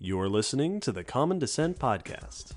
[0.00, 2.52] You're listening to the Common Descent Podcast.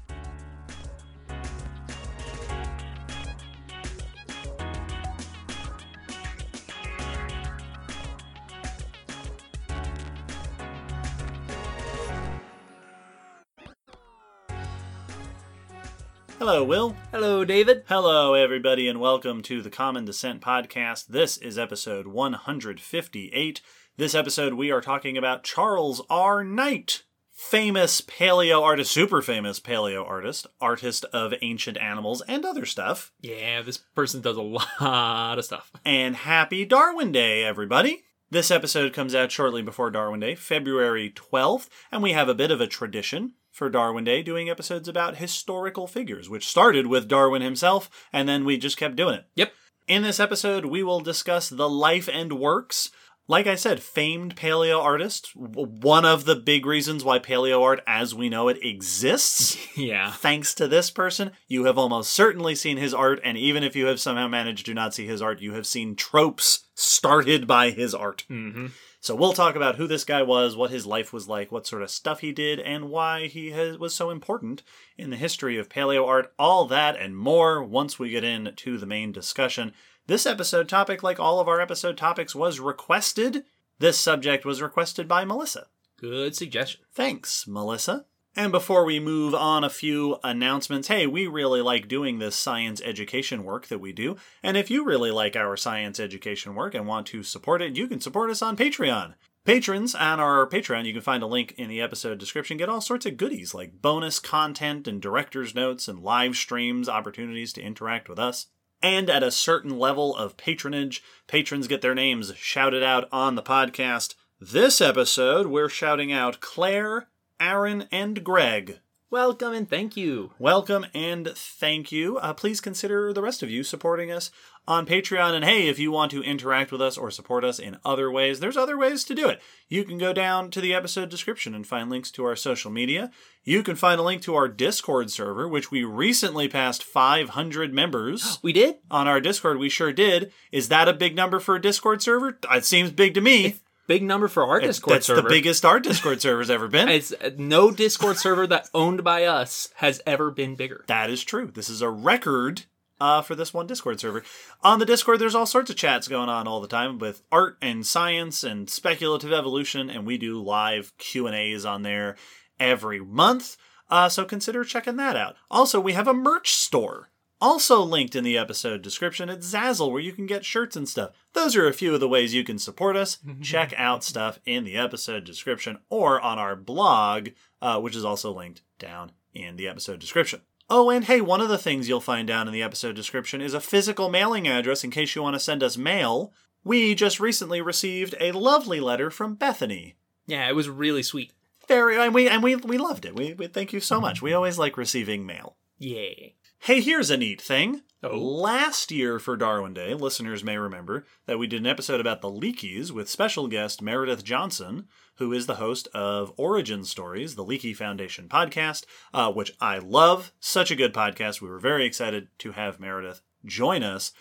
[16.37, 16.95] Hello, Will.
[17.11, 17.85] Hello, David.
[17.87, 21.07] Hello, everybody, and welcome to the Common Descent Podcast.
[21.07, 23.61] This is episode 158.
[23.97, 26.43] This episode, we are talking about Charles R.
[26.43, 27.01] Knight,
[27.49, 33.11] famous paleo artist, super famous paleo artist, artist of ancient animals and other stuff.
[33.19, 34.41] Yeah, this person does a
[34.81, 35.71] lot of stuff.
[35.83, 38.03] And happy Darwin Day, everybody.
[38.29, 42.51] This episode comes out shortly before Darwin Day, February 12th, and we have a bit
[42.51, 47.41] of a tradition for Darwin Day doing episodes about historical figures, which started with Darwin
[47.41, 49.25] himself, and then we just kept doing it.
[49.35, 49.51] Yep.
[49.87, 52.91] In this episode, we will discuss the life and works.
[53.31, 58.13] Like I said, famed paleo artist, one of the big reasons why paleo art as
[58.13, 59.57] we know it exists.
[59.77, 60.11] Yeah.
[60.11, 63.85] Thanks to this person, you have almost certainly seen his art, and even if you
[63.85, 67.95] have somehow managed to not see his art, you have seen tropes started by his
[67.95, 68.25] art.
[68.29, 68.67] Mm-hmm.
[68.99, 71.83] So we'll talk about who this guy was, what his life was like, what sort
[71.83, 74.61] of stuff he did, and why he has, was so important
[74.97, 76.33] in the history of paleo art.
[76.37, 79.73] All that and more once we get into the main discussion.
[80.07, 83.45] This episode topic, like all of our episode topics, was requested.
[83.79, 85.67] This subject was requested by Melissa.
[85.97, 86.81] Good suggestion.
[86.91, 88.05] Thanks, Melissa.
[88.35, 90.87] And before we move on, a few announcements.
[90.87, 94.15] Hey, we really like doing this science education work that we do.
[94.41, 97.87] And if you really like our science education work and want to support it, you
[97.87, 99.15] can support us on Patreon.
[99.43, 102.79] Patrons on our Patreon, you can find a link in the episode description, get all
[102.79, 108.07] sorts of goodies like bonus content and director's notes and live streams, opportunities to interact
[108.07, 108.47] with us.
[108.83, 113.43] And at a certain level of patronage, patrons get their names shouted out on the
[113.43, 114.15] podcast.
[114.39, 117.07] This episode, we're shouting out Claire,
[117.39, 118.79] Aaron, and Greg.
[119.11, 120.31] Welcome and thank you.
[120.39, 122.17] Welcome and thank you.
[122.19, 124.31] Uh, please consider the rest of you supporting us
[124.65, 125.33] on Patreon.
[125.33, 128.39] And hey, if you want to interact with us or support us in other ways,
[128.39, 129.41] there's other ways to do it.
[129.67, 133.11] You can go down to the episode description and find links to our social media.
[133.43, 138.39] You can find a link to our Discord server, which we recently passed 500 members.
[138.43, 138.77] We did?
[138.89, 140.31] on our Discord, we sure did.
[140.53, 142.39] Is that a big number for a Discord server?
[142.49, 143.57] It seems big to me.
[143.87, 145.21] Big number for our It's- Discord that's server.
[145.23, 146.87] the biggest our Discord server's ever been.
[146.89, 150.83] It's uh, no Discord server that owned by us has ever been bigger.
[150.87, 151.51] That is true.
[151.53, 152.63] This is a record
[152.99, 154.23] uh, for this one Discord server.
[154.61, 157.57] On the Discord, there's all sorts of chats going on all the time with art
[157.61, 162.15] and science and speculative evolution, and we do live Q and A's on there
[162.59, 163.57] every month.
[163.89, 165.35] Uh, so consider checking that out.
[165.49, 167.09] Also, we have a merch store.
[167.41, 171.09] Also linked in the episode description at Zazzle, where you can get shirts and stuff.
[171.33, 173.17] Those are a few of the ways you can support us.
[173.41, 177.29] Check out stuff in the episode description or on our blog,
[177.59, 180.41] uh, which is also linked down in the episode description.
[180.69, 183.55] Oh, and hey, one of the things you'll find down in the episode description is
[183.55, 186.31] a physical mailing address in case you want to send us mail.
[186.63, 189.95] We just recently received a lovely letter from Bethany.
[190.27, 191.33] Yeah, it was really sweet.
[191.67, 193.15] Very, and we and we we loved it.
[193.15, 194.21] We, we thank you so much.
[194.21, 195.55] We always like receiving mail.
[195.77, 196.29] Yeah.
[196.65, 197.81] Hey, here's a neat thing.
[198.03, 198.15] Oh.
[198.15, 202.29] Last year for Darwin Day, listeners may remember that we did an episode about the
[202.29, 207.75] Leakeys with special guest Meredith Johnson, who is the host of Origin Stories, the Leakey
[207.75, 210.33] Foundation podcast, uh, which I love.
[210.39, 211.41] Such a good podcast.
[211.41, 214.11] We were very excited to have Meredith join us.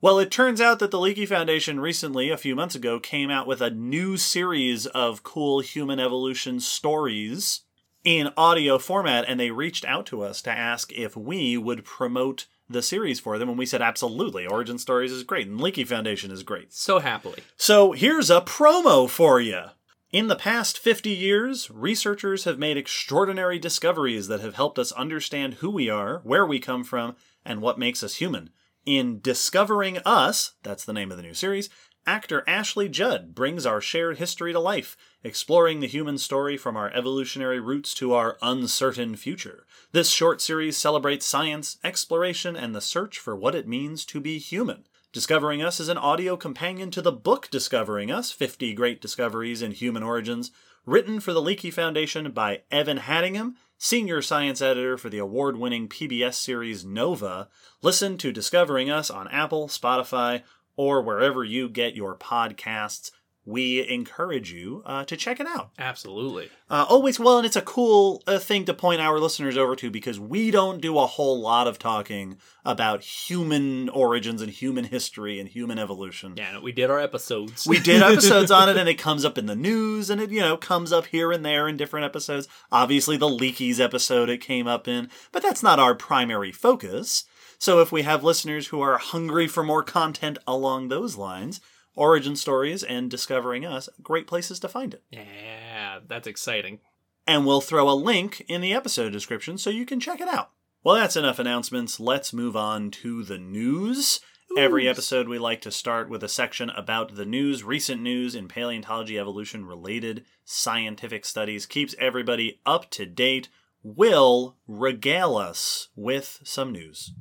[0.00, 3.48] Well, it turns out that the Leakey Foundation recently, a few months ago, came out
[3.48, 7.62] with a new series of cool human evolution stories
[8.04, 12.46] in audio format, and they reached out to us to ask if we would promote
[12.68, 14.46] the series for them, and we said absolutely.
[14.46, 16.72] Origin Stories is great, and Leakey Foundation is great.
[16.72, 17.42] So happily.
[17.56, 19.64] So here's a promo for you.
[20.12, 25.54] In the past 50 years, researchers have made extraordinary discoveries that have helped us understand
[25.54, 28.50] who we are, where we come from, and what makes us human.
[28.86, 31.68] In Discovering Us, that's the name of the new series,
[32.06, 36.90] actor Ashley Judd brings our shared history to life, exploring the human story from our
[36.92, 39.66] evolutionary roots to our uncertain future.
[39.92, 44.38] This short series celebrates science, exploration, and the search for what it means to be
[44.38, 44.84] human.
[45.12, 49.72] Discovering Us is an audio companion to the book Discovering Us 50 Great Discoveries in
[49.72, 50.52] Human Origins,
[50.86, 55.88] written for the Leakey Foundation by Evan Hadingham, senior science editor for the award winning
[55.88, 57.48] PBS series Nova.
[57.82, 60.42] Listen to Discovering Us on Apple, Spotify,
[60.80, 63.10] or wherever you get your podcasts.
[63.44, 65.70] we encourage you uh, to check it out.
[65.78, 66.48] Absolutely.
[66.68, 69.90] Uh, always, well, and it's a cool uh, thing to point our listeners over to
[69.90, 75.40] because we don't do a whole lot of talking about human origins and human history
[75.40, 76.34] and human evolution.
[76.36, 77.66] Yeah, no, we did our episodes.
[77.66, 80.40] We did episodes on it, and it comes up in the news, and it you
[80.40, 82.46] know comes up here and there in different episodes.
[82.70, 87.24] Obviously, the Leakeys episode it came up in, but that's not our primary focus.
[87.60, 91.60] So, if we have listeners who are hungry for more content along those lines,
[91.94, 95.04] origin stories and discovering us, great places to find it.
[95.10, 96.78] yeah, that's exciting.
[97.26, 100.52] And we'll throw a link in the episode description so you can check it out.
[100.82, 102.00] Well, that's enough announcements.
[102.00, 104.20] Let's move on to the news.
[104.56, 108.48] Every episode, we like to start with a section about the news, recent news in
[108.48, 113.50] paleontology, evolution related scientific studies, keeps everybody up to date,
[113.82, 117.12] will regale us with some news.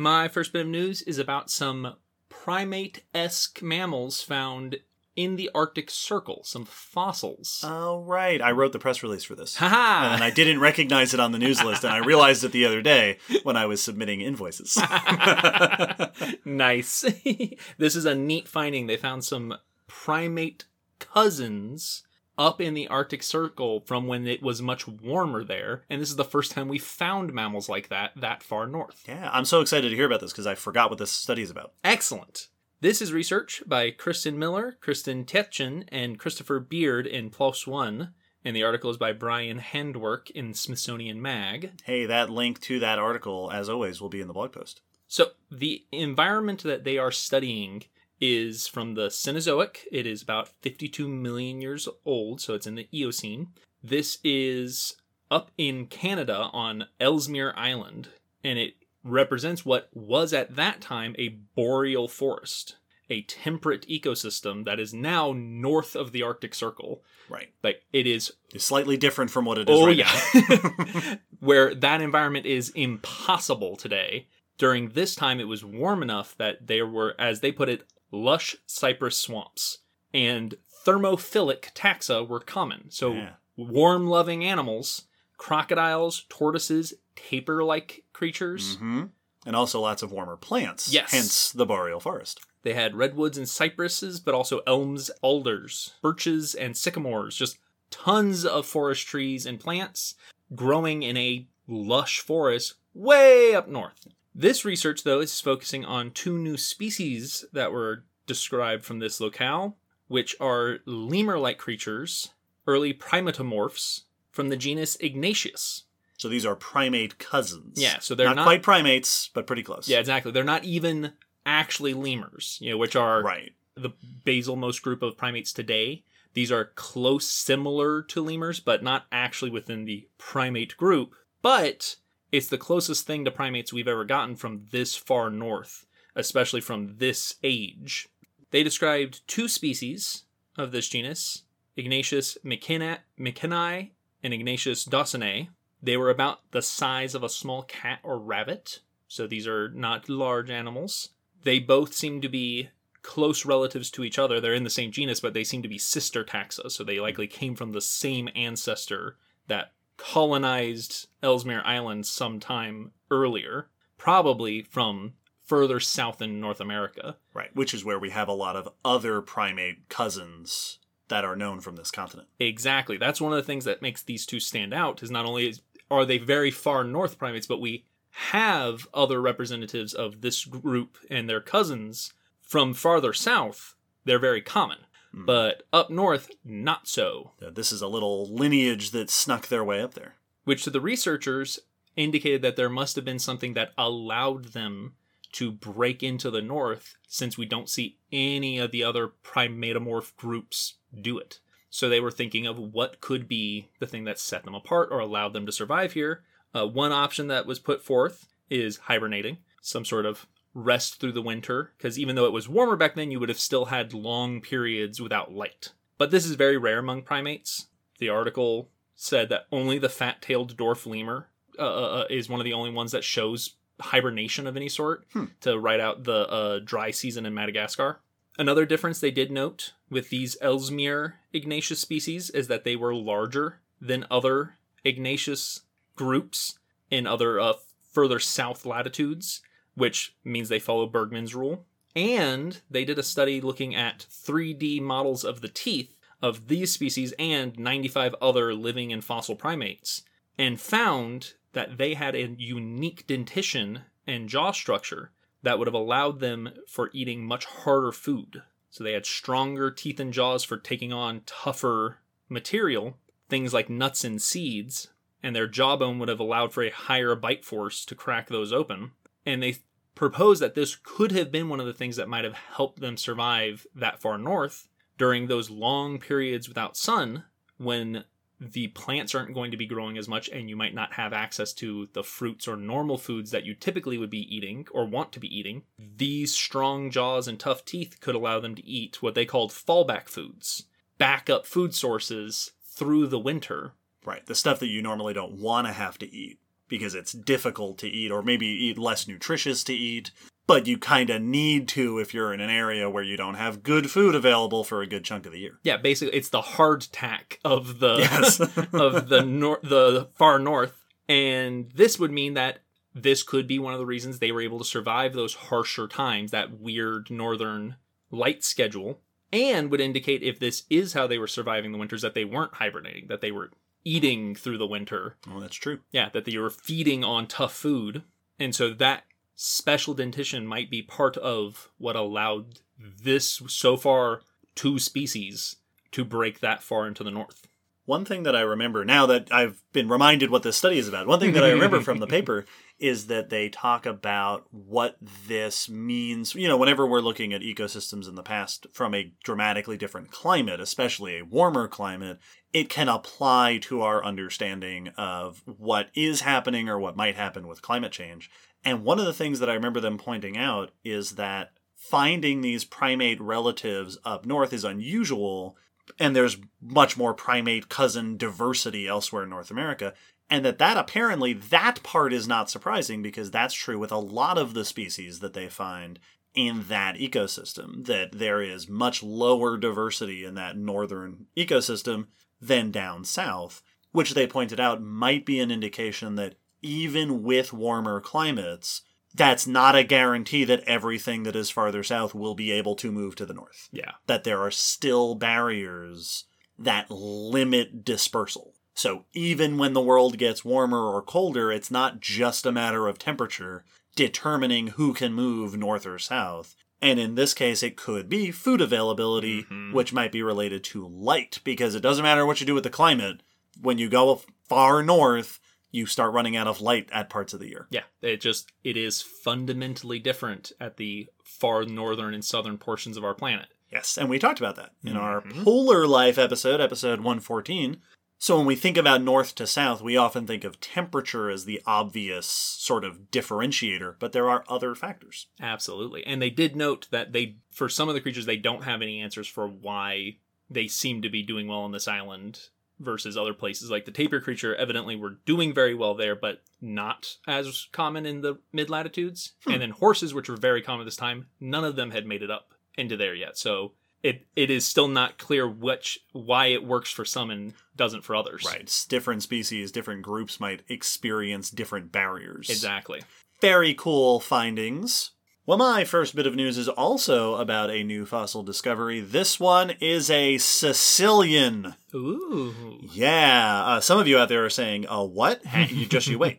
[0.00, 1.96] My first bit of news is about some
[2.28, 4.76] primate esque mammals found
[5.16, 7.64] in the Arctic Circle, some fossils.
[7.64, 8.40] Oh, right.
[8.40, 9.56] I wrote the press release for this.
[9.56, 10.14] Haha!
[10.14, 12.80] And I didn't recognize it on the news list, and I realized it the other
[12.80, 14.76] day when I was submitting invoices.
[16.44, 17.00] nice.
[17.78, 18.86] this is a neat finding.
[18.86, 19.56] They found some
[19.88, 20.66] primate
[21.00, 22.04] cousins
[22.38, 26.16] up in the Arctic Circle from when it was much warmer there, and this is
[26.16, 29.04] the first time we found mammals like that that far north.
[29.08, 31.50] yeah, I'm so excited to hear about this because I forgot what this study is
[31.50, 31.72] about.
[31.82, 32.48] Excellent.
[32.80, 38.14] This is research by Kristen Miller, Kristen Tietjen, and Christopher Beard in PLOS One,
[38.44, 41.72] and the article is by Brian Handwerk in Smithsonian Mag.
[41.82, 44.80] Hey, that link to that article, as always, will be in the blog post.
[45.08, 47.84] So the environment that they are studying
[48.20, 49.86] is from the Cenozoic.
[49.92, 53.48] It is about 52 million years old, so it's in the Eocene.
[53.82, 54.96] This is
[55.30, 58.08] up in Canada on Ellesmere Island,
[58.42, 58.74] and it
[59.04, 62.76] represents what was at that time a boreal forest,
[63.10, 67.02] a temperate ecosystem that is now north of the Arctic Circle.
[67.28, 67.48] Right.
[67.62, 72.00] Like it is It's slightly different from what it is Oh right yeah, where that
[72.00, 74.28] environment is impossible today.
[74.56, 78.56] During this time, it was warm enough that there were, as they put it, lush
[78.66, 79.78] cypress swamps,
[80.14, 82.90] and thermophilic taxa were common.
[82.90, 83.34] So Yeah.
[83.56, 85.04] warm-loving animals,
[85.36, 88.76] crocodiles, tortoises, tapir-like creatures.
[88.76, 89.04] hmm
[89.46, 90.92] And also lots of warmer plants.
[90.92, 91.10] Yes.
[91.12, 92.40] Hence the boreal forest.
[92.62, 97.36] They had redwoods and cypresses, but also elms, alders, birches, and sycamores.
[97.36, 97.58] Just
[97.90, 100.14] tons of forest trees and plants
[100.54, 104.08] growing in a lush forest way up north.
[104.34, 109.76] This research, though, is focusing on two new species that were described from this locale,
[110.06, 112.30] which are lemur like creatures,
[112.66, 115.82] early primatomorphs, from the genus Ignacius.
[116.16, 117.80] So these are primate cousins.
[117.80, 119.88] Yeah, so they're not, not- quite primates, but pretty close.
[119.88, 120.32] Yeah, exactly.
[120.32, 121.12] They're not even
[121.46, 123.52] actually lemurs, you know, which are Right.
[123.74, 123.90] the
[124.24, 126.04] basalmost group of primates today.
[126.34, 131.14] These are close, similar to lemurs, but not actually within the primate group.
[131.40, 131.96] But
[132.30, 136.96] it's the closest thing to primates we've ever gotten from this far north, especially from
[136.98, 138.08] this age.
[138.50, 140.24] They described two species
[140.56, 141.42] of this genus
[141.76, 143.90] Ignacius mckennai
[144.22, 145.48] and Ignacius dawsonae.
[145.80, 150.08] They were about the size of a small cat or rabbit, so these are not
[150.08, 151.10] large animals.
[151.44, 152.70] They both seem to be
[153.02, 154.40] close relatives to each other.
[154.40, 157.28] They're in the same genus, but they seem to be sister taxa, so they likely
[157.28, 159.16] came from the same ancestor
[159.46, 163.68] that colonized Ellesmere Island sometime earlier,
[163.98, 165.12] probably from
[165.44, 167.16] further south in North America.
[167.34, 167.54] Right.
[167.54, 170.78] Which is where we have a lot of other primate cousins
[171.08, 172.28] that are known from this continent.
[172.38, 172.96] Exactly.
[172.96, 175.62] That's one of the things that makes these two stand out is not only is,
[175.90, 181.28] are they very far north primates, but we have other representatives of this group and
[181.28, 182.12] their cousins
[182.42, 183.74] from farther south.
[184.04, 184.78] They're very common.
[185.12, 187.32] But up north, not so.
[187.40, 190.14] This is a little lineage that snuck their way up there.
[190.44, 191.58] Which to the researchers
[191.96, 194.94] indicated that there must have been something that allowed them
[195.32, 200.74] to break into the north since we don't see any of the other primatomorph groups
[200.98, 201.40] do it.
[201.70, 205.00] So they were thinking of what could be the thing that set them apart or
[205.00, 206.22] allowed them to survive here.
[206.54, 210.26] Uh, one option that was put forth is hibernating, some sort of
[210.58, 213.40] rest through the winter, because even though it was warmer back then, you would have
[213.40, 215.72] still had long periods without light.
[215.96, 217.66] But this is very rare among primates.
[217.98, 222.44] The article said that only the fat tailed dwarf lemur uh, uh, is one of
[222.44, 225.06] the only ones that shows hibernation of any sort
[225.40, 228.00] to ride out the uh, dry season in Madagascar.
[228.38, 233.60] Another difference they did note with these Ellesmere Ignacius species is that they were larger
[233.80, 235.60] than other Ignacius
[235.96, 236.58] groups
[236.90, 237.54] in other uh,
[237.92, 239.42] further south latitudes,
[239.78, 241.64] which means they follow Bergmann's rule.
[241.94, 247.14] And they did a study looking at 3D models of the teeth of these species
[247.18, 250.02] and 95 other living and fossil primates
[250.36, 256.20] and found that they had a unique dentition and jaw structure that would have allowed
[256.20, 258.42] them for eating much harder food.
[258.70, 262.96] So they had stronger teeth and jaws for taking on tougher material,
[263.28, 264.88] things like nuts and seeds,
[265.22, 268.92] and their jawbone would have allowed for a higher bite force to crack those open.
[269.24, 269.56] And they
[269.98, 272.96] proposed that this could have been one of the things that might have helped them
[272.96, 277.24] survive that far north during those long periods without sun
[277.56, 278.04] when
[278.40, 281.52] the plants aren't going to be growing as much and you might not have access
[281.52, 285.18] to the fruits or normal foods that you typically would be eating or want to
[285.18, 285.64] be eating.
[285.96, 290.08] These strong jaws and tough teeth could allow them to eat what they called fallback
[290.08, 290.66] foods,
[290.98, 293.72] backup food sources through the winter.
[294.04, 294.24] Right.
[294.24, 296.38] The stuff that you normally don't want to have to eat
[296.68, 300.10] because it's difficult to eat or maybe eat less nutritious to eat
[300.46, 303.62] but you kind of need to if you're in an area where you don't have
[303.62, 305.60] good food available for a good chunk of the year.
[305.62, 308.40] Yeah, basically it's the hardtack of the Yes.
[308.72, 312.60] of the nor- the far north and this would mean that
[312.94, 316.30] this could be one of the reasons they were able to survive those harsher times,
[316.30, 317.76] that weird northern
[318.10, 319.00] light schedule,
[319.32, 322.54] and would indicate if this is how they were surviving the winters that they weren't
[322.54, 323.50] hibernating, that they were
[323.88, 325.16] eating through the winter.
[325.30, 325.80] Oh, that's true.
[325.90, 328.02] Yeah, that they were feeding on tough food.
[328.38, 329.04] And so that
[329.34, 334.20] special dentition might be part of what allowed this so far
[334.54, 335.56] two species
[335.92, 337.48] to break that far into the north.
[337.86, 341.06] One thing that I remember now that I've been reminded what this study is about,
[341.06, 342.44] one thing that I remember from the paper
[342.78, 346.34] is that they talk about what this means.
[346.34, 350.60] You know, whenever we're looking at ecosystems in the past from a dramatically different climate,
[350.60, 352.18] especially a warmer climate,
[352.52, 357.62] it can apply to our understanding of what is happening or what might happen with
[357.62, 358.30] climate change.
[358.64, 362.64] And one of the things that I remember them pointing out is that finding these
[362.64, 365.56] primate relatives up north is unusual
[365.98, 369.94] and there's much more primate cousin diversity elsewhere in North America
[370.28, 374.36] and that that apparently that part is not surprising because that's true with a lot
[374.36, 375.98] of the species that they find
[376.34, 382.08] in that ecosystem that there is much lower diversity in that northern ecosystem
[382.40, 388.00] than down south which they pointed out might be an indication that even with warmer
[388.00, 388.82] climates
[389.14, 393.16] that's not a guarantee that everything that is farther south will be able to move
[393.16, 393.92] to the north Yeah.
[394.06, 396.24] that there are still barriers
[396.58, 398.54] that limit dispersal.
[398.74, 402.98] So even when the world gets warmer or colder, it's not just a matter of
[402.98, 403.64] temperature
[403.96, 406.54] determining who can move north or south.
[406.80, 409.72] And in this case, it could be food availability, Mhm.
[409.72, 412.70] which might be related to light, because it doesn't matter what you do with the
[412.70, 413.22] climate.
[413.60, 417.48] When you go far north, you start running out of light at parts of the
[417.48, 417.66] year.
[417.70, 423.04] Yeah, it just it is fundamentally different at the far northern and southern portions of
[423.04, 423.48] our planet.
[423.70, 425.44] Yes, and we talked about that in our Mhm.
[425.44, 427.82] polar life episode, episode 114.
[428.20, 431.62] So when we think about north to south, we often think of temperature as the
[431.64, 435.28] obvious sort of differentiator, but there are other factors.
[435.40, 436.04] Absolutely.
[436.04, 439.00] And they did note that they for some of the creatures they don't have any
[439.00, 440.16] answers for why
[440.50, 442.40] they seem to be doing well on this island
[442.80, 443.70] versus other places.
[443.70, 448.22] Like the tapir creature evidently were doing very well there, but not as common in
[448.22, 449.34] the mid latitudes.
[449.44, 449.52] Hmm.
[449.52, 452.30] And then horses, which were very common this time, none of them had made it
[452.30, 453.36] up into there yet.
[453.38, 458.04] So it it is still not clear which why it works for some and doesn't
[458.04, 458.44] for others.
[458.46, 458.86] Right.
[458.88, 462.48] Different species, different groups might experience different barriers.
[462.50, 463.02] Exactly.
[463.40, 465.12] Very cool findings.
[465.46, 469.00] Well, my first bit of news is also about a new fossil discovery.
[469.00, 471.74] This one is a caecilian.
[471.94, 472.78] Ooh.
[472.82, 475.40] Yeah, uh, some of you out there are saying, "Uh, what?"
[475.70, 476.38] You just you wait.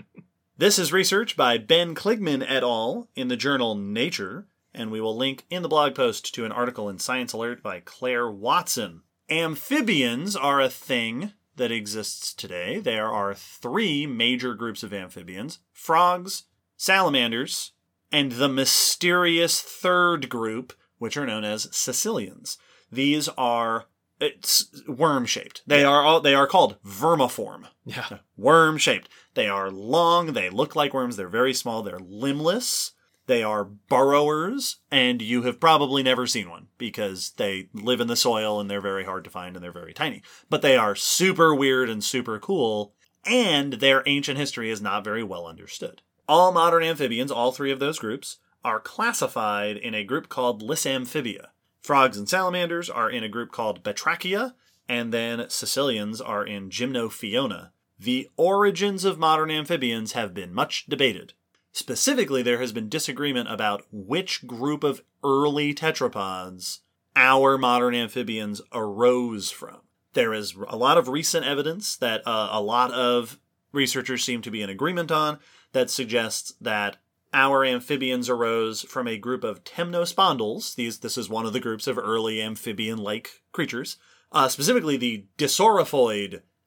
[0.58, 3.08] this is research by Ben Kligman et al.
[3.14, 6.88] in the journal Nature, and we will link in the blog post to an article
[6.88, 9.02] in Science Alert by Claire Watson.
[9.28, 12.78] Amphibians are a thing that exists today.
[12.78, 16.44] There are three major groups of amphibians: frogs,
[16.76, 17.72] salamanders,
[18.10, 22.58] and the mysterious third group, which are known as caecilians.
[22.90, 23.86] These are
[24.20, 25.62] it's worm shaped.
[25.66, 27.66] They are all they are called vermiform.
[27.84, 28.18] Yeah.
[28.36, 29.08] Worm shaped.
[29.34, 32.92] They are long, they look like worms, they're very small, they're limbless,
[33.30, 38.16] they are burrowers, and you have probably never seen one because they live in the
[38.16, 40.20] soil and they're very hard to find and they're very tiny.
[40.48, 42.92] But they are super weird and super cool,
[43.24, 46.02] and their ancient history is not very well understood.
[46.28, 51.50] All modern amphibians, all three of those groups, are classified in a group called Lissamphibia.
[51.82, 54.54] Frogs and salamanders are in a group called Batrachia,
[54.88, 57.70] and then caecilians are in Gymnophiona.
[57.96, 61.34] The origins of modern amphibians have been much debated.
[61.72, 66.80] Specifically, there has been disagreement about which group of early tetrapods
[67.14, 69.80] our modern amphibians arose from.
[70.12, 73.38] There is a lot of recent evidence that uh, a lot of
[73.72, 75.38] researchers seem to be in agreement on
[75.72, 76.96] that suggests that
[77.32, 80.74] our amphibians arose from a group of temnospondyls.
[80.74, 83.96] These, this is one of the groups of early amphibian-like creatures,
[84.32, 85.26] uh, specifically the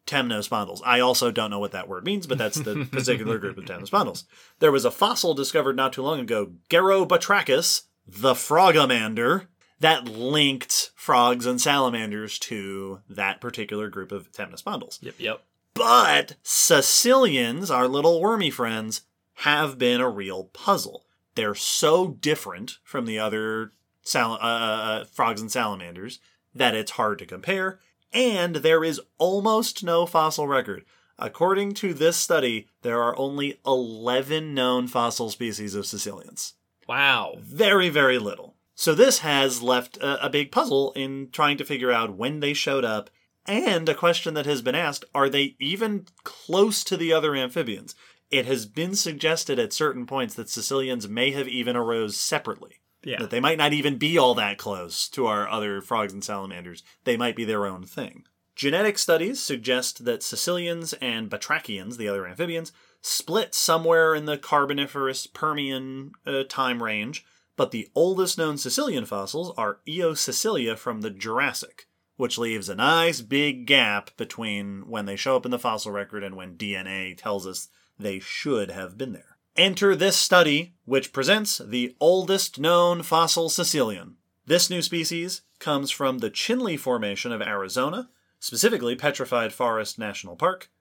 [0.06, 0.82] dissorophoid temnospondyls.
[0.86, 4.24] I also don't know what that word means, but that's the particular group of temnospondyls.
[4.60, 9.48] There was a fossil discovered not too long ago, Gerobatrachus, the frogamander,
[9.80, 15.02] that linked frogs and salamanders to that particular group of temnospondyls.
[15.02, 15.44] Yep, yep.
[15.74, 19.02] But caecilians, our little wormy friends,
[19.38, 21.06] have been a real puzzle.
[21.36, 26.20] They're so different from the other sal- uh, uh, frogs and salamanders
[26.54, 27.80] that it's hard to compare,
[28.14, 30.86] and there is almost no fossil record.
[31.18, 36.54] According to this study, there are only 11 known fossil species of caecilians.
[36.88, 37.36] Wow.
[37.40, 38.56] Very, very little.
[38.76, 42.54] So this has left a, a big puzzle in trying to figure out when they
[42.54, 43.10] showed up,
[43.46, 47.96] and a question that has been asked are they even close to the other amphibians?
[48.32, 52.80] It has been suggested at certain points that caecilians may have even arose separately.
[53.04, 53.20] Yeah.
[53.20, 56.84] That they might not even be all that close to our other frogs and salamanders.
[57.04, 58.26] They might be their own thing.
[58.56, 65.28] Genetic studies suggest that caecilians and Batrachians, the other amphibians, split somewhere in the Carboniferous
[65.28, 71.88] Permian uh, time range, but the oldest known caecilian fossils are Eocaecilia from the Jurassic,
[72.16, 76.24] which leaves a nice big gap between when they show up in the fossil record
[76.24, 77.68] and when DNA tells us
[78.00, 79.33] they should have been there.
[79.56, 84.16] Enter this study, which presents the oldest known fossil caecilian.
[84.48, 90.72] This new species comes from the Chinle Formation of Arizona, specifically Petrified Forest National Park,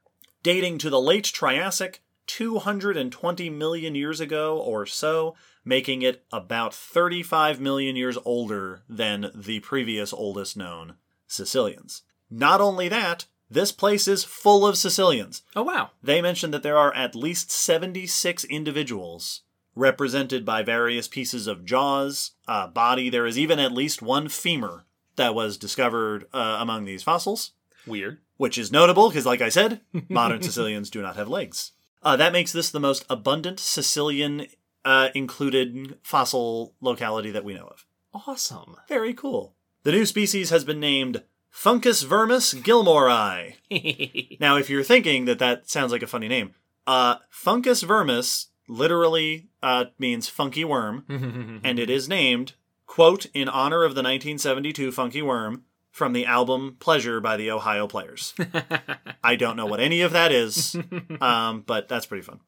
[0.42, 5.34] dating to the late Triassic, 220 million years ago or so,
[5.66, 10.94] making it about 35 million years older than the previous oldest known
[11.28, 12.04] caecilians.
[12.30, 15.42] Not only that, this place is full of caecilians.
[15.54, 15.90] Oh, wow.
[16.02, 19.42] They mentioned that there are at least 76 individuals
[19.74, 23.08] represented by various pieces of jaws, uh, body.
[23.08, 24.84] There is even at least one femur
[25.16, 27.52] that was discovered uh, among these fossils,
[27.86, 28.18] Weird.
[28.36, 31.72] which is notable because, like I said, modern caecilians do not have legs.
[32.02, 34.46] Uh, that makes this the most abundant caecilian
[34.84, 37.86] uh, included fossil locality that we know of.
[38.12, 38.76] Awesome.
[38.88, 39.54] Very cool.
[39.84, 41.22] The new species has been named
[41.52, 43.56] Fungus vermis gilmori.
[44.40, 46.54] Now, if you're thinking that that sounds like a funny name,
[46.86, 51.04] uh, Funcusvermis literally uh, means funky worm,
[51.62, 52.54] and it is named,
[52.86, 57.86] quote, in honor of the 1972 Funky Worm from the album Pleasure by the Ohio
[57.86, 58.34] Players.
[59.22, 60.74] I don't know what any of that is,
[61.20, 62.40] um, but that's pretty fun.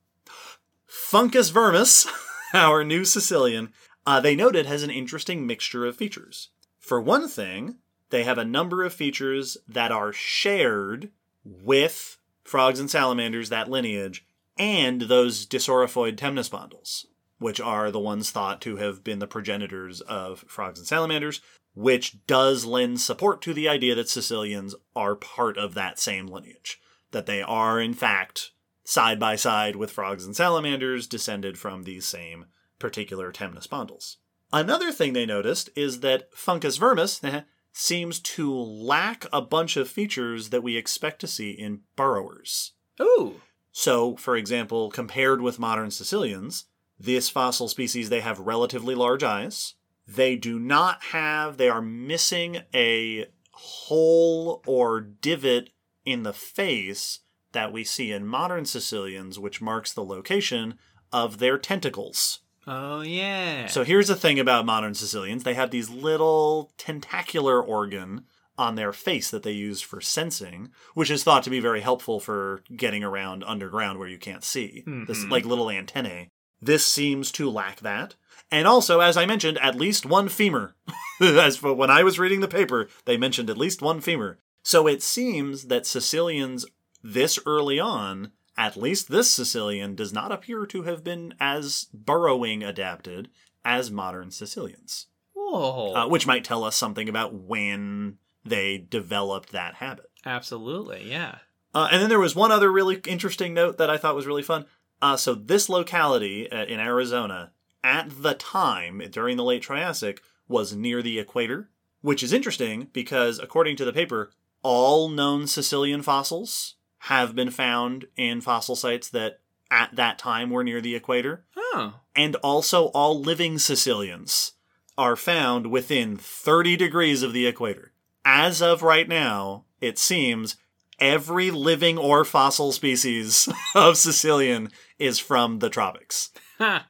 [0.88, 2.08] Funcusvermis,
[2.54, 3.72] our new caecilian,
[4.06, 6.48] uh, they noted has an interesting mixture of features.
[6.78, 7.76] For one thing,
[8.14, 11.10] they have a number of features that are shared
[11.44, 14.24] with frogs and salamanders, that lineage,
[14.56, 17.06] and those dissorophoid temnospondyls,
[17.38, 21.40] which are the ones thought to have been the progenitors of frogs and salamanders,
[21.74, 26.80] which does lend support to the idea that caecilians are part of that same lineage.
[27.10, 28.52] That they are, in fact,
[28.84, 32.46] side by side with frogs and salamanders, descended from these same
[32.78, 34.18] particular temnospondyls.
[34.52, 37.40] Another thing they noticed is that Funcusvermis eh,
[37.74, 42.72] seems to lack a bunch of features that we expect to see in burrowers.
[43.02, 43.40] Ooh.
[43.72, 46.66] So, for example, compared with modern caecilians,
[46.98, 49.74] this fossil species they have relatively large eyes.
[50.06, 55.70] They do not have they are missing a hole or divot
[56.04, 57.20] in the face
[57.52, 60.74] that we see in modern caecilians, which marks the location
[61.12, 62.40] of their tentacles.
[62.66, 63.66] Oh, yeah.
[63.66, 68.24] So here's the thing about modern caecilians they have these little tentacular organ
[68.56, 72.20] on their face that they use for sensing, which is thought to be very helpful
[72.20, 74.82] for getting around underground where you can't see.
[74.86, 75.30] This mm-hmm.
[75.30, 76.28] like little antennae.
[76.62, 78.14] This seems to lack that.
[78.50, 80.76] And also, as I mentioned, at least one femur.
[81.20, 84.38] as for when I was reading the paper, they mentioned at least one femur.
[84.62, 86.64] So it seems that caecilians
[87.02, 92.62] this early on at least this caecilian does not appear to have been as burrowing
[92.62, 93.28] adapted
[93.64, 95.94] as modern caecilians, Whoa.
[95.94, 100.10] uh, which might tell us something about when they developed that habit.
[100.24, 101.38] Absolutely, yeah.
[101.74, 104.42] Uh, and then there was one other really interesting note that I thought was really
[104.42, 104.66] fun.
[105.02, 110.74] Uh, so this locality uh, in Arizona, at the time during the late Triassic, was
[110.74, 114.30] near the equator, which is interesting because according to the paper,
[114.62, 116.76] all known caecilian fossils
[117.08, 119.40] have been found in fossil sites that
[119.70, 121.44] at that time were near the equator.
[121.76, 121.94] Oh.
[122.14, 124.52] and also all living caecilians
[124.96, 127.92] are found within 30 degrees of the equator.
[128.24, 130.54] As of right now, it seems
[131.00, 136.30] every living or fossil species of caecilian is from the tropics,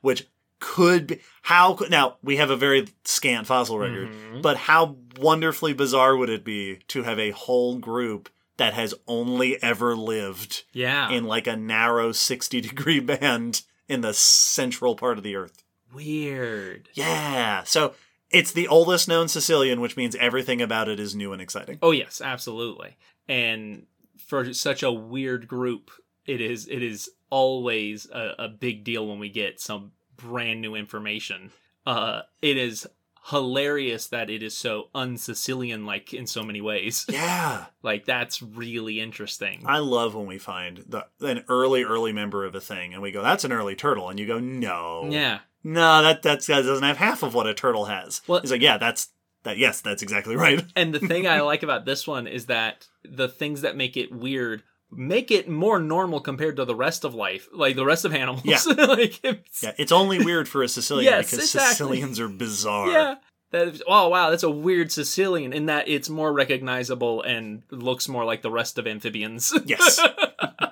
[0.03, 0.27] which
[0.61, 4.43] could be how now we have a very scant fossil record, Mhm.
[4.43, 9.61] but how wonderfully bizarre would it be to have a whole group that has only
[9.63, 11.11] ever lived Yeah.
[11.11, 15.63] in like a narrow 60 degree band in the central part of the earth.
[15.93, 16.89] Weird.
[16.95, 17.63] Yeah.
[17.65, 17.95] So
[18.31, 21.79] it's the oldest known caecilian, which means everything about it is new and exciting.
[21.83, 22.97] Oh yes, absolutely.
[23.29, 23.87] And
[24.27, 25.91] for such a weird group,
[26.27, 30.75] it is it is always a, a big deal when we get some brand new
[30.75, 31.51] information.
[31.87, 32.87] Uh, it is
[33.31, 37.07] hilarious that it is so un-caecilian like in so many ways.
[37.15, 37.67] Yeah.
[37.83, 39.63] like that's really interesting.
[39.67, 43.13] I love when we find the, an early, early member of a thing and we
[43.13, 44.11] go, that's an early turtle.
[44.11, 45.07] And you go, no.
[45.11, 45.41] yeah.
[45.63, 48.21] No, that, that's, that doesn't have half of what a turtle has.
[48.27, 49.09] Well- He's like, yeah, that's,
[49.45, 50.63] that, yes, that's exactly right.
[50.77, 54.13] And the thing I like about this one is that the things that make it
[54.13, 54.63] weird
[54.97, 58.45] make it more normal compared to the rest of life, like the rest of animals.
[58.45, 58.59] Yeah.
[58.87, 59.73] like it's, Yeah.
[59.79, 61.99] It's only weird for a caecilian Yes, because exactly.
[62.01, 62.91] Caecilians are bizarre.
[62.91, 63.15] Yeah.
[63.53, 68.25] Is, oh wow, that's a weird caecilian in that it's more recognizable and looks more
[68.25, 69.53] like the rest of amphibians.
[69.65, 70.01] Yes.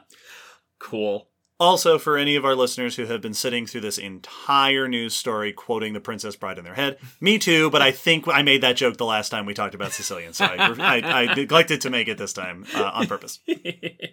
[0.80, 1.28] cool.
[1.62, 5.52] Also, for any of our listeners who have been sitting through this entire news story
[5.52, 8.74] quoting the Princess Bride in their head, me too, but I think I made that
[8.74, 12.08] joke the last time we talked about caecilian, so I, I, I neglected to make
[12.08, 13.38] it this time uh, on purpose.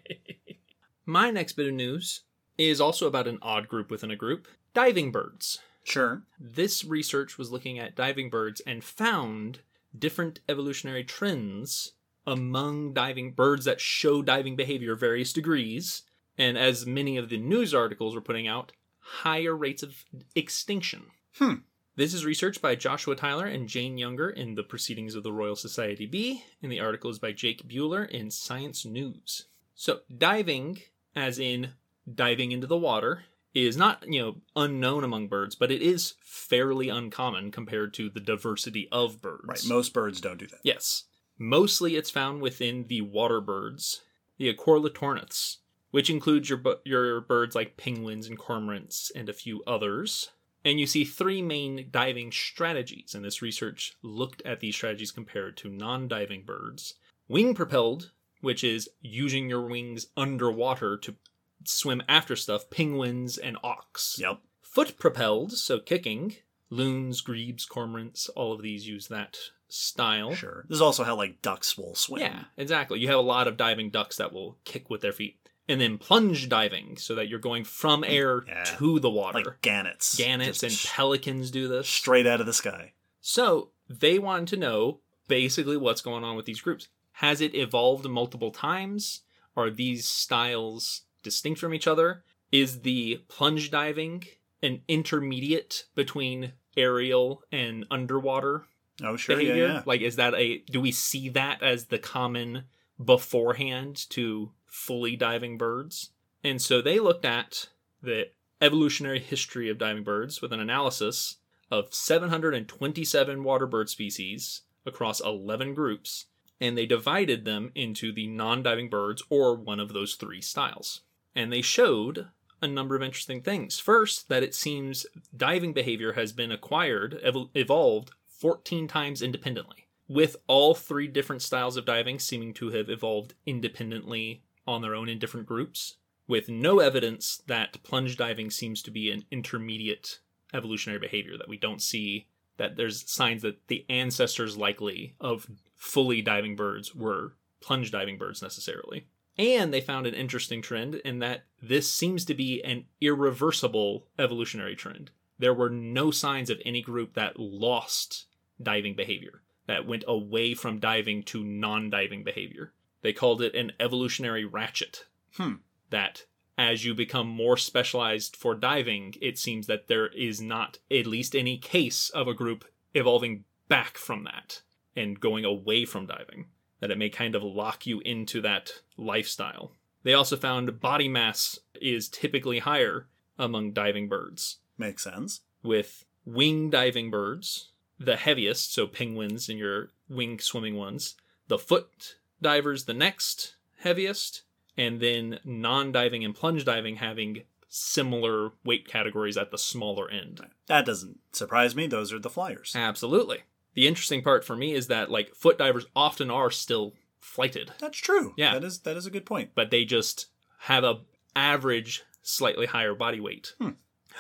[1.07, 2.21] My next bit of news
[2.59, 5.57] is also about an odd group within a group diving birds.
[5.83, 6.21] Sure.
[6.39, 9.62] This research was looking at diving birds and found
[9.97, 11.93] different evolutionary trends
[12.27, 16.03] among diving birds that show diving behavior various degrees,
[16.39, 21.04] and as many of the news articles were putting out, higher rates of extinction.
[21.36, 21.56] Hmm.
[21.95, 25.58] This is research by Joshua Tyler and Jane Younger in the Proceedings of the Royal
[25.58, 29.47] Society B, and the article is by Jake Buehler in Science News.
[29.75, 30.80] So, diving,
[31.13, 31.71] as in
[32.12, 36.88] diving into the water, is not, you know, unknown among birds, but it is fairly
[36.88, 39.43] uncommon compared to the diversity of birds.
[39.45, 39.65] Right.
[39.67, 40.60] Most birds don't do that.
[40.63, 41.04] Yes.
[41.38, 44.02] Mostly it's found within the water birds,
[44.38, 45.58] the Aequorlitornithes,
[45.91, 50.30] which includes your your birds like penguins and cormorants and a few others.
[50.65, 55.56] And you see three main diving strategies, and this research looked at these strategies compared
[55.58, 56.95] to non-diving birds.
[57.30, 61.15] Wing propelled, which is using your wings underwater to
[61.63, 64.19] swim after stuff, penguins and auks.
[64.19, 64.39] Yep.
[64.62, 66.36] Foot propelled, so kicking,
[66.69, 69.38] loons, grebes, cormorants, all of these use that
[69.69, 70.34] style.
[70.34, 70.65] Sure.
[70.67, 72.21] This is also how like ducks will swim.
[72.21, 72.99] Yeah, exactly.
[72.99, 75.38] You have a lot of diving ducks that will kick with their feet.
[75.69, 78.63] And then plunge diving, so that you're going from air Yeah.
[78.77, 79.39] to the water.
[79.39, 80.17] Like gannets.
[80.17, 81.88] Gannets Just and pelicans do this.
[81.88, 82.93] straight out of the sky.
[83.21, 86.88] So they wanted to know basically what's going on with these groups.
[87.13, 89.21] Has it evolved multiple times?
[89.55, 92.23] Are these styles distinct from each other?
[92.51, 94.23] Is the plunge diving
[94.63, 98.65] an intermediate between aerial and underwater
[99.03, 99.36] Oh, sure.
[99.38, 99.67] behavior?
[99.67, 99.84] Yeah, yeah.
[99.86, 102.63] Like, is that a do we see that as the common
[103.03, 106.12] beforehand to fully diving birds?
[106.43, 107.69] And so they looked at
[108.01, 108.29] the
[108.62, 111.38] evolutionary history of diving birds with an analysis
[111.71, 116.25] of 727 water bird species across 11 groups,
[116.60, 121.01] and they divided them into the non diving birds or one of those three styles.
[121.36, 122.27] And they showed
[122.62, 123.79] a number of interesting things.
[123.79, 125.05] First, that it seems
[125.36, 131.77] diving behavior has been acquired, ev- evolved 14 times independently, with all three different styles
[131.77, 135.95] of diving seeming to have evolved independently on their own in different groups,
[136.27, 140.19] with no evidence that plunge diving seems to be an intermediate
[140.53, 142.27] evolutionary behavior, that we don't see
[142.58, 148.41] that there's signs that the ancestors likely of fully diving birds were plunge diving birds
[148.41, 149.08] necessarily.
[149.38, 154.75] And they found an interesting trend in that this seems to be an irreversible evolutionary
[154.75, 155.12] trend.
[155.39, 158.25] There were no signs of any group that lost
[158.62, 162.73] diving behavior, that went away from diving to non diving behavior.
[163.01, 165.05] They called it an evolutionary ratchet.
[165.35, 165.55] Hmm.
[165.89, 166.25] That
[166.57, 171.35] as you become more specialized for diving, it seems that there is not at least
[171.35, 174.62] any case of a group evolving back from that
[174.95, 176.47] and going away from diving.
[176.81, 179.71] That it may kind of lock you into that lifestyle.
[180.03, 183.07] They also found body mass is typically higher
[183.38, 185.41] among diving birds Makes sense.
[185.63, 191.15] with wing diving birds, the heaviest, so penguins and your wing swimming ones,
[191.47, 194.43] the foot divers, the next heaviest,
[194.78, 200.41] and then non diving and plunge diving having similar weight categories at the smaller end.
[200.67, 201.88] That doesn't surprise me.
[201.88, 202.73] Those are the flyers.
[202.75, 203.39] Absolutely.
[203.75, 207.97] The interesting part for me is that like foot divers often are still flighted, That's
[207.99, 208.34] true.
[208.38, 208.54] Yeah.
[208.54, 209.52] That is that is a good point.
[209.54, 210.28] but they just
[210.62, 211.02] have a
[211.36, 213.54] average slightly higher body weight.
[213.60, 213.69] Hmm.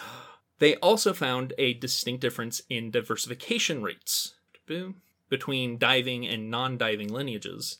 [0.59, 4.35] They also found a distinct difference in diversification rates
[4.67, 5.01] Boom.
[5.29, 7.77] between diving and non-diving lineages,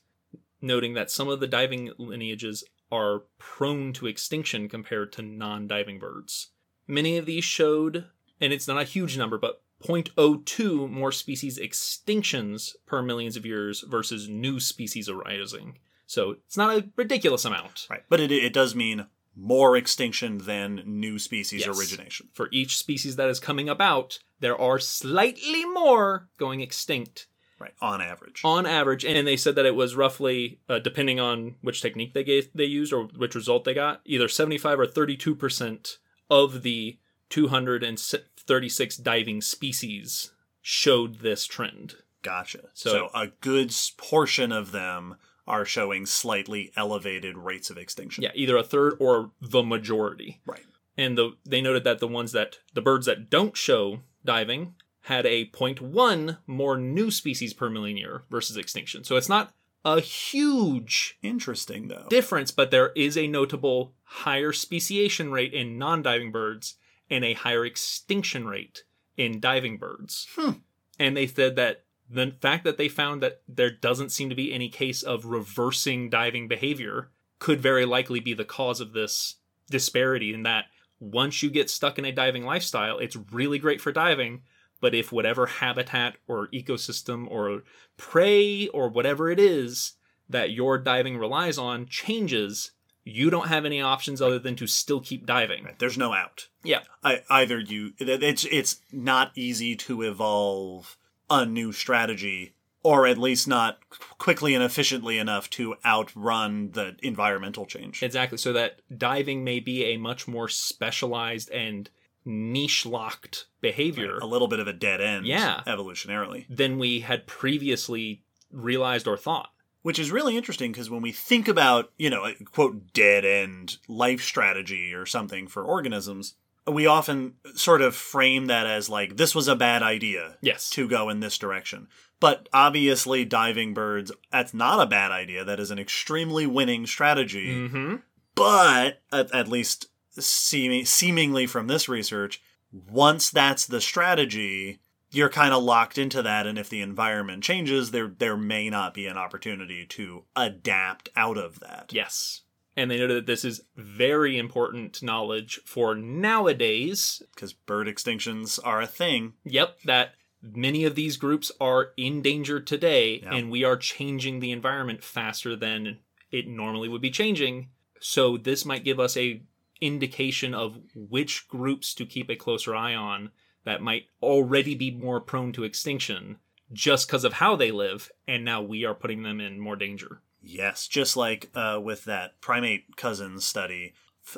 [0.62, 6.50] noting that some of the diving lineages are prone to extinction compared to non-diving birds.
[6.88, 8.06] Many of these showed,
[8.42, 13.82] and it's not a huge number, but 0.02 more species extinctions per millions of years
[13.88, 15.78] versus new species arising.
[16.06, 17.88] So it's not a ridiculous amount.
[17.90, 18.04] Right.
[18.10, 21.78] But it it does mean more extinction than new species Yes.
[21.78, 22.30] origination.
[22.34, 27.28] For each species that is coming about, there are slightly more going extinct
[27.60, 27.74] Right.
[27.82, 28.42] On average.
[28.46, 29.04] on average.
[29.04, 32.64] And they said that it was roughly, uh, depending on which technique they gave, they
[32.66, 35.98] used or which result they got, either 75 or 32 percent
[36.30, 36.98] of the
[37.30, 41.96] 236 diving species showed this trend.
[42.22, 42.70] Gotcha.
[42.74, 45.16] So- So, a good portion of them
[45.48, 48.24] are showing slightly elevated rates of extinction.
[48.24, 50.42] Yeah, either a third or the majority.
[50.46, 50.66] Right.
[50.98, 54.76] and the they noted that the ones that the birds that don't show diving
[55.10, 59.04] had a 0.1 more new species per million year versus extinction.
[59.04, 59.52] So it's not
[59.84, 62.06] a huge Interesting though.
[62.10, 66.76] difference, but there is a notable higher speciation rate in non-diving birds
[67.10, 68.84] and a higher extinction rate
[69.18, 70.28] in diving birds.
[70.36, 70.52] Hmm.
[71.00, 74.54] And they said that the fact that they found that there doesn't seem to be
[74.54, 79.38] any case of reversing diving behavior could very likely be the cause of this
[79.72, 80.66] disparity in that
[81.00, 84.42] once you get stuck in a diving lifestyle, it's really great for diving,
[84.82, 87.64] but if whatever habitat or ecosystem or
[87.98, 89.94] prey or whatever it is
[90.30, 92.72] that your diving relies on changes,
[93.04, 95.66] you don't have any options other than to still keep diving.
[95.66, 96.48] Right, There's no out.
[96.64, 96.82] Yeah.
[97.04, 100.98] I, either you it's it's not easy to evolve
[101.30, 103.78] a new strategy or at least not
[104.18, 108.02] quickly and efficiently enough to outrun the environmental change.
[108.02, 108.38] Exactly.
[108.38, 111.90] So that diving may be a much more specialized and
[112.24, 115.62] niche locked behavior a little bit of a dead end Yeah.
[115.68, 116.46] evolutionarily.
[116.50, 119.52] than we had previously realized or thought.
[119.82, 123.78] Which is really interesting because when we think about, you know, a quote, dead end
[123.88, 126.36] life strategy or something for organisms,
[126.68, 130.70] we often sort of frame that as like, this was a bad idea Yes.
[130.72, 131.88] to go in this direction.
[132.20, 135.46] But obviously, diving birds, that's not a bad idea.
[135.46, 137.48] That is an extremely winning strategy.
[137.48, 137.96] Mm-hmm.
[138.36, 144.80] But at, at least seeming, seemingly from this research, once that's the strategy,
[145.12, 146.46] you're kind of locked into that.
[146.46, 151.38] And if the environment changes, there there may not be an opportunity to adapt out
[151.38, 151.92] of that.
[151.92, 152.42] Yes.
[152.78, 157.22] And they noted that this is very important knowledge for nowadays.
[157.34, 159.34] Because bird extinctions are a thing.
[159.44, 163.36] Yep, that many of these groups are in danger today, Yeah.
[163.36, 166.00] and we are changing the environment faster than
[166.32, 167.70] it normally would be changing.
[168.00, 169.42] So this might give us a
[169.82, 173.32] indication of which groups to keep a closer eye on
[173.66, 176.38] that might already be more prone to extinction
[176.72, 180.22] just because of how they live, and now we are putting them in more danger.
[180.42, 183.94] Yes, just like uh, with that primate cousins study,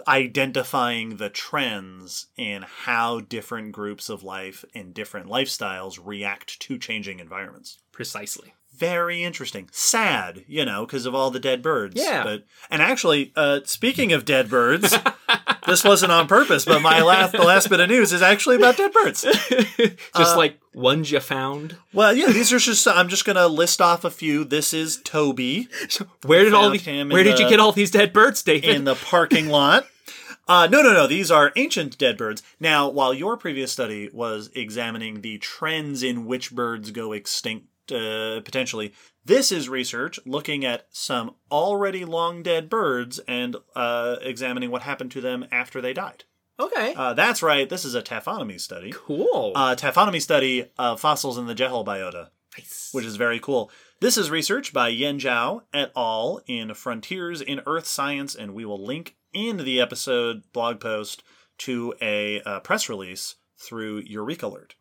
[0.07, 7.19] identifying the trends in how different groups of life and different lifestyles react to changing
[7.19, 7.79] environments.
[7.91, 8.53] Precisely.
[8.75, 9.69] Very interesting.
[9.71, 11.95] Sad, you know, because of all the dead birds.
[11.95, 12.23] Yeah.
[12.23, 14.95] But and actually, uh, speaking of dead birds,
[15.67, 18.77] this wasn't on purpose, but my last the last bit of news is actually about
[18.77, 19.21] dead birds.
[20.17, 21.75] just like ones you found.
[21.93, 22.87] Well, yeah, these are just.
[22.87, 24.43] I'm just gonna list off a few.
[24.43, 25.67] This is Toby.
[26.25, 26.85] Where did all these?
[26.85, 28.69] Where did you get all these dead birds, David?
[28.69, 29.85] in the parking lot.
[30.47, 31.07] Uh, no, no, no.
[31.07, 32.41] These are ancient dead birds.
[32.59, 38.41] Now, while your previous study was examining the trends in which birds go extinct uh,
[38.43, 38.93] potentially,
[39.25, 45.11] this is research looking at some already long dead birds and uh, examining what happened
[45.11, 46.23] to them after they died.
[46.59, 46.93] okay.
[46.95, 47.69] Uh, that's right.
[47.69, 48.91] This is a taphonomy study.
[48.93, 49.51] cool.
[49.55, 52.89] Uh, taphonomy study of fossils in the Jehol biota nice.
[52.91, 53.71] which is very cool.
[53.99, 56.41] This is research by Yen Zhao et al.
[56.47, 61.23] in Frontiers in Earth Science, and we will link in the episode blog post
[61.59, 64.71] to a uh, press release through EurekAlert.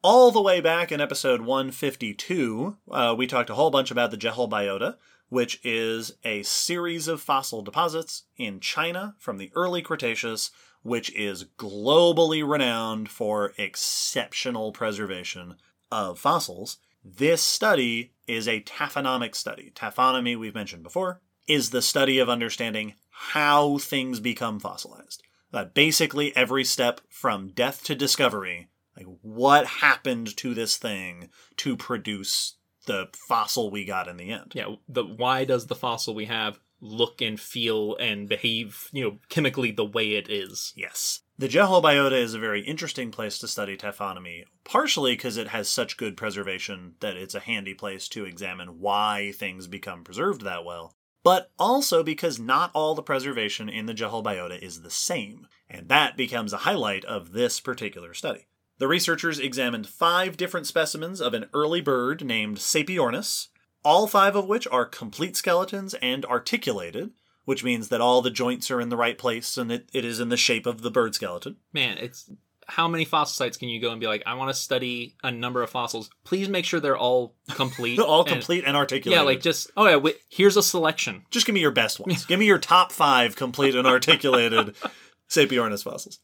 [0.00, 4.16] All the way back in episode 152, uh, we talked a whole bunch about the
[4.16, 4.94] Jehol biota,
[5.28, 11.46] which is a series of fossil deposits in China from the early Cretaceous, which is
[11.58, 15.56] globally renowned for exceptional preservation
[15.90, 16.78] of fossils.
[17.04, 19.72] This study is a taphonomic study.
[19.74, 25.24] Taphonomy, we've mentioned before, is the study of understanding how things become fossilized.
[25.52, 28.68] Uh, basically, every step from death to discovery.
[28.98, 32.56] Like, what happened to this thing to produce
[32.86, 34.52] the fossil we got in the end?
[34.54, 39.18] Yeah, the why does the fossil we have look and feel and behave, you know,
[39.28, 40.72] chemically the way it is?
[40.76, 41.20] Yes.
[41.38, 45.68] The Jehol biota is a very interesting place to study taphonomy, partially because it has
[45.68, 50.64] such good preservation that it's a handy place to examine why things become preserved that
[50.64, 55.46] well, but also because not all the preservation in the Jehol biota is the same,
[55.70, 58.48] and that becomes a highlight of this particular study.
[58.78, 63.48] The researchers examined five different specimens of an early bird named Sapeornis,
[63.84, 67.10] all five of which are complete skeletons and articulated,
[67.44, 70.20] which means that all the joints are in the right place and it, it is
[70.20, 71.56] in the shape of the bird skeleton.
[71.72, 72.30] Man, it's
[72.68, 75.30] how many fossil sites can you go and be like, I want to study a
[75.30, 76.10] number of fossils.
[76.22, 77.98] Please make sure they're all complete.
[77.98, 79.18] all and- complete and articulated.
[79.20, 81.24] Yeah, like just oh yeah, wait, here's a selection.
[81.30, 82.24] just give me your best ones.
[82.26, 84.76] give me your top five complete and articulated
[85.28, 86.20] Sapeornis fossils.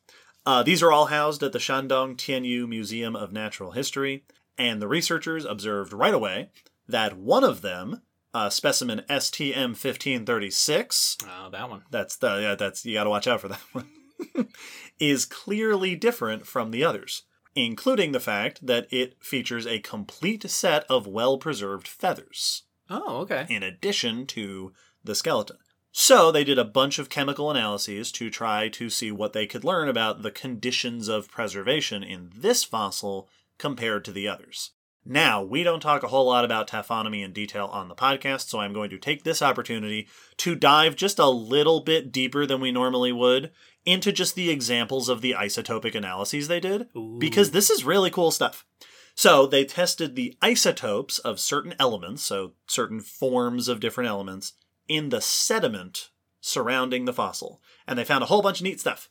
[0.47, 4.25] Uh, these are all housed at the Shandong Tianyu Museum of Natural History,
[4.59, 6.51] and the researchers observed right away
[6.87, 8.03] that one of them,
[8.35, 11.83] uh, specimen STM 1536, Oh, that one.
[11.91, 13.89] that's the yeah, that's you got to watch out for that one.
[15.01, 17.23] is clearly different from the others,
[17.55, 23.47] including the fact that it features a complete set of well-preserved feathers Oh, okay.
[23.49, 25.57] in addition to the skeleton.
[25.97, 29.63] So they did a bunch of chemical analyses to try to see what they could
[29.63, 33.29] learn about the conditions of preservation in this fossil
[33.59, 34.73] compared to the others.
[35.07, 38.59] Now, we don't talk a whole lot about taphonomy in detail on the podcast, so
[38.59, 42.73] I'm going to take this opportunity to dive just a little bit deeper than we
[42.73, 43.53] normally would
[43.85, 46.89] into just the examples of the isotopic analyses they did,
[47.21, 48.67] because this is really cool stuff.
[49.15, 54.55] So they tested the isotopes of certain elements, so certain forms of different elements,
[54.89, 57.61] in the sediment surrounding the fossil.
[57.87, 59.09] And they found a whole bunch of neat stuff.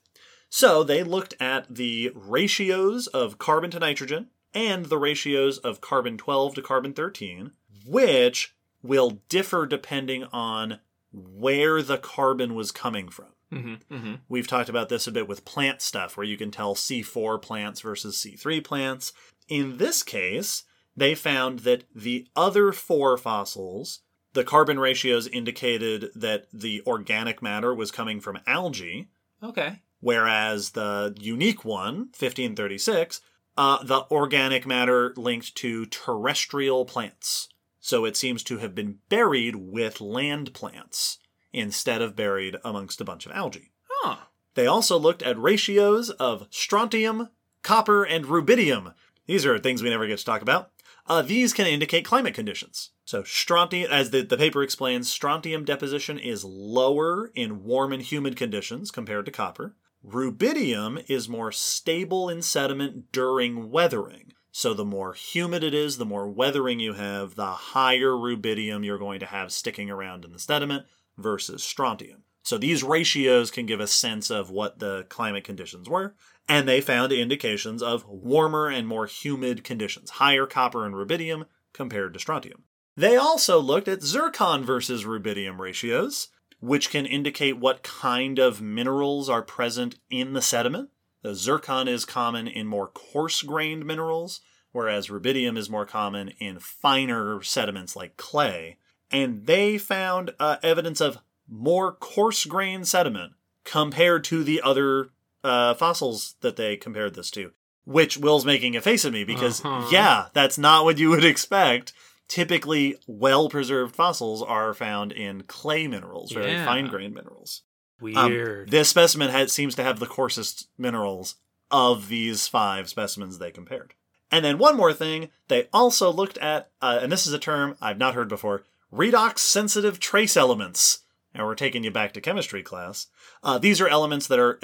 [0.50, 6.18] So they looked at the ratios of carbon to nitrogen and the ratios of carbon
[6.18, 7.52] 12 to carbon 13,
[7.88, 10.80] which will differ depending on
[11.12, 13.28] where the carbon was coming from.
[13.52, 14.14] Mm-hmm, mm-hmm.
[14.30, 17.82] We've talked about this a bit with plant stuff, where you can tell C4 plants
[17.82, 19.14] versus C3 plants.
[19.48, 20.64] In this case,
[20.96, 24.02] they found that the other four fossils,
[24.34, 29.10] the carbon ratios indicated that the organic matter was coming from algae,
[29.42, 29.82] Okay.
[30.00, 33.22] whereas the unique one, 1536,
[33.58, 37.50] uh, the organic matter linked to terrestrial plants.
[37.80, 41.20] So it seems to have been buried with land plants
[41.52, 43.72] instead of buried amongst a bunch of algae.
[44.02, 44.16] Huh.
[44.56, 47.30] They also looked at ratios of strontium,
[47.62, 48.94] copper, and rubidium.
[49.28, 50.72] These are things we never get to talk about.
[51.06, 52.92] Uh, these can indicate climate conditions.
[53.06, 58.38] So, strontium, as the, the paper explains, strontium deposition is lower in warm and humid
[58.38, 59.76] conditions compared to copper.
[60.06, 64.34] Rubidium is more stable in sediment during weathering.
[64.52, 68.98] So, the more humid it is, the more weathering you have, the higher rubidium you're
[68.98, 70.86] going to have sticking around in the sediment
[71.18, 72.24] versus strontium.
[72.44, 76.14] So these ratios can give a sense of what the climate conditions were,
[76.48, 82.14] and they found indications of warmer and more humid conditions, higher copper and rubidium compared
[82.14, 82.64] to strontium.
[82.96, 86.30] They also looked at zircon versus rubidium ratios,
[86.60, 90.90] which can indicate what kind of minerals are present in the sediment.
[91.24, 96.60] The zircon is common in more coarse grained minerals, whereas rubidium is more common in
[96.60, 98.78] finer sediments like clay
[99.14, 105.12] and they found uh, evidence of more coarse grained sediment compared to the other
[105.44, 107.52] uh, fossils that they compared this to.
[107.86, 109.90] Which Will's making a face at me because, Uh-huh.
[109.92, 111.92] yeah, that's not what you would expect.
[112.30, 116.66] Typically, well preserved fossils are found in clay minerals, very Yeah.
[116.66, 117.64] fine grained minerals.
[118.00, 118.68] Weird.
[118.68, 121.36] Um, this specimen has, seems to have the coarsest minerals
[121.70, 123.94] of these five specimens they compared.
[124.32, 127.76] And then one more thing, they also looked at, uh, and this is a term
[127.82, 131.00] I've not heard before, redox sensitive trace elements.
[131.36, 133.08] And we're taking you back to chemistry class.
[133.44, 134.60] Uh, these are elements that are,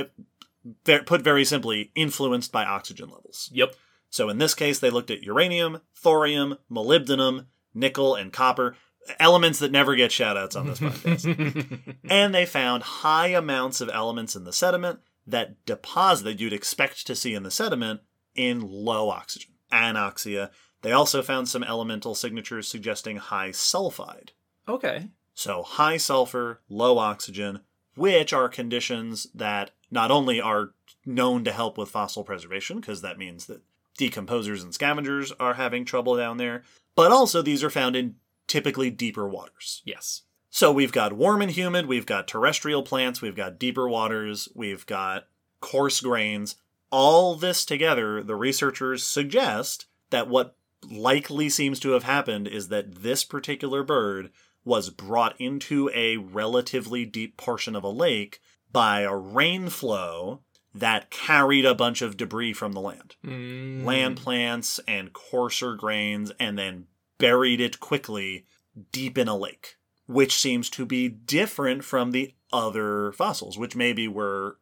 [0.84, 3.50] put very simply, influenced by oxygen levels.
[3.54, 3.76] yep.
[4.12, 7.46] So in this case, they looked at uranium, thorium, molybdenum,
[7.76, 8.76] nickel, and copper,
[9.20, 14.36] elements that never get shoutouts on this podcast and they found high amounts of elements
[14.36, 18.02] in the sediment that deposit that you'd expect to see in the sediment
[18.36, 20.50] in low oxygen anoxia
[20.82, 24.30] they also found some elemental signatures suggesting high sulfide
[24.68, 25.08] okay.
[25.34, 27.62] so high sulfur low oxygen
[27.96, 30.72] which are conditions that not only are
[31.06, 33.62] known to help with fossil preservation because that means that
[33.98, 36.64] decomposers and scavengers are having trouble down there
[36.96, 38.16] but also these are found in
[38.48, 40.24] typically deeper waters Yes.
[40.50, 44.86] so we've got warm and humid, we've got terrestrial plants, we've got deeper waters, we've
[44.86, 45.28] got
[45.62, 46.56] coarse grains.
[46.92, 50.56] All this together, the researchers suggest that what
[50.90, 54.32] likely seems to have happened is that this particular bird
[54.66, 58.42] was brought into a relatively deep portion of a lake
[58.72, 60.42] by a rain flow
[60.74, 63.16] that carried a bunch of debris from the land.
[63.26, 63.84] Mm.
[63.84, 66.86] Land plants and coarser grains, and then
[67.18, 68.46] buried it quickly
[68.92, 74.08] deep in a lake, which seems to be different from the other fossils, which maybe
[74.08, 74.58] were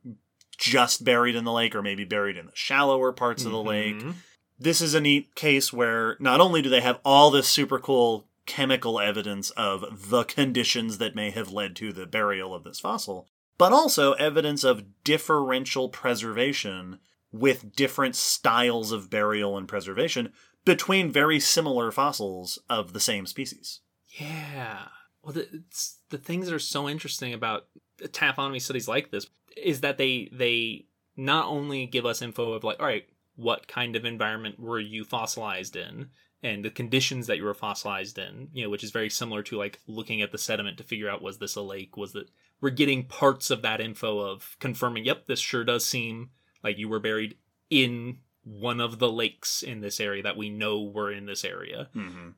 [0.58, 3.97] just buried in the lake or maybe buried in the shallower parts of the lake.
[3.97, 4.16] Mhm.
[4.60, 8.28] This is a neat case where not only do they have all this super cool
[8.47, 13.28] chemical evidence of the conditions that may have led to the burial of this fossil,
[13.58, 16.99] but also evidence of differential preservation
[17.32, 20.32] with different styles of burial and preservation
[20.66, 23.82] between very similar fossils of the same species.
[24.20, 24.88] Yeah.
[25.24, 25.64] Well, the,
[26.10, 27.68] the things that are so interesting about
[28.01, 30.86] taphonomy studies like this is that they they
[31.16, 35.03] not only give us info of like, all right, what kind of environment were you
[35.03, 36.10] fossilized in,
[36.43, 39.58] and the conditions that you were fossilized in, you know, which is very similar to
[39.58, 42.30] like looking at the sediment to figure out was this a lake, was it?
[42.62, 46.32] We're getting parts of that info of confirming, yep, this sure does seem
[46.64, 47.36] like you were buried
[47.70, 51.89] in one of the lakes in this area that we know were in this area
[51.95, 52.30] Mm-hmm.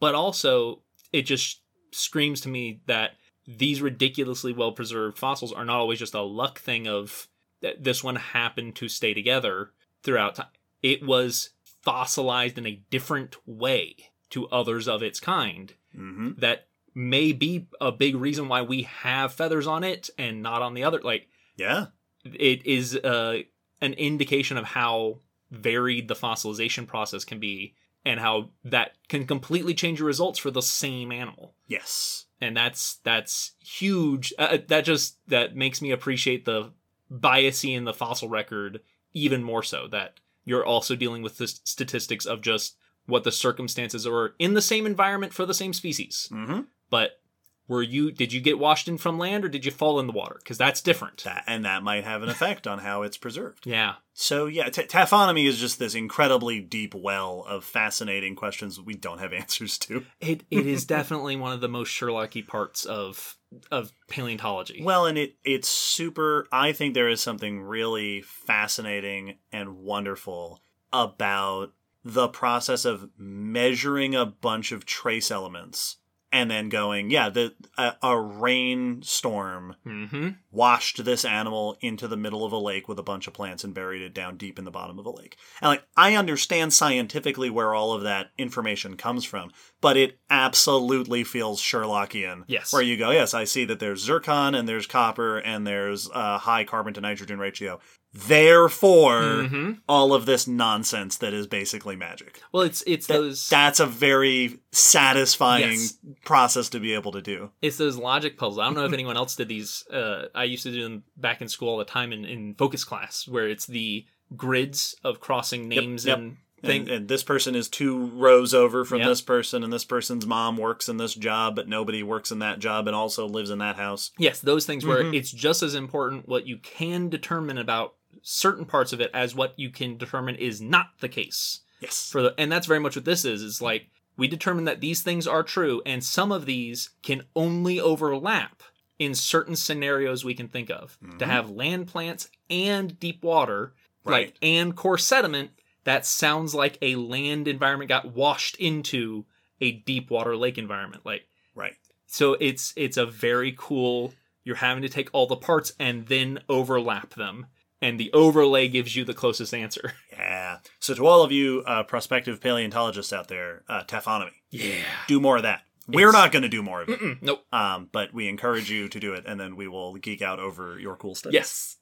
[0.00, 1.60] but also it just
[1.92, 3.12] screams to me that
[3.46, 7.28] these ridiculously well preserved fossils are not always just a luck thing of
[7.60, 9.70] that this one happened to stay together
[10.02, 10.46] throughout time.
[10.82, 11.50] It was
[11.82, 13.96] fossilized in a different way
[14.30, 16.32] to others of its kind Mm-hmm.
[16.38, 16.68] that
[16.98, 20.82] may be a big reason why we have feathers on it and not on the
[20.82, 21.86] other like Yeah.
[22.24, 23.38] it is uh,
[23.80, 25.20] an indication of how
[25.52, 27.74] varied the fossilization process can be
[28.04, 32.26] and how that can completely change your results for the same animal Yes.
[32.40, 36.72] and that's that's huge uh, that just that makes me appreciate the
[37.12, 38.80] biasy in the fossil record
[39.14, 42.76] even more so that you're also dealing with the statistics of just
[43.06, 46.62] what the circumstances are in the same environment for the same species Mm-hmm.
[46.90, 47.20] But
[47.68, 50.12] were you did you get washed in from land or did you fall in the
[50.12, 53.66] water because that's different That, and that might have an effect on how it's preserved.
[53.66, 58.94] yeah So yeah, t- taphonomy is just this incredibly deep well of fascinating questions we
[58.94, 60.04] don't have answers to.
[60.20, 63.36] It it is definitely one of the most Sherlocky parts of
[63.70, 64.82] of paleontology.
[64.82, 66.46] Well, and it it's super.
[66.50, 70.62] I think there is something really fascinating and wonderful
[70.92, 71.72] about
[72.04, 75.96] the process of measuring a bunch of trace elements
[76.30, 80.28] and then going, yeah, the a, a rainstorm mm-hmm.
[80.50, 83.74] washed this animal into the middle of a lake with a bunch of plants and
[83.74, 85.36] buried it down deep in the bottom of a lake.
[85.62, 89.50] And like I understand scientifically where all of that information comes from,
[89.80, 92.44] but it absolutely feels Sherlockian.
[92.46, 92.72] Yes.
[92.72, 96.38] Where you go, yes, I see that there's zircon and there's copper and there's a
[96.38, 97.80] high carbon to nitrogen ratio.
[98.12, 99.72] Therefore, Mm-hmm.
[99.88, 102.40] all of this nonsense that is basically magic.
[102.52, 105.98] Well, it's it's That- those That's a very satisfying Yes.
[106.24, 107.50] process to be able to do.
[107.62, 108.58] it's those logic puzzles.
[108.58, 109.86] I don't know if anyone else did these.
[109.88, 112.84] Uh, I used to do them back in school all the time in, in focus
[112.84, 114.06] class, where it's the
[114.36, 116.18] grids of crossing names yep.
[116.18, 116.90] and And, thing.
[116.90, 119.08] and this person is two rows over from Yep.
[119.08, 122.58] this person, and this person's mom works in this job, but nobody works in that
[122.58, 124.10] job and also lives in that house.
[124.18, 125.14] Yes, those things where Mhm.
[125.16, 129.54] it's just as important what you can determine about certain parts of it as what
[129.58, 131.60] you can determine is not the case.
[131.80, 132.10] Yes.
[132.10, 133.86] for the and that's very much what this is is like
[134.16, 138.64] we determine that these things are true and some of these can only overlap
[138.98, 141.28] in certain scenarios we can think of to Mhm.
[141.28, 144.26] have land plants and deep water Right.
[144.26, 145.52] like and core sediment
[145.84, 149.24] that sounds like a land environment got washed into
[149.60, 151.76] a deep water lake environment like Right.
[152.08, 156.40] so it's it's a very cool you're having to take all the parts and then
[156.48, 157.46] overlap them
[157.80, 160.58] and the overlay gives you the closest answer Yeah.
[160.80, 165.36] So to all of you uh, prospective paleontologists out there, uh, taphonomy, yeah do more
[165.36, 165.62] of that.
[165.86, 168.70] We're It's- not going to do more of it, Mm-mm, nope um, but we encourage
[168.70, 171.32] you to do it, and then we will geek out over your cool stuff.
[171.32, 171.76] yes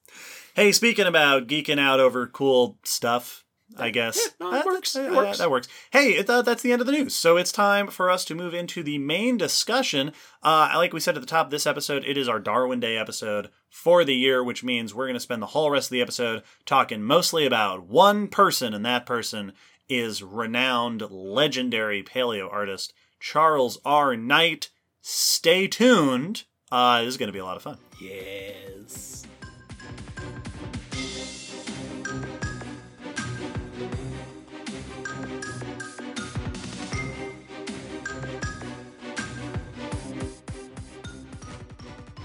[0.54, 3.44] Hey, speaking about geeking out over cool stuff,
[3.76, 5.38] I guess Yeah, no, Uh, works, uh, it uh, works.
[5.38, 5.68] That works.
[5.90, 7.14] Hey, it, uh, that's the end of the news.
[7.14, 10.12] So it's time for us to move into the main discussion.
[10.42, 12.96] Uh, like we said at the top of this episode, it is our Darwin Day
[12.96, 16.02] episode for the year, which means we're going to spend the whole rest of the
[16.02, 19.52] episode talking mostly about one person, and that person
[19.88, 24.16] is renowned, legendary paleo artist Charles R.
[24.16, 24.70] Knight.
[25.00, 26.44] Stay tuned.
[26.70, 27.78] Uh, this is going to be a lot of fun.
[28.00, 29.26] Yes.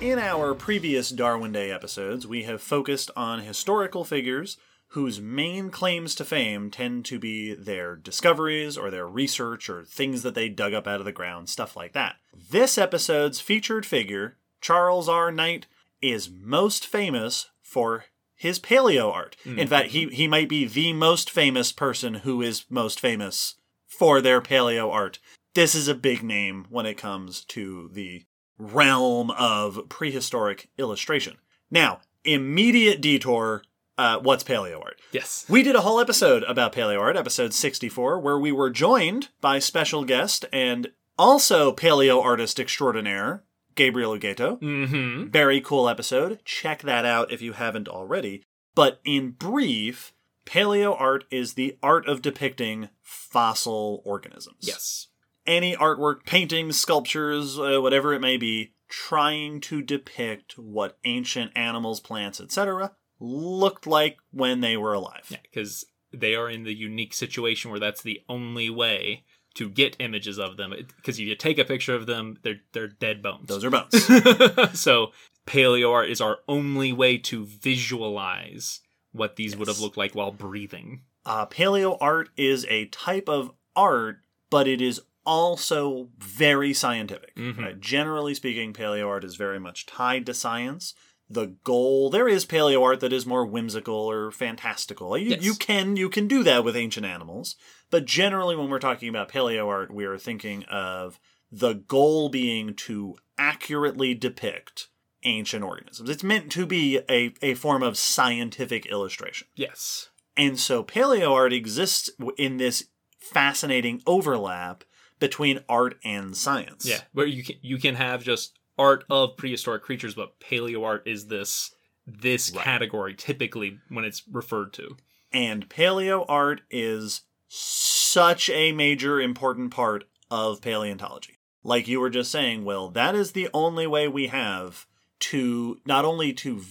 [0.02, 6.16] In our previous Darwin Day episodes, we have focused on historical figures whose main claims
[6.16, 10.74] to fame tend to be their discoveries or their research or things that they dug
[10.74, 12.16] up out of the ground, stuff like that.
[12.50, 15.32] This episode's featured figure, Charles R.
[15.32, 15.68] Knight,
[16.02, 19.38] is most famous for his paleo art.
[19.44, 19.60] Hmm.
[19.60, 23.54] In fact, he, he might be the most famous person who is most famous
[23.88, 25.20] for their paleo art.
[25.54, 28.24] This is a big name when it comes to the
[28.62, 31.38] realm of prehistoric illustration.
[31.70, 33.64] Now, immediate detour.
[33.98, 35.00] Uh, what's paleo art?
[35.12, 35.46] Yes.
[35.50, 39.60] We did a whole episode about paleo art, episode 64, where we were joined by
[39.60, 43.44] special guest and also paleo artist extraordinaire,
[43.76, 44.60] Gabriel Ugueto.
[44.60, 45.30] Mm-hmm.
[45.30, 46.40] Very cool episode.
[46.46, 48.44] Check that out if you haven't already.
[48.74, 50.14] But in brief,
[50.46, 54.58] paleo art is the art of depicting fossil organisms.
[54.62, 55.08] Yes.
[55.52, 62.00] Any artwork, paintings, sculptures, uh, whatever it may be, trying to depict what ancient animals,
[62.00, 65.28] plants, etc., looked like when they were alive.
[65.30, 69.24] Yeah, because they are in the unique situation where that's the only way
[69.56, 70.74] to get images of them.
[70.96, 73.48] Because if you take a picture of them, they're they're dead bones.
[73.48, 74.80] Those are bones.
[74.80, 75.12] so
[75.46, 78.80] paleo art is our only way to visualize
[79.12, 81.02] what these would have looked like while breathing.
[81.26, 84.18] uh, paleo art is a type of art,
[84.50, 87.36] but it is also very scientific.
[87.36, 87.58] Mhm.
[87.58, 87.80] right?
[87.80, 90.94] Generally speaking, paleo art is very much tied to science.
[91.30, 95.18] The goal there is paleo art that is more whimsical or fantastical.
[95.18, 95.44] You, Yes.
[95.44, 97.56] you can you can do that with ancient animals,
[97.90, 101.20] but generally when we're talking about paleo art, we are thinking of
[101.52, 104.88] the goal being to accurately depict
[105.24, 106.10] ancient organisms.
[106.10, 109.48] It's meant to be a, a form of scientific illustration.
[109.56, 110.10] Yes.
[110.36, 112.86] And so paleo art exists in this
[113.20, 114.84] fascinating overlap
[115.22, 116.86] between art and science.
[116.86, 121.04] Yeah, where you can you can have just art of prehistoric creatures, but paleo art
[121.08, 121.74] is this
[122.06, 122.64] this Right.
[122.66, 124.98] category typically when it's referred to.
[125.32, 131.38] And paleo art is such a major important part of paleontology.
[131.64, 134.88] Like you were just saying, Will, that is the only way we have
[135.20, 136.62] to not only to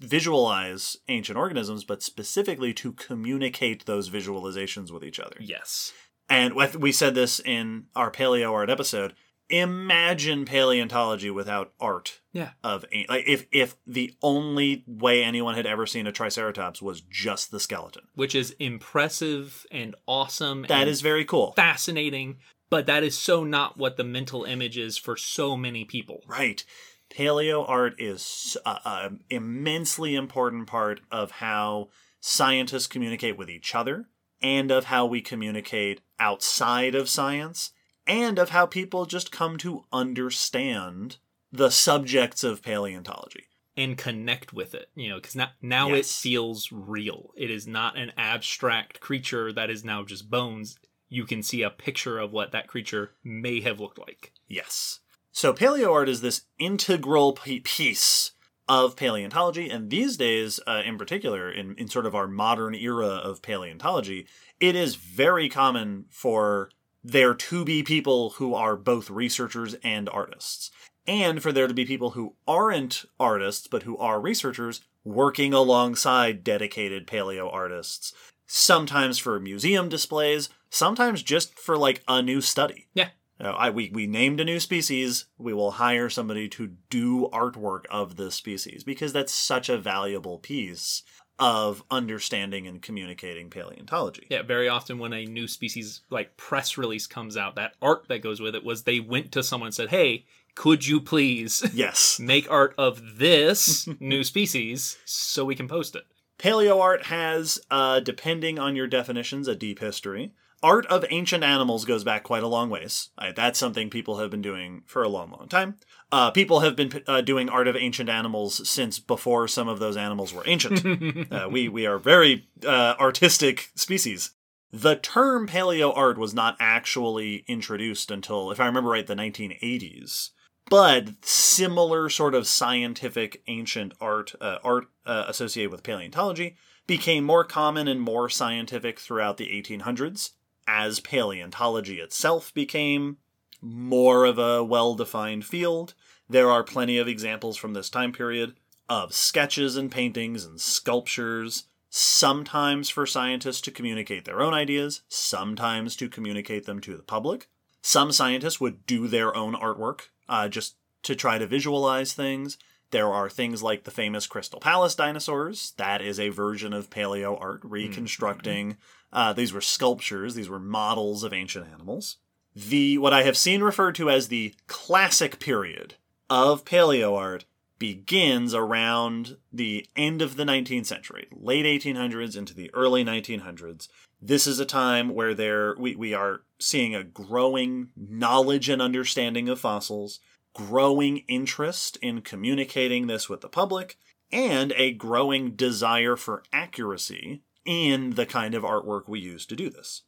[0.00, 5.36] visualize ancient organisms, but specifically to communicate those visualizations with each other.
[5.40, 5.92] Yes.
[6.28, 9.14] And we said this in our paleo art episode.
[9.50, 12.50] Imagine paleontology without art Yeah.
[12.62, 17.50] of like if if the only way anyone had ever seen a triceratops was just
[17.50, 18.02] the skeleton.
[18.14, 20.66] Which is impressive and awesome.
[20.68, 21.52] That and is very cool.
[21.52, 22.36] fascinating,
[22.68, 26.20] but that is so not what the mental image is for so many people.
[26.26, 26.62] Right.
[27.10, 31.88] Paleo art is an immensely important part of how
[32.20, 34.10] scientists communicate with each other
[34.42, 37.72] and of how we communicate outside of science
[38.06, 41.18] and of how people just come to understand
[41.52, 43.44] the subjects of paleontology.
[43.76, 46.10] and connect with it you know because now, now Yes.
[46.10, 50.76] it feels real it is not an abstract creature that is now just bones
[51.08, 55.00] you can see a picture of what that creature may have looked like Yes.
[55.30, 58.32] So paleo art is this integral piece
[58.68, 63.06] of paleontology, and these days, uh, in particular, in, in sort of our modern era
[63.06, 64.26] of paleontology,
[64.60, 66.70] it is very common for
[67.02, 70.70] there to be people who are both researchers and artists,
[71.06, 76.44] and for there to be people who aren't artists but who are researchers working alongside
[76.44, 78.12] dedicated paleo artists.
[78.46, 82.88] Sometimes for museum displays, sometimes just for like a new study.
[82.94, 83.08] yeah
[83.40, 85.26] Uh, I, we, we named a new species.
[85.38, 90.38] We will hire somebody to do artwork of this species because that's such a valuable
[90.38, 91.02] piece
[91.40, 94.26] of understanding and communicating paleontology.
[94.28, 98.18] yeah very often when a new species like press release comes out that art that
[98.22, 100.26] goes with it was they went to someone and said hey
[100.56, 102.18] could you please Yes.
[102.18, 106.02] make art of this new species so we can post it
[106.40, 110.32] Paleo art has, uh, depending on your definitions, a deep history.
[110.62, 113.10] Art of ancient animals goes back quite a long ways.
[113.16, 115.76] Uh, that's something people have been doing for a long, long time.
[116.10, 119.96] Uh, people have been uh, doing art of ancient animals since before some of those
[119.96, 121.32] animals were ancient.
[121.32, 124.32] uh, we we are very uh, artistic species.
[124.72, 130.30] The term paleo art was not actually introduced until, if I remember right, the 1980s.
[130.68, 136.56] But similar sort of scientific ancient art, uh, art uh, associated with paleontology,
[136.86, 140.32] became more common and more scientific throughout the 1800s
[140.68, 143.16] as paleontology itself became
[143.60, 145.94] more of a well defined field.
[146.28, 148.54] There are plenty of examples from this time period
[148.88, 155.96] of sketches and paintings and sculptures, sometimes for scientists to communicate their own ideas, sometimes
[155.96, 157.48] to communicate them to the public.
[157.80, 162.58] Some scientists would do their own artwork, uh, just to try to visualize things.
[162.90, 165.72] There are things like the famous Crystal Palace dinosaurs.
[165.76, 168.76] That is a version of paleo art reconstructing.
[169.12, 170.34] Uh, these were sculptures.
[170.34, 172.18] These were models of ancient animals.
[172.54, 175.94] The what I have seen referred to as the classic period
[176.28, 177.44] of paleo art
[177.78, 183.88] begins around the end of the 19th century, late 1800s into the early 1900s.
[184.20, 189.48] This is a time where there we, we are seeing a growing knowledge and understanding
[189.48, 190.18] of fossils,
[190.54, 193.96] growing interest in communicating this with the public,
[194.32, 199.68] and a growing desire for accuracy in the kind of artwork we use to do
[199.68, 200.00] this.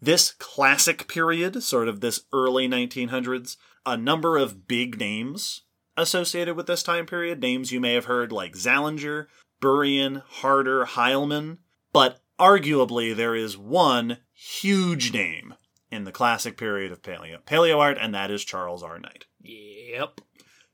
[0.00, 5.62] This classic period, sort of this early 1900s, a number of big names
[5.96, 9.26] associated with this time period, names you may have heard like Zallinger,
[9.60, 11.58] Burian, Harder, Heilmann,
[11.92, 15.54] but arguably there is one huge name
[15.90, 19.00] in the classic period of paleo, paleo art, and that is Charles R.
[19.00, 19.24] Knight.
[19.40, 20.20] Yep.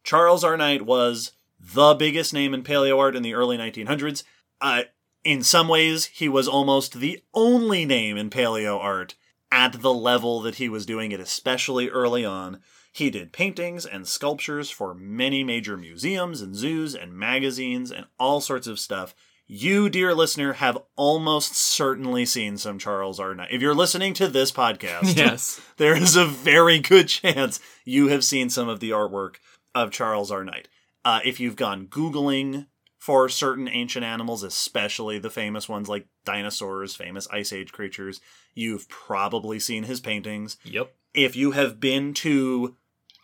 [0.04, 0.58] Charles R.
[0.58, 4.22] Knight was the biggest name in paleo art in the early 1900s.
[4.60, 4.82] Uh,
[5.26, 9.14] in some ways, he was almost the only name in paleo art
[9.52, 12.60] at the level that he was doing it, especially early on.
[12.92, 18.40] He did paintings and sculptures for many major museums and zoos and magazines and all
[18.40, 19.14] sorts of stuff.
[19.46, 23.34] You, dear listener, have almost certainly seen some Charles R.
[23.34, 23.50] Knight.
[23.52, 25.60] If you're listening to this podcast, Yes.
[25.76, 29.36] there is a very good chance you have seen some of the artwork
[29.74, 30.42] of Charles R.
[30.42, 30.68] Knight.
[31.04, 32.66] Uh, if you've gone Googling
[33.06, 38.20] for certain ancient animals, especially the famous ones like dinosaurs, famous Ice Age creatures,
[38.52, 40.56] you've probably seen his paintings.
[40.64, 40.92] Yep.
[41.14, 42.74] If you have been to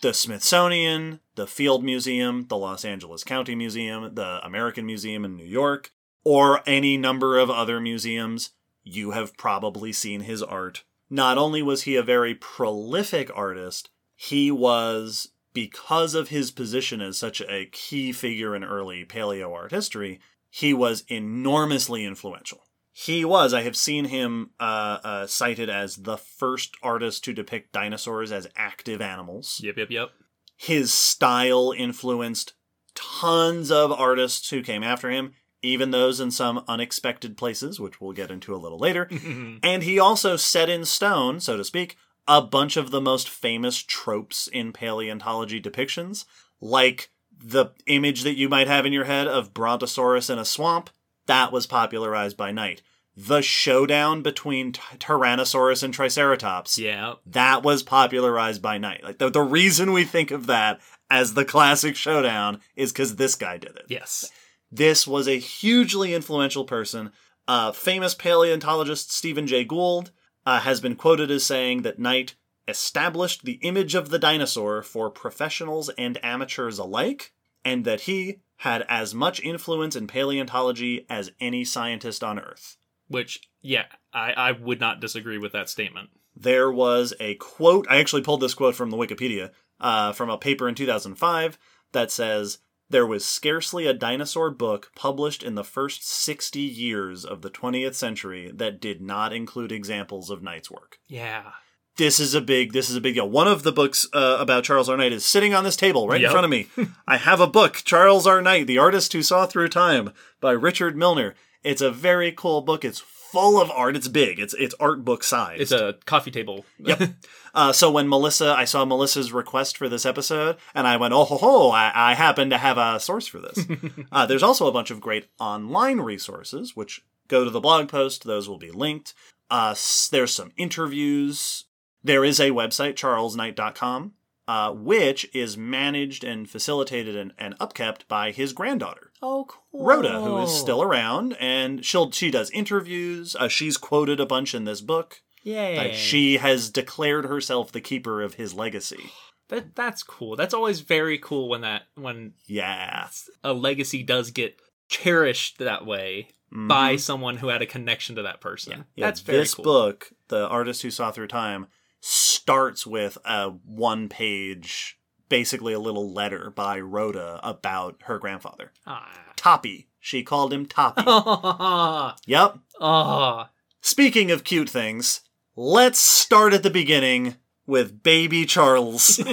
[0.01, 5.45] the Smithsonian, the Field Museum, the Los Angeles County Museum, the American Museum in New
[5.45, 5.91] York,
[6.22, 8.51] or any number of other museums,
[8.85, 10.85] you have probably seen his art.
[11.11, 17.18] Not only was he a very prolific artist, he was, because of his position as
[17.18, 22.61] such a key figure in early paleo art history, he was enormously influential.
[22.92, 27.72] He was, I have seen him uh, uh, cited as the first artist to depict
[27.72, 29.78] dinosaurs as active animals Yep.
[29.78, 29.90] Yep.
[29.90, 30.09] Yep.
[30.57, 32.53] his style influenced
[32.94, 35.32] tons of artists who came after him,
[35.62, 39.09] even those in some unexpected places, which we'll get into a little later.
[39.62, 41.96] and he also set in stone, so to speak,
[42.28, 46.24] a bunch of the most famous tropes in paleontology depictions,
[46.60, 47.10] like
[47.44, 50.90] the image that you might have in your head of Brontosaurus in a swamp.
[51.26, 52.82] That was popularized by Knight.
[53.16, 57.14] The showdown between Tyrannosaurus and Triceratops yeah.
[57.26, 59.04] that was popularized by Knight.
[59.04, 63.34] Like the, the reason we think of that as the classic showdown is because this
[63.34, 63.84] guy did it.
[63.88, 64.30] Yes.
[64.70, 67.12] This was a hugely influential person.
[67.46, 70.10] Uh, famous paleontologist Stephen Jay Gould
[70.47, 72.34] uh, has been quoted as saying that Knight
[72.68, 77.32] established the image of the dinosaur for professionals and amateurs alike,
[77.64, 82.76] and that he had as much influence in paleontology as any scientist on Earth.
[83.09, 86.11] Which, yeah, I, I would not disagree with that statement.
[86.34, 87.86] there was a quote.
[87.90, 91.59] I actually pulled this quote from the Wikipedia uh, from a paper in 2005
[91.93, 92.59] that says
[92.93, 97.95] there was scarcely a dinosaur book published in the first 60 years of the 20th
[97.95, 100.99] century that did not include examples of Knight's work.
[101.09, 101.53] Yeah.
[101.97, 102.72] This is a big.
[102.72, 103.28] This is a big deal.
[103.28, 104.97] One of the books uh, about Charles R.
[104.97, 106.28] Knight is sitting on this table right Yep.
[106.28, 106.68] in front of me.
[107.07, 108.40] I have a book, Charles R.
[108.40, 111.34] Knight, The Artist Who Saw Through Time, by Richard Milner.
[111.62, 112.82] It's a very cool book.
[112.84, 112.99] It's
[113.33, 113.97] full of art.
[113.97, 114.39] It's big.
[114.39, 115.61] It's it's art book size.
[115.61, 116.64] It's a coffee table.
[116.78, 117.11] Yep.
[117.55, 121.24] Uh, so when Melissa, I saw Melissa's request for this episode, and I went, oh
[121.24, 123.64] ho ho, I, I happen to have a source for this.
[124.12, 128.24] uh, there's also a bunch of great online resources, which go to the blog post.
[128.24, 129.14] Those will be linked.
[129.49, 129.76] Uh,
[130.11, 131.66] there's some interviews.
[132.03, 134.14] There is a website, charlesknight.com,
[134.53, 139.11] uh, which is managed and facilitated and, and upkept by his granddaughter.
[139.22, 139.86] oh, cool.
[139.86, 143.34] Rhoda, who is still around, and she'll she does interviews.
[143.38, 145.22] Uh, she's quoted a bunch in this book.
[145.42, 145.74] Yeah.
[145.78, 149.05] Like she has declared herself the keeper of his legacy.
[149.48, 150.34] That that's cool.
[150.36, 153.09] That's always very cool when that when Yeah.
[153.44, 154.57] a legacy does get
[154.88, 158.72] cherished that way by someone who had a connection to that person.
[158.72, 158.82] Mm-hmm.
[158.96, 159.64] Yeah, That's very this cool.
[159.64, 161.66] book, The Artist Who Saw Through Time,
[162.05, 164.98] starts with a one page,
[165.28, 168.72] basically a little letter by Rhoda about her grandfather.
[168.86, 169.09] Ah.
[169.36, 169.88] Toppy.
[170.00, 171.03] She called him Toppy.
[172.26, 172.59] Yep.
[172.80, 173.50] Ah.
[173.80, 175.20] Speaking of cute things,
[175.55, 177.36] let's start at the beginning
[177.66, 179.20] with baby Charles.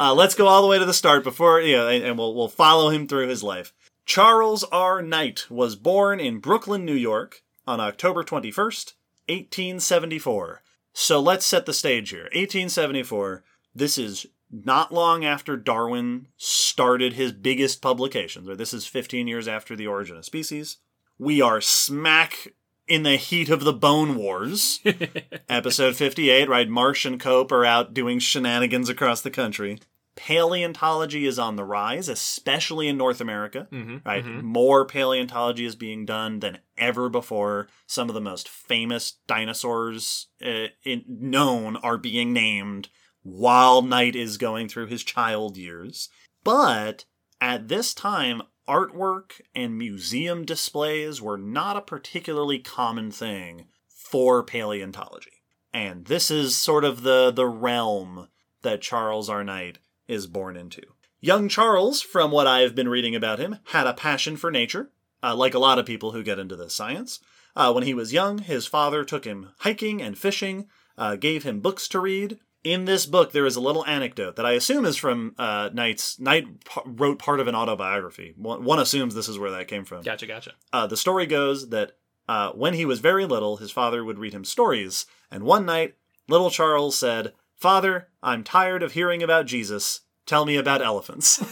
[0.00, 2.34] Uh, let's go all the way to the start before, you know, and, and we'll,
[2.34, 3.72] we'll follow him through his life.
[4.06, 5.00] Charles R.
[5.02, 8.94] Knight was born in Brooklyn, New York on October 21st,
[9.28, 10.62] 1874.
[10.92, 12.24] So let's set the stage here.
[12.24, 13.44] 1874.
[13.74, 19.48] This is not long after Darwin started his biggest publications, or this is 15 years
[19.48, 20.78] after the origin of species.
[21.18, 22.52] We are smack
[22.86, 24.80] in the heat of the Bone Wars.
[25.48, 26.68] Episode 58, right?
[26.68, 29.78] Marsh and Cope are out doing shenanigans across the country.
[30.14, 33.66] Paleontology is on the rise, especially in North America.
[33.72, 34.42] Mhm, Right, mhm.
[34.42, 37.68] more paleontology is being done than ever before.
[37.86, 42.88] Some of the most famous dinosaurs uh, in, known are being named
[43.22, 46.08] while Knight is going through his child years.
[46.44, 47.04] But
[47.40, 55.42] at this time, artwork and museum displays were not a particularly common thing for paleontology.
[55.72, 58.28] And this is sort of the, the realm
[58.62, 59.42] that Charles R.
[59.42, 59.78] Knight
[60.12, 60.82] is born into.
[61.20, 64.90] Young Charles, from what I have been reading about him, had a passion for nature,
[65.22, 67.20] uh, like a lot of people who get into this science.
[67.54, 70.66] Uh, when he was young, his father took him hiking and fishing,
[70.98, 72.38] uh, gave him books to read.
[72.64, 76.20] In this book, there is a little anecdote that I assume is from uh, Knight's.
[76.20, 76.46] Knight
[76.86, 78.34] wrote part of an autobiography.
[78.36, 80.02] One, one assumes this is where that came from.
[80.02, 80.52] Gotcha, gotcha.
[80.72, 81.92] Uh, the story goes that
[82.28, 85.94] uh, when he was very little, his father would read him stories, and one night,
[86.28, 87.32] little Charles said,
[87.62, 90.00] Father, I'm tired of hearing about Jesus.
[90.26, 91.38] Tell me about elephants.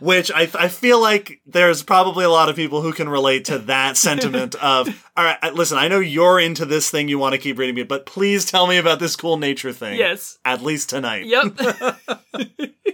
[0.00, 3.58] Which I, I feel like there's probably a lot of people who can relate to
[3.58, 7.38] that sentiment of, all right, listen, I know you're into this thing, you want to
[7.38, 9.98] keep reading me, but please tell me about this cool nature thing.
[9.98, 10.38] yes.
[10.46, 11.26] At least tonight.
[11.26, 11.58] Yep.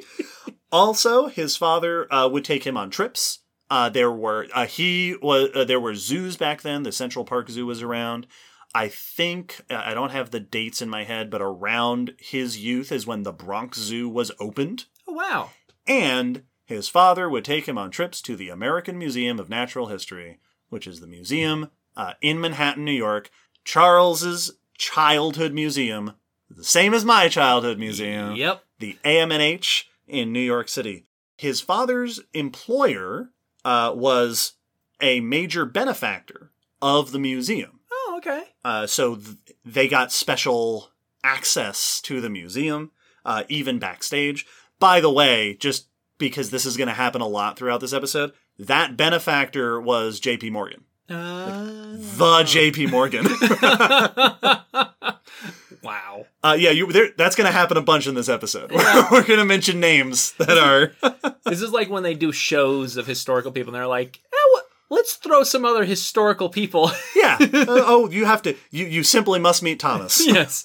[0.72, 3.40] Also, his father uh, would take him on trips.
[3.68, 6.82] Uh, there were uh, he was uh, there were zoos back then.
[6.82, 8.26] The Central Park Zoo was around.
[8.74, 13.06] I think I don't have the dates in my head, but around his youth is
[13.06, 15.50] when the Bronx Zoo was opened, oh, wow.
[15.86, 20.38] and his father would take him on trips to the American Museum of Natural History,
[20.70, 23.30] which is the museum uh, in Manhattan, New York.
[23.64, 26.14] Charles's childhood museum,
[26.50, 28.64] the same as my childhood museum Yep.
[28.78, 31.04] the AMNH in New York City.
[31.36, 33.30] His father's employer
[33.64, 34.54] uh, was
[35.00, 36.50] a major benefactor
[36.80, 37.80] of the museum.
[38.24, 38.44] Okay.
[38.64, 40.90] Uh, so th- they got special
[41.24, 42.92] access to the museum,
[43.24, 44.46] uh, even backstage.
[44.78, 48.32] By the way, just because this is going to happen a lot throughout this episode,
[48.58, 50.84] that benefactor was JP Morgan.
[51.08, 53.24] Uh, The JP Morgan.
[55.82, 56.26] wow.
[56.44, 58.70] uh, yeah, you, there, that's going to happen a bunch in this episode.
[58.72, 60.92] We're going to mention names that are.
[61.44, 64.20] This is like when they do shows of historical people and they're like?
[64.92, 66.90] Let's throw some other historical people.
[67.14, 67.36] Yeah.
[67.40, 68.56] Uh, oh, you have to.
[68.72, 70.26] You you simply must meet Thomas.
[70.26, 70.64] yes.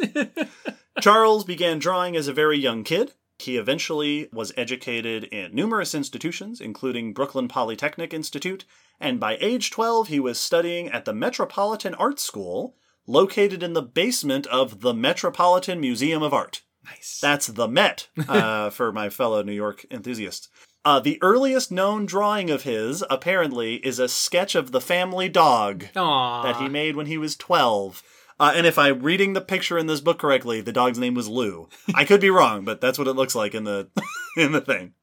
[1.01, 3.13] Charles began drawing as a very young kid.
[3.37, 8.65] He eventually was educated in numerous institutions, including Brooklyn Polytechnic Institute,
[8.99, 12.75] and by age 12, he was studying at the Metropolitan Art School,
[13.05, 16.63] located in the basement of the Metropolitan Museum of Art.
[16.83, 17.19] nice.
[17.21, 20.49] That's the Met uh, for my fellow New York enthusiasts.
[20.85, 25.85] Uh, the earliest known drawing of his, apparently, is a sketch of the family dog
[25.95, 26.43] Aww.
[26.43, 28.03] that he made when he was 12.
[28.39, 31.27] Uh, and if I'm reading the picture in this book correctly, the dog's name was
[31.27, 31.67] Lou.
[31.93, 33.89] I could be wrong, but that's what it looks like in the
[34.37, 34.93] in the thing.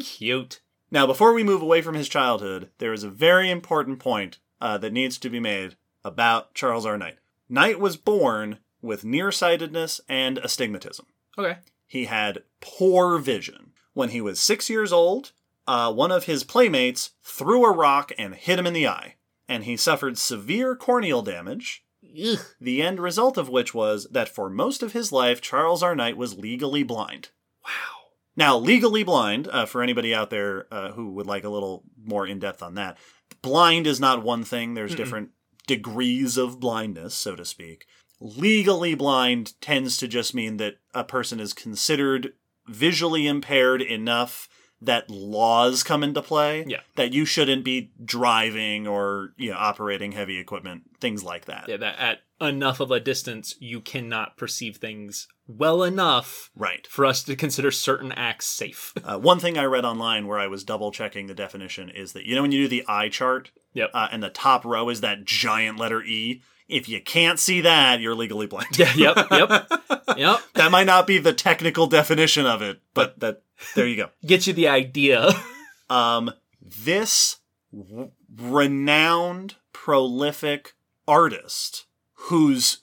[0.00, 0.60] Cute.
[0.90, 4.78] Now, before we move away from his childhood, there is a very important point uh,
[4.78, 6.96] that needs to be made about Charles R.
[6.96, 7.18] Knight.
[7.48, 11.06] Knight was born with nearsightedness and astigmatism.
[11.36, 11.58] Okay.
[11.86, 13.67] He had poor vision.
[13.98, 15.32] When he was six years old,
[15.66, 19.16] uh, one of his playmates threw a rock and hit him in the eye,
[19.48, 21.82] and he suffered severe corneal damage.
[22.04, 22.38] Ugh.
[22.60, 25.96] The end result of which was that for most of his life, Charles R.
[25.96, 27.30] Knight was legally blind.
[27.64, 28.12] Wow.
[28.36, 32.24] Now, legally blind, uh, for anybody out there uh, who would like a little more
[32.24, 32.98] in depth on that,
[33.42, 34.74] blind is not one thing.
[34.74, 35.30] There's different
[35.66, 37.84] degrees of blindness, so to speak.
[38.20, 42.34] Legally blind tends to just mean that a person is considered
[42.68, 44.48] visually impaired enough
[44.80, 46.64] that laws come into play.
[46.68, 46.80] Yeah.
[46.94, 51.64] That you shouldn't be driving or you know operating heavy equipment, things like that.
[51.68, 56.86] Yeah, that at enough of a distance, you cannot perceive things well enough Right.
[56.86, 58.92] for us to consider certain acts safe.
[59.04, 62.26] Uh, one thing I read online where I was double checking the definition is that
[62.26, 63.90] you know when you do the eye chart, Yep.
[63.94, 66.42] uh, and the top row is that giant letter E.
[66.68, 68.78] If you can't see that, you're legally blind.
[68.78, 68.92] yeah.
[68.94, 69.26] Yep.
[69.30, 69.68] Yep.
[70.16, 70.40] Yep.
[70.54, 73.42] that might not be the technical definition of it, but that
[73.74, 74.08] there you go.
[74.26, 75.30] Get you the idea.
[75.90, 77.38] Um, this
[77.72, 80.74] w- renowned, prolific
[81.06, 82.82] artist whose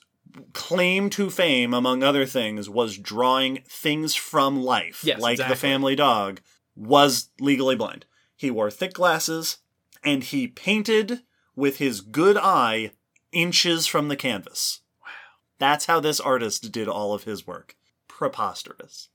[0.52, 5.94] claim to fame, among other things, was drawing things from life, Yes, like the family
[5.94, 6.40] dog,
[6.74, 8.06] was legally blind.
[8.34, 9.58] He wore thick glasses
[10.02, 11.20] and he painted
[11.54, 12.90] with his good eye
[13.36, 14.80] inches from the canvas.
[15.02, 15.08] Wow.
[15.58, 17.76] That's how this artist did all of his work.
[18.08, 19.08] Preposterous.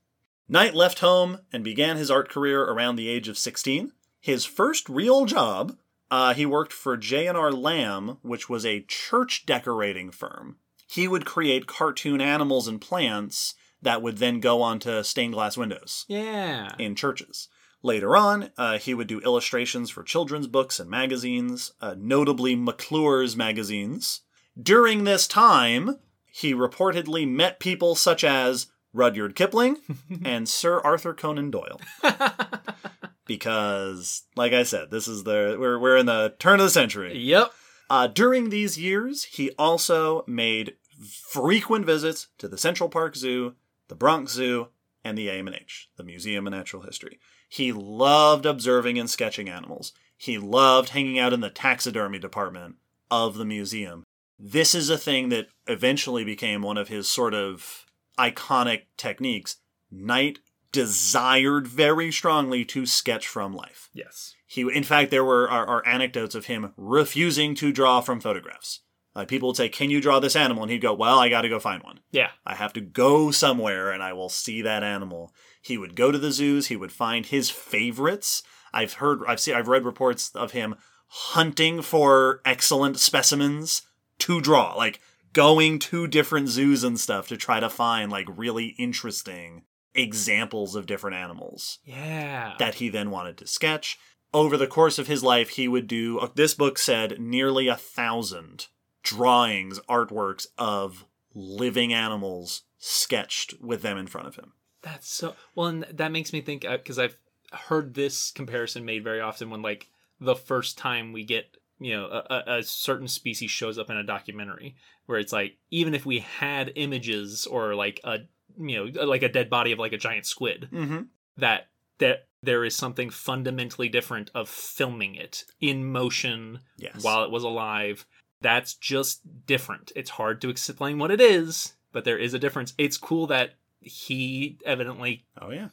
[0.48, 3.92] Knight left home and began his art career around the age of 16.
[4.20, 5.76] His first real job,
[6.10, 10.56] uh, he worked for J&R Lamb, which was a church decorating firm.
[10.88, 16.04] He would create cartoon animals and plants that would then go onto stained glass windows
[16.08, 16.72] Yeah.
[16.78, 17.48] in churches.
[17.82, 23.36] Later on, uh, he would do illustrations for children's books and magazines, uh, notably McClure's
[23.36, 24.20] magazines.
[24.60, 25.98] During this time,
[26.30, 29.78] he reportedly met people such as Rudyard Kipling
[30.24, 31.80] and Sir Arthur Conan Doyle.
[33.26, 37.18] because, like I said, this is the we're we're in the turn of the century.
[37.18, 37.52] Yep.
[37.90, 43.54] Uh, during these years, he also made frequent visits to the Central Park Zoo,
[43.88, 44.68] the Bronx Zoo,
[45.04, 47.18] and the AMH, the Museum of Natural History.
[47.52, 49.92] He loved observing and sketching animals.
[50.16, 52.76] He loved hanging out in the taxidermy department
[53.10, 54.04] of the museum.
[54.38, 57.84] This is a thing that eventually became one of his sort of
[58.18, 59.56] iconic techniques.
[59.90, 60.38] Knight
[60.72, 63.90] desired very strongly to sketch from life.
[63.92, 64.34] Yes.
[64.46, 68.80] He, in fact, there were are, are anecdotes of him refusing to draw from photographs.
[69.14, 71.42] Uh, people would say, "Can you draw this animal?" And he'd go, "Well, I got
[71.42, 72.00] to go find one.
[72.12, 72.30] Yeah.
[72.46, 76.18] I have to go somewhere, and I will see that animal." He would go to
[76.18, 76.66] the zoos.
[76.66, 78.42] He would find his favorites.
[78.74, 80.74] I've heard, I've seen, I've read reports of him
[81.06, 83.82] hunting for excellent specimens
[84.18, 85.00] to draw, like
[85.32, 89.62] going to different zoos and stuff to try to find like really interesting
[89.94, 92.54] examples of different animals Yeah.
[92.58, 93.98] that he then wanted to sketch.
[94.34, 97.76] Over the course of his life, he would do, uh, this book said, nearly a
[97.76, 98.68] thousand
[99.02, 101.04] drawings, artworks of
[101.34, 104.52] living animals sketched with them in front of him.
[104.82, 107.16] That's so well, and that makes me think because I've
[107.52, 109.88] heard this comparison made very often when like
[110.20, 114.02] the first time we get you know a, a- certain species shows up in a
[114.04, 114.76] documentary
[115.06, 118.18] where it's like even if we had images or like a
[118.58, 121.02] you know like a dead body of like a giant squid Mm-hmm.
[121.38, 121.68] that
[121.98, 127.02] that there is something fundamentally different of filming it in motion Yes.
[127.04, 128.04] while it was alive
[128.40, 132.74] that's just different it's hard to explain what it is but there is a difference
[132.78, 135.68] it's cool that he evidently oh, yeah.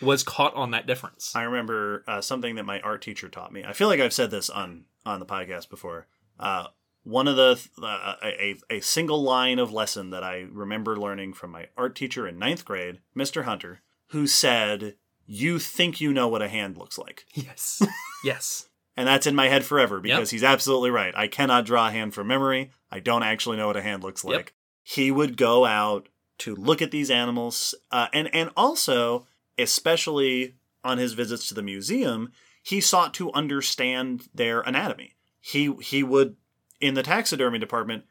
[0.00, 3.64] was caught on that difference I remember uh, something that my art teacher taught me.
[3.64, 6.06] I feel like I've said this on on the podcast before.
[6.38, 6.66] Uh,
[7.02, 11.50] one of the uh, a a single line of lesson that I remember learning from
[11.50, 13.44] my art teacher in ninth grade, Mr.
[13.44, 14.96] Hunter, who said,
[15.26, 17.82] "You think you know what a hand looks like." yes
[18.24, 20.36] yes And that's in my head forever because Yep.
[20.36, 21.14] he's absolutely right.
[21.14, 22.70] I cannot draw a hand from memory.
[22.90, 24.32] I don't actually know what a hand looks Yep.
[24.34, 24.54] like.
[24.82, 26.08] He would go out
[26.38, 29.26] to look at these animals, uh, and and also,
[29.58, 32.32] especially on his visits to the museum,
[32.62, 35.14] he sought to understand their anatomy.
[35.40, 36.36] He he would
[36.80, 38.04] in the taxidermy department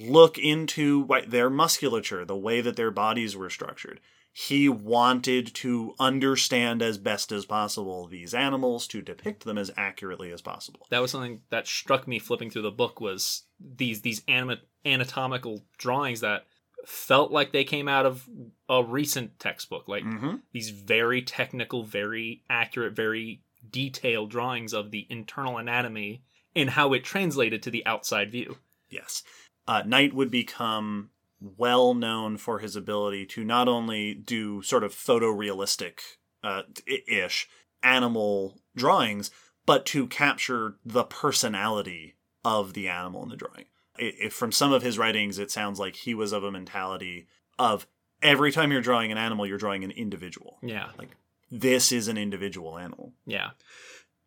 [0.00, 4.00] look into what, their musculature, the way that their bodies were structured.
[4.32, 10.30] He wanted to understand as best as possible these animals to depict them as accurately
[10.30, 10.86] as possible.
[10.90, 15.64] that was something that struck me flipping through the book was these these anima- anatomical
[15.76, 16.46] drawings that
[16.86, 18.28] felt like they came out of
[18.68, 20.36] a recent textbook like Mm-hmm.
[20.52, 26.22] these very technical very accurate very detailed drawings of the internal anatomy
[26.54, 28.56] and how it translated to the outside view
[28.90, 29.22] Yes.
[29.66, 31.10] Uh, Knight would become
[31.40, 36.00] well known for his ability to not only do sort of photorealistic
[36.42, 36.62] uh,
[37.06, 37.48] ish
[37.82, 39.30] animal drawings,
[39.66, 43.66] but to capture the personality of the animal in the drawing.
[43.98, 47.26] I if from some of his writings, it sounds like he was of a mentality
[47.58, 47.86] of
[48.22, 50.58] every time you're drawing an animal, you're drawing an individual.
[50.62, 51.16] yeah Like
[51.50, 53.12] This is an individual animal.
[53.26, 53.50] yeah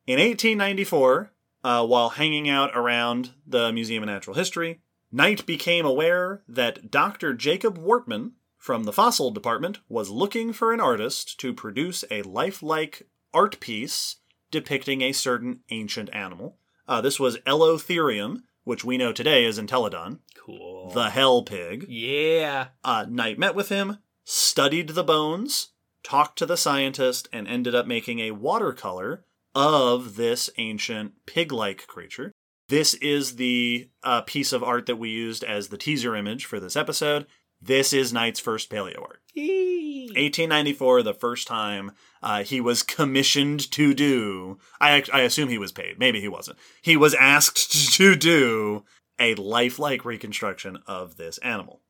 [0.08, 1.32] In 1894,
[1.64, 7.34] uh, while hanging out around the Museum of Natural History, Knight became aware that Dr.
[7.34, 13.08] Jacob Wortman from the fossil department was looking for an artist to produce a lifelike
[13.34, 14.18] art piece
[14.52, 16.58] depicting a certain ancient animal.
[16.88, 21.86] Uh, this was Elotherium, which we know today is Entelodon, cool the hell pig.
[21.88, 25.70] yeah Uh, Knight met with him, studied the bones,
[26.04, 31.88] talked to the scientist, and ended up making a watercolor of this ancient pig like
[31.88, 32.32] creature.
[32.70, 36.60] This is the uh, piece of art that we used as the teaser image for
[36.60, 37.28] this episode.
[37.62, 39.22] This is Knight's first paleo art.
[39.36, 41.92] 1894, the first time
[42.22, 44.58] uh, he was commissioned to do.
[44.80, 46.00] I, I assume he was paid.
[46.00, 46.58] Maybe he wasn't.
[46.82, 48.84] He was asked to do
[49.20, 51.82] a lifelike reconstruction of this animal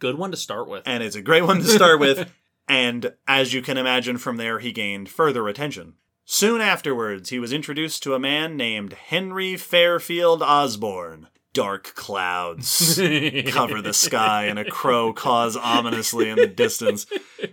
[0.00, 2.32] good one to start with and it's a great one to start with.
[2.68, 5.94] And as you can imagine, from there he gained further attention.
[6.24, 11.26] Soon afterwards, he was introduced to a man named Henry Fairfield Osborn.
[11.52, 12.96] Dark clouds
[13.48, 17.06] cover the sky and a crow caws ominously in the distance.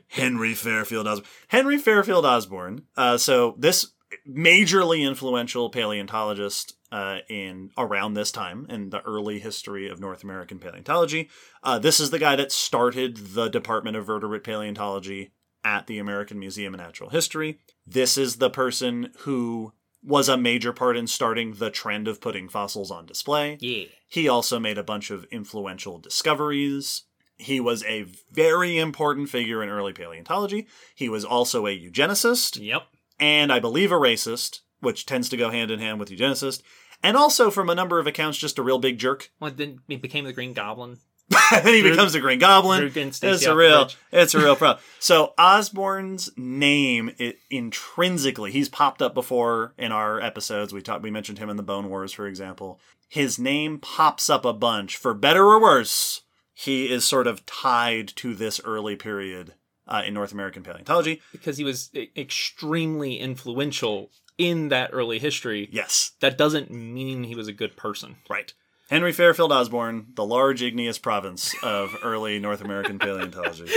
[0.08, 1.30] Henry Fairfield Osborn.
[1.48, 2.84] Henry Fairfield Osborn.
[2.96, 3.94] Uh, so this
[4.28, 10.60] majorly influential paleontologist uh, in around this time in the early history of North American
[10.60, 11.30] paleontology.
[11.64, 15.32] Uh, this is the guy that started the Department of Vertebrate Paleontology
[15.64, 17.60] at the American Museum of Natural History.
[17.86, 19.74] This is the person who
[20.08, 23.58] was a major part in starting the trend of putting fossils on display.
[23.60, 23.86] Yeah.
[24.08, 27.04] He also made a bunch of influential discoveries.
[27.38, 30.66] He was a very important figure in early paleontology.
[30.96, 32.84] He was also a eugenicist Yep.
[33.20, 36.62] and I believe a racist, which tends to go hand in hand with eugenicist.
[37.04, 39.30] And also, from a number of accounts, just a real big jerk.
[39.40, 40.98] Well, then he became the Green Goblin.
[41.30, 42.80] And then he becomes a Green Goblin.
[42.80, 44.84] Drew against Stacey It's a real, it's a real problem.
[45.00, 50.74] So Osborn's name, it intrinsically, he's popped up before in our episodes.
[50.74, 52.80] We talked, we mentioned him in the Bone Wars, for example.
[53.10, 56.22] His name pops up a bunch, for better or worse.
[56.54, 59.54] He is sort of tied to this early period
[59.88, 61.22] uh, in North American paleontology.
[61.32, 65.68] because he was extremely influential in that early history.
[65.72, 68.18] Yes, That doesn't mean he was a good person.
[68.30, 68.54] Right.
[68.90, 73.70] Henry Fairfield Osborn, the large igneous province of early North American paleontology.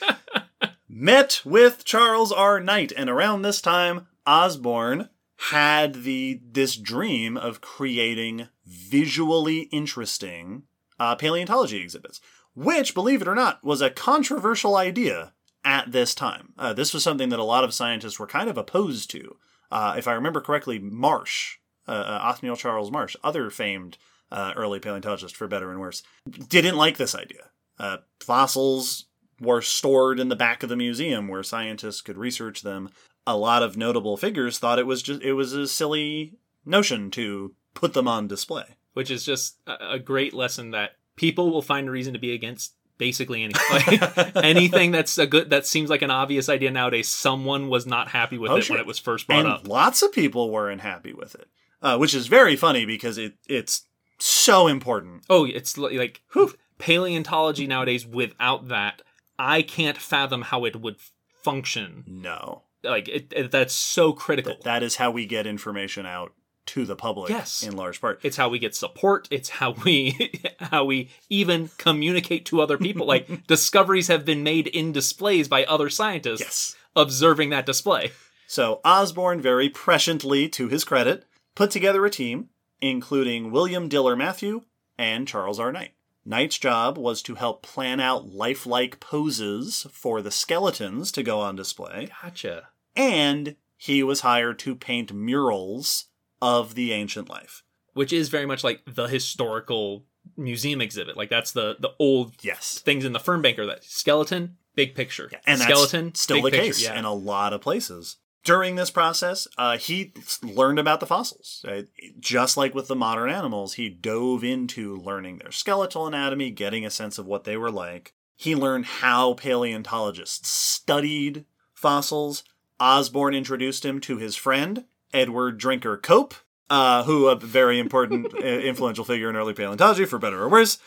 [0.88, 2.60] Met with Charles R.
[2.60, 5.08] Knight, and around this time, Osborn
[5.50, 10.62] had the this dream of creating visually interesting
[11.00, 12.20] uh, paleontology exhibits,
[12.54, 15.32] which, believe it or not, was a controversial idea
[15.64, 16.52] at this time.
[16.56, 19.36] Uh, this was something that a lot of scientists were kind of opposed to.
[19.72, 21.56] Uh, if I remember correctly, Marsh,
[21.88, 23.98] uh, uh, Othniel Charles Marsh, other famed
[24.32, 26.02] uh, early paleontologist for better and worse,
[26.48, 27.50] didn't like this idea.
[27.78, 29.06] Uh, fossils
[29.40, 32.88] were stored in the back of the museum where scientists could research them.
[33.26, 37.54] A lot of notable figures thought it was just it was a silly notion to
[37.74, 38.64] put them on display.
[38.94, 42.74] which is just a great lesson that people will find a reason to be against
[42.98, 43.98] basically anything.
[44.36, 47.08] Anything that's a good that seems like an obvious idea nowadays.
[47.08, 48.74] Someone was not happy with Oh, it sure.
[48.74, 49.66] when it was first brought and up.
[49.68, 51.48] lots of people weren't happy with it,
[51.80, 53.86] uh, which is very funny because it it's
[54.22, 55.24] so important.
[55.30, 56.54] Oh, it's like Whew.
[56.78, 58.06] paleontology nowadays.
[58.06, 59.02] Without that,
[59.38, 60.96] I can't fathom how it would
[61.42, 62.04] function.
[62.06, 64.52] No, Like it, it- that's so critical.
[64.54, 66.32] that, that is how we get information out
[66.66, 67.28] to the public.
[67.30, 67.64] Yes.
[67.64, 68.20] in large part.
[68.22, 69.26] it's how we get support.
[69.32, 73.04] It's how we how we even communicate to other people.
[73.06, 76.76] Like discoveries have been made in displays by other scientists Yes.
[76.94, 78.12] observing that display.
[78.46, 81.24] So Osborn, very presciently to his credit,
[81.56, 82.50] put together a team
[82.82, 84.62] including William Diller Matthew
[84.98, 85.72] and Charles R.
[85.72, 85.92] Knight.
[86.24, 91.56] Knight's job was to help plan out lifelike poses for the skeletons to go on
[91.56, 92.68] display, Gotcha.
[92.94, 96.06] and he was hired to paint murals
[96.40, 97.62] of the ancient life.
[97.94, 100.04] Which is very much like the historical
[100.36, 101.16] museum exhibit.
[101.16, 102.78] Like that's the the old Yes.
[102.78, 105.30] things in the Fernbanker that skeleton, big picture.
[105.46, 106.66] And that's skeleton, still big the picture.
[106.66, 106.98] case Yeah.
[106.98, 108.16] in a lot of places.
[108.44, 110.12] During this process, uh, he
[110.42, 111.64] learned about the fossils.
[111.66, 111.82] Uh,
[112.18, 116.90] just like with the modern animals, he dove into learning their skeletal anatomy, getting a
[116.90, 118.14] sense of what they were like.
[118.36, 122.42] He learned how paleontologists studied fossils.
[122.80, 126.34] Osborn introduced him to his friend, Edward Drinker Cope,
[126.68, 130.78] uh, who a very important, uh, influential figure in early paleontology, for better or worse.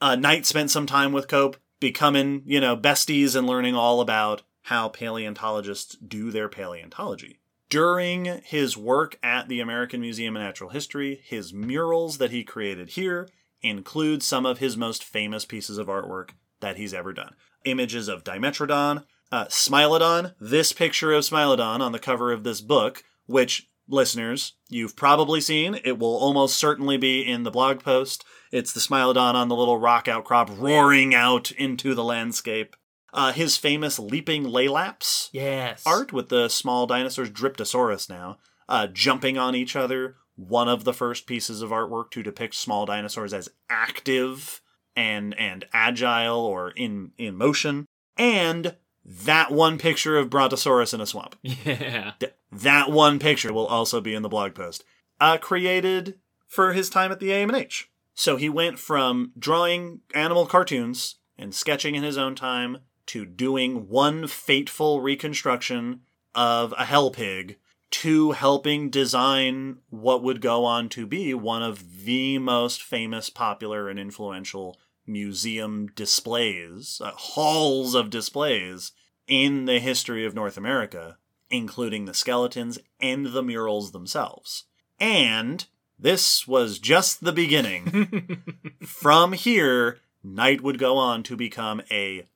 [0.00, 4.42] Uh, Knight spent some time with Cope, becoming, you know, besties and learning all about
[4.64, 7.38] how paleontologists do their paleontology.
[7.68, 12.90] During his work at the American Museum of Natural History, his murals that he created
[12.90, 13.28] here
[13.62, 17.34] include some of his most famous pieces of artwork that he's ever done.
[17.64, 23.02] Images of Dimetrodon, uh, Smilodon, this picture of Smilodon on the cover of this book,
[23.26, 25.78] which listeners, you've probably seen.
[25.84, 28.24] It will almost certainly be in the blog post.
[28.50, 32.76] It's the Smilodon on the little rock outcrop roaring out into the landscape.
[33.14, 35.84] Uh, his famous leaping Laelaps yes.
[35.86, 38.38] art with the small dinosaurs, Dryptosaurus now,
[38.68, 40.16] uh, jumping on each other.
[40.36, 44.60] One of the first pieces of artwork to depict small dinosaurs as active
[44.96, 47.86] and and agile or in in motion.
[48.16, 51.36] And that one picture of Brontosaurus in a swamp.
[51.42, 52.12] Yeah.
[52.18, 54.82] Th- That one picture will also be in the blog post.
[55.20, 57.84] Uh, created for his time at the AMH.
[58.14, 63.88] So he went from drawing animal cartoons and sketching in his own time to doing
[63.88, 66.00] one fateful reconstruction
[66.34, 67.58] of a hell pig
[67.90, 73.88] to helping design what would go on to be one of the most famous, popular,
[73.88, 74.76] and influential
[75.06, 78.92] museum displays, uh, halls of displays
[79.28, 81.18] in the history of North America,
[81.50, 84.64] including the skeletons and the murals themselves.
[84.98, 85.64] And
[85.98, 88.42] this was just the beginning.
[88.84, 92.26] From here, Knight would go on to become a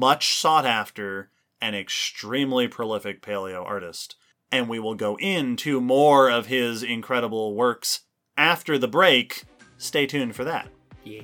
[0.00, 1.28] much sought after
[1.60, 4.16] and extremely prolific paleo artist.
[4.50, 8.00] And we will go into more of his incredible works
[8.34, 9.44] after the break.
[9.76, 10.68] Stay tuned for that.
[11.04, 11.20] yeah.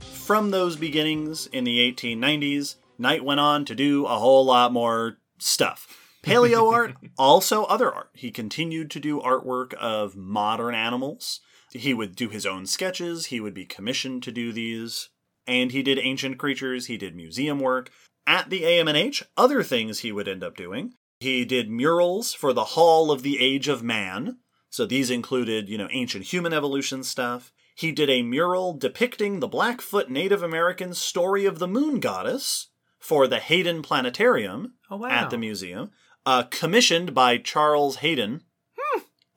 [0.00, 5.18] From those beginnings in the 1890s, Knight went on to do a whole lot more
[5.38, 5.86] stuff.
[6.22, 8.10] Paleo art, also other art.
[8.14, 11.40] He continued to do artwork of modern animals.
[11.72, 15.10] He would do his own sketches, he would be commissioned to do these,
[15.46, 17.90] and he did ancient creatures, he did museum work.
[18.26, 20.94] At the AMNH, other things he would end up doing.
[21.20, 24.38] He did murals for the Hall of the Age of Man.
[24.70, 27.52] So these included, you know, ancient human evolution stuff.
[27.76, 32.68] He did a mural depicting the Blackfoot Native American story of the moon goddess
[33.06, 35.08] for the Hayden Planetarium Oh wow.
[35.08, 35.90] at the museum,
[36.24, 38.42] uh, commissioned by Charles Hayden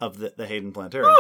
[0.01, 1.13] of the, the Hayden Planetarium.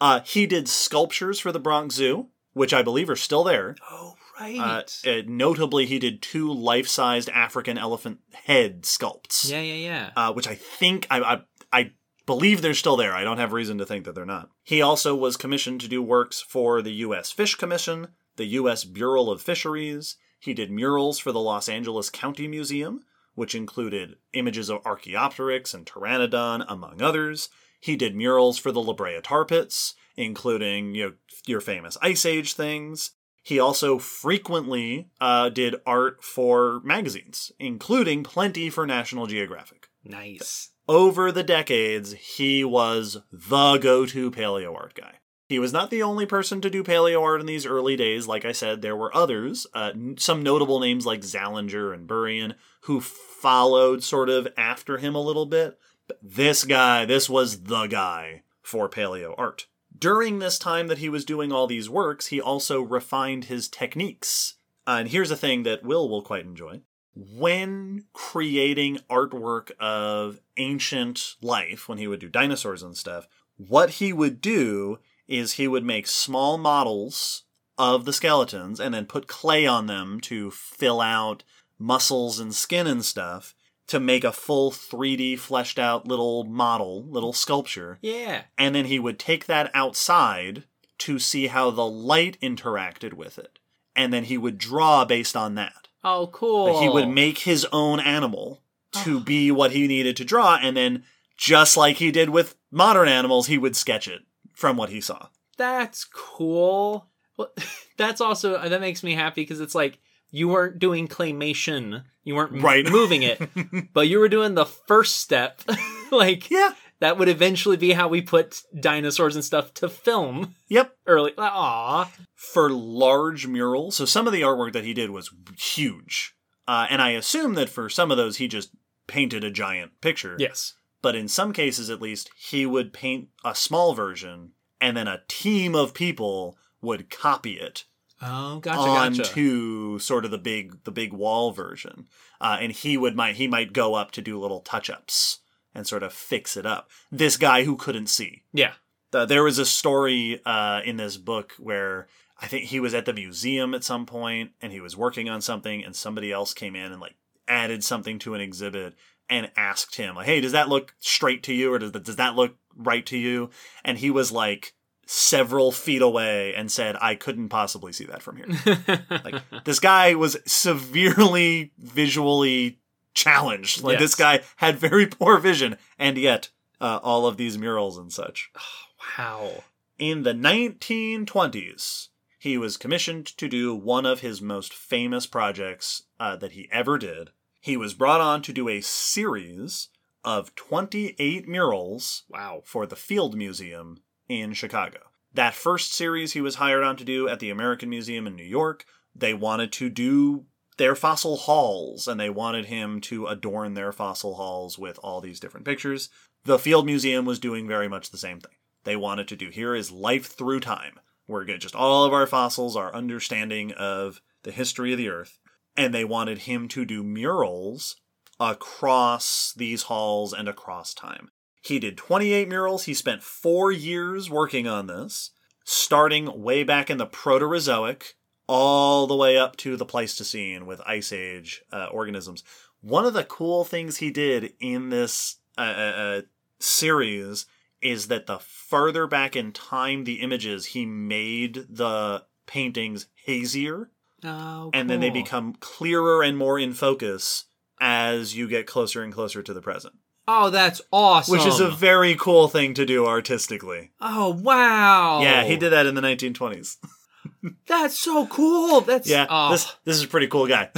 [0.00, 3.76] uh, he did sculptures for the Bronx Zoo, which I believe are still there.
[3.90, 5.00] Oh Uh, right.
[5.06, 10.10] uh, notably, he did two life-sized African elephant head sculpts, yeah, yeah, yeah.
[10.16, 11.40] uh, which I think I, I
[11.72, 11.90] I
[12.26, 13.14] believe they're still there.
[13.14, 14.50] I don't have reason to think that they're not.
[14.62, 17.30] He also was commissioned to do works for the U.S.
[17.32, 18.84] Fish Commission, the U.S.
[18.84, 20.16] Bureau of Fisheries.
[20.38, 23.00] He did murals for the Los Angeles County Museum,
[23.34, 27.48] which included images of Archaeopteryx and Pteranodon, among others.
[27.80, 31.12] He did murals for the La Brea Tar Pits, including you know,
[31.46, 33.12] your famous Ice Age things.
[33.42, 39.88] He also frequently uh, did art for magazines, including plenty for National Geographic.
[40.04, 40.70] nice.
[40.90, 45.16] Over the decades, he was the go to paleo art guy.
[45.48, 48.26] He was not the only person to do paleo art in these early days.
[48.26, 53.00] Like I said, there were others, uh, some notable names like Zallinger and Burian, who
[53.00, 55.78] followed sort of after him a little bit.
[56.06, 59.66] But this guy, this was the guy for paleo art.
[59.98, 64.54] During this time that he was doing all these works, he also refined his techniques.
[64.86, 66.82] Uh, and here's a thing that Will will quite enjoy
[67.18, 73.26] when creating artwork of ancient life, when he would do dinosaurs and stuff,
[73.56, 77.44] what he would do is he would make small models
[77.76, 81.44] of the skeletons and then put clay on them to fill out
[81.78, 83.54] muscles and skin and stuff
[83.86, 87.98] to make a full 3D fleshed out little model, little sculpture.
[88.02, 88.42] Yeah.
[88.56, 90.64] And then he would take that outside
[90.98, 93.58] to see how the light interacted with it.
[93.94, 95.88] And then he would draw based on that.
[96.04, 96.66] Oh, cool.
[96.66, 98.62] But he would make his own animal
[99.04, 99.20] to ah.
[99.20, 101.04] be what he needed to draw, and then
[101.36, 104.22] just like he did with modern animals, he would sketch it
[104.58, 105.28] from what he saw.
[105.56, 107.08] That's cool.
[107.36, 107.52] Well,
[107.96, 109.98] that's also that makes me happy because it's like
[110.30, 112.84] you weren't doing claymation, you weren't Right.
[112.90, 113.40] moving it,
[113.94, 115.62] but you were doing the first step.
[116.10, 116.74] like Yeah.
[117.00, 120.92] that would eventually be how we put dinosaurs and stuff to film Yep.
[121.06, 121.32] early.
[121.38, 126.34] Aw, For large murals, so some of the artwork that he did was huge.
[126.66, 128.70] Uh, and I assume that for some of those, he just
[129.06, 130.36] painted a giant picture.
[130.38, 135.08] yes, But in some cases, at least, he would paint a small version, and then
[135.08, 137.84] a team of people would copy it
[138.22, 139.22] oh gotcha, gotcha.
[139.22, 142.08] onto sort of the big the big wall version,
[142.40, 145.40] uh, and he would might he might go up to do little touch ups
[145.74, 146.90] and sort of fix it up.
[147.10, 148.42] This guy who couldn't see.
[148.52, 148.72] Yeah,
[149.12, 152.08] Uh, there was a story uh, in this book where
[152.40, 155.40] I think he was at the museum at some point and he was working on
[155.40, 158.94] something, and somebody else came in and like added something to an exhibit
[159.28, 162.16] and asked him like, "Hey, does that look straight to you, or does that, does
[162.16, 163.50] that look right to you?"
[163.84, 164.74] And he was like
[165.06, 170.14] several feet away and said, "I couldn't possibly see that from here." like this guy
[170.14, 172.78] was severely visually
[173.14, 173.82] challenged.
[173.82, 176.50] Like this guy had very poor vision, and yet
[176.80, 178.50] uh, all of these murals and such.
[179.18, 179.64] wow.
[179.98, 182.08] In the 1920s,
[182.38, 186.96] he was commissioned to do one of his most famous projects uh, that he ever
[186.98, 187.30] did.
[187.60, 189.88] He was brought on to do a series
[190.24, 192.62] of 28 murals Wow.
[192.64, 195.00] for the Field Museum in Chicago.
[195.34, 198.44] That first series he was hired on to do at the American Museum in New
[198.44, 203.92] York, they wanted to do their fossil halls and they wanted him to adorn their
[203.92, 206.08] fossil halls with all these different pictures.
[206.44, 208.52] The Field Museum was doing very much the same thing.
[208.84, 211.00] They wanted to do here is life through time.
[211.26, 215.38] We're get just all of our fossils, our understanding of the history of the earth,
[215.78, 217.96] and they wanted him to do murals
[218.40, 221.30] across these halls and across time.
[221.62, 222.84] He did 28 murals.
[222.84, 225.30] He spent four years working on this.
[225.64, 228.14] starting way back in the Proterozoic,
[228.46, 232.42] all the way up to the Pleistocene with Ice Age uh, organisms.
[232.80, 236.20] One of the cool things he did in this uh, uh, uh,
[236.58, 237.44] series
[237.82, 243.90] is that the further back in time the images, he made the paintings hazier,
[244.24, 247.44] Oh, and then they become clearer and more in focus
[247.80, 249.94] as you get closer and closer to the present.
[250.26, 251.32] Oh, that's awesome.
[251.32, 253.92] Which is a very cool thing to do artistically.
[254.00, 255.20] Oh wow.
[255.22, 256.76] Yeah, he did that in the 1920s.
[257.66, 258.80] That's so cool.
[258.80, 260.70] That's Yeah, Oh, this this is a pretty cool guy.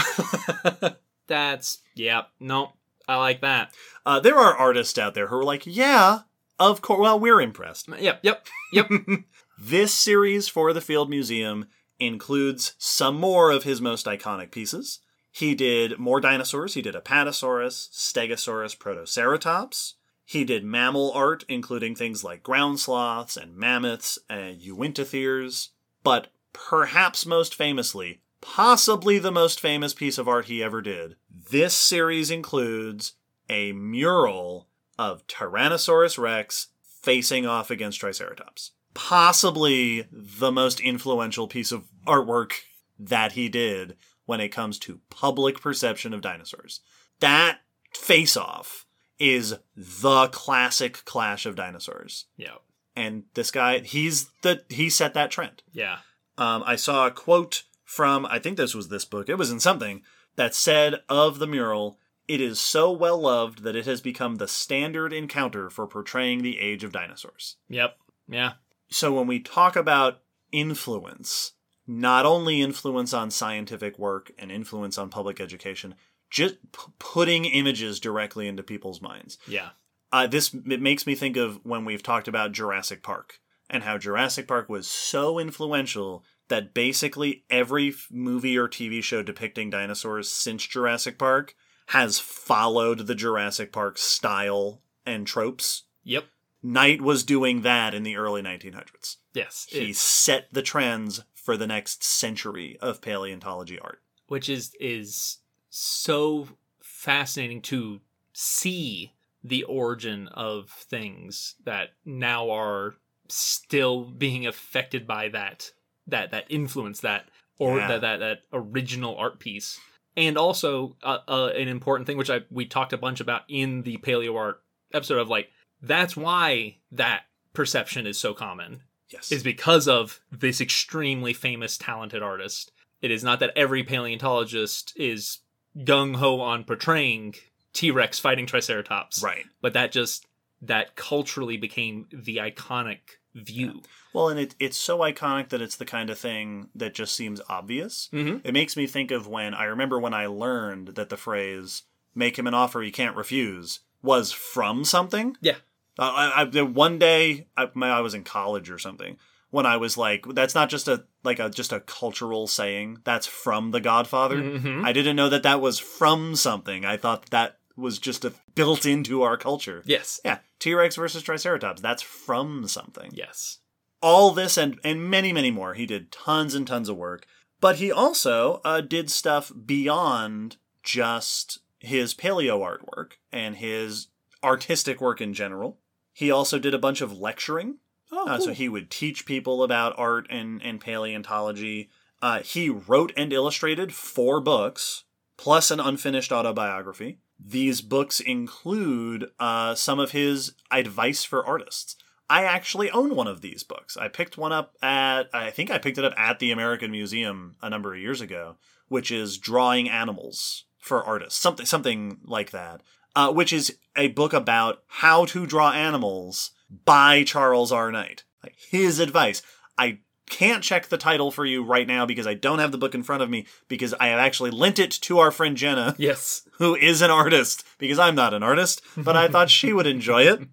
[1.26, 2.22] that's yeah.
[2.38, 2.72] No,
[3.08, 3.72] I like that.
[4.04, 6.20] uh, there are artists out there who are like, yeah,
[6.58, 7.00] of course.
[7.00, 7.88] Well, we're impressed.
[7.88, 8.20] Yep.
[8.22, 8.46] Yep.
[8.72, 8.90] Yep.
[9.62, 11.66] This series for the Field Museum
[12.00, 15.00] includes some more of his most iconic pieces.
[15.30, 16.74] He did more dinosaurs.
[16.74, 19.94] He did Apatosaurus, Stegosaurus, Protoceratops.
[20.24, 25.68] He did mammal art, including things like ground sloths and mammoths and Uintatheres.
[26.02, 31.74] But perhaps most famously, possibly the most famous piece of art he ever did, this
[31.74, 33.14] series includes
[33.48, 34.68] a mural
[34.98, 38.72] of Tyrannosaurus Rex facing off against Triceratops.
[38.94, 42.52] Possibly the most influential piece of artwork
[42.98, 43.96] that he did
[44.26, 46.80] when it comes to public perception of dinosaurs.
[47.20, 47.60] That
[47.94, 48.86] face off
[49.18, 52.26] is the classic clash of dinosaurs.
[52.36, 52.56] yeah.
[52.96, 55.62] And this guy, he's the he set that trend.
[55.72, 55.98] Yeah.
[56.36, 59.60] Um, I saw a quote from, I think this was this book, it was in
[59.60, 60.02] something,
[60.36, 64.48] that said of the mural, it is so well loved that it has become the
[64.48, 67.56] standard encounter for portraying the age of dinosaurs.
[67.68, 67.96] Yep.
[68.28, 68.52] Yeah.
[68.90, 70.20] So when we talk about
[70.52, 71.52] influence,
[71.86, 75.94] not only influence on scientific work and influence on public education,
[76.30, 79.70] just p- putting images directly into people's minds Yeah.
[80.12, 83.98] uh, this it makes me think of when we've talked about Jurassic Park and how
[83.98, 90.30] Jurassic Park was so influential that basically every f- movie or TV show depicting dinosaurs
[90.30, 91.54] since Jurassic Park
[91.88, 95.84] has followed the Jurassic Park style and tropes.
[96.04, 96.24] Yep.
[96.62, 99.16] Knight was doing that in the early 1900s.
[99.34, 99.66] Yes.
[99.70, 104.02] He It's- set the trends for the next century of paleontology art.
[104.26, 105.38] which is is
[105.70, 106.48] so
[106.80, 108.00] fascinating to
[108.32, 109.12] see
[109.42, 112.94] the origin of things that now are
[113.28, 115.72] still being affected by that
[116.06, 117.28] that that influence that
[117.58, 117.88] or Yeah.
[117.88, 119.80] that, that that original art piece
[120.16, 123.82] and also uh, uh, an important thing which I we talked a bunch about in
[123.82, 124.62] the paleo art
[124.92, 125.50] episode of like
[125.82, 129.32] that's why that perception is so common Yes.
[129.32, 132.70] is because of this extremely famous talented artist.
[133.02, 135.38] It is not that every paleontologist is
[135.78, 137.34] gung ho on portraying
[137.72, 139.44] T Rex fighting Triceratops, right.
[139.60, 140.26] but that just
[140.62, 142.98] that culturally became the iconic
[143.34, 143.82] view.
[144.12, 147.40] Well, and it, it's so iconic that it's the kind of thing that just seems
[147.48, 148.08] obvious.
[148.12, 148.38] Mm-hmm.
[148.46, 151.82] It makes me think of when I remember when I learned that the phrase
[152.14, 155.36] "make him an offer he can't refuse" was from something.
[155.40, 155.56] Yeah.
[156.00, 159.18] Uh, I, I, one day I, I was in college or something
[159.50, 162.98] when I was like, "That's not just a like a just a cultural saying.
[163.04, 164.84] That's from The Godfather." Mhm.
[164.84, 166.84] I didn't know that that was from something.
[166.84, 169.82] I thought that was just a, built into our culture.
[169.86, 170.20] Yes.
[170.24, 171.80] Yeah, T Rex versus Triceratops.
[171.82, 173.58] That's from something Yes.
[174.02, 177.26] all this and and many many more he did tons and tons of work
[177.60, 184.08] but he also uh, did stuff beyond just his paleo artwork and his
[184.42, 185.78] artistic work in general
[186.20, 187.78] he also did a bunch of lecturing.
[188.12, 191.88] Oh, uh, so he would teach people about art and, and paleontology.
[192.20, 195.04] Uh, he wrote and illustrated four books
[195.38, 197.20] plus an unfinished autobiography.
[197.42, 201.96] These books include uh, some of his advice for artists.
[202.28, 203.96] I actually own one of these books.
[203.96, 207.56] I picked one up at, I think I picked it up at the American Museum
[207.62, 212.82] a number of years ago, which is Drawing Animals for Artists, something, something like that,
[213.16, 216.52] uh, which is a book about how to draw animals
[216.84, 217.90] by Charles R.
[217.90, 218.24] Knight.
[218.42, 219.42] Like his advice.
[219.76, 222.94] I can't check the title for you right now because I don't have the book
[222.94, 226.48] in front of me because I have actually lent it to our friend Jenna, Yes.
[226.58, 230.22] who is an artist, because I'm not an artist, but I thought she would enjoy
[230.22, 230.40] it.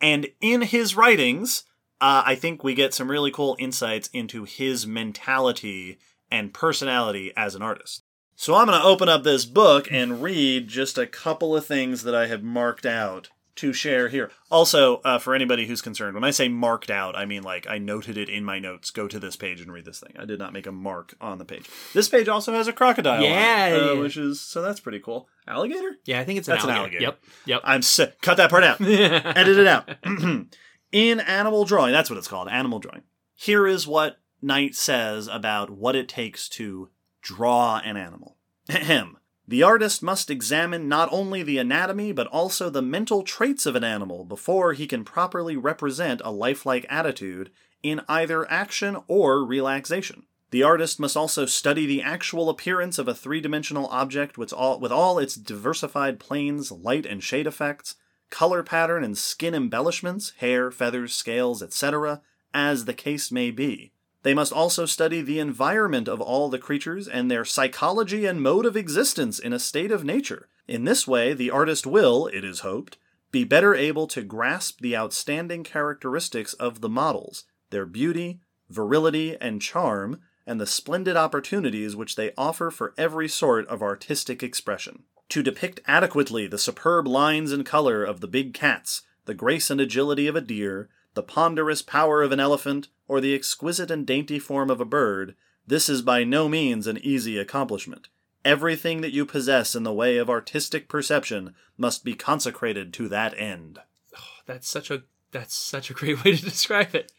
[0.00, 1.64] And in his writings,
[2.02, 5.98] uh, I think we get some really cool insights into his mentality
[6.30, 8.02] and personality as an artist.
[8.38, 12.02] So I'm going to open up this book and read just a couple of things
[12.02, 14.30] that I have marked out to share here.
[14.50, 17.78] Also, uh, for anybody who's concerned, when I say marked out, I mean like I
[17.78, 18.90] noted it in my notes.
[18.90, 20.12] Go to this page and read this thing.
[20.18, 21.66] I did not make a mark on the page.
[21.94, 23.92] This page also has a crocodile, on Yeah.
[23.94, 25.26] uh, which is so that's pretty cool.
[25.48, 25.92] Alligator?
[26.04, 27.02] Yeah, I think it's an That's an alligator.
[27.04, 27.60] Yep, Yep.
[27.64, 28.78] I'm si- cut that part out.
[28.82, 29.88] Edit it out.
[30.92, 33.02] in animal drawing, that's what it's called, animal drawing.
[33.34, 36.90] Here is what Knight says about what it takes to
[37.26, 38.36] draw an animal.
[38.70, 39.18] Ahem.
[39.48, 43.82] The artist must examine not only the anatomy but also the mental traits of an
[43.82, 47.50] animal before he can properly represent a lifelike attitude
[47.82, 50.24] in either action or relaxation.
[50.52, 54.78] The artist must also study the actual appearance of a three dimensional object with all,
[54.78, 57.96] with all its diversified planes, light and shade effects,
[58.30, 62.22] color pattern and skin embellishments, hair, feathers, scales, etc.,
[62.54, 63.92] as the case may be.
[64.26, 68.66] They must also study the environment of all the creatures and their psychology and mode
[68.66, 70.48] of existence in a state of nature.
[70.66, 72.98] In this way, the artist will, it is hoped,
[73.30, 79.62] be better able to grasp the outstanding characteristics of the models, their beauty, virility, and
[79.62, 85.04] charm, and the splendid opportunities which they offer for every sort of artistic expression.
[85.28, 89.80] To depict adequately the superb lines and color of the big cats, the grace and
[89.80, 94.38] agility of a deer, the ponderous power of an elephant, or the exquisite and dainty
[94.38, 95.34] form of a bird,
[95.66, 98.08] this is by no means an easy accomplishment.
[98.44, 103.36] Everything that you possess in the way of artistic perception must be consecrated to that
[103.38, 103.80] end.
[104.46, 105.02] That's such a
[105.32, 107.10] that's such a great way to describe it.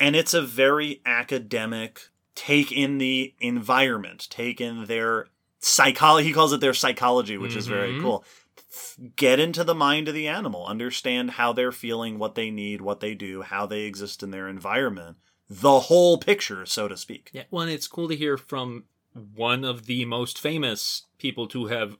[0.00, 5.26] and it's a very academic take in the environment, take in their
[5.60, 6.28] psychology.
[6.28, 8.00] He calls it their psychology, which is very Mhm.
[8.00, 8.24] cool.
[9.16, 13.00] Get into the mind of the animal, understand how they're feeling, what they need, what
[13.00, 15.16] they do, how they exist in their environment.
[15.48, 17.30] The whole picture, so to speak.
[17.32, 18.84] Yeah, well, it's cool to hear from
[19.34, 21.96] one of the most famous people to have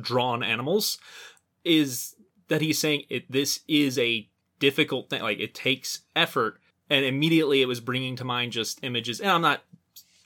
[0.00, 0.98] drawn animals
[1.64, 2.16] is
[2.48, 4.28] that he's saying it this is a
[4.58, 9.20] difficult thing like it takes effort and immediately it was bringing to mind just images
[9.20, 9.62] and I'm not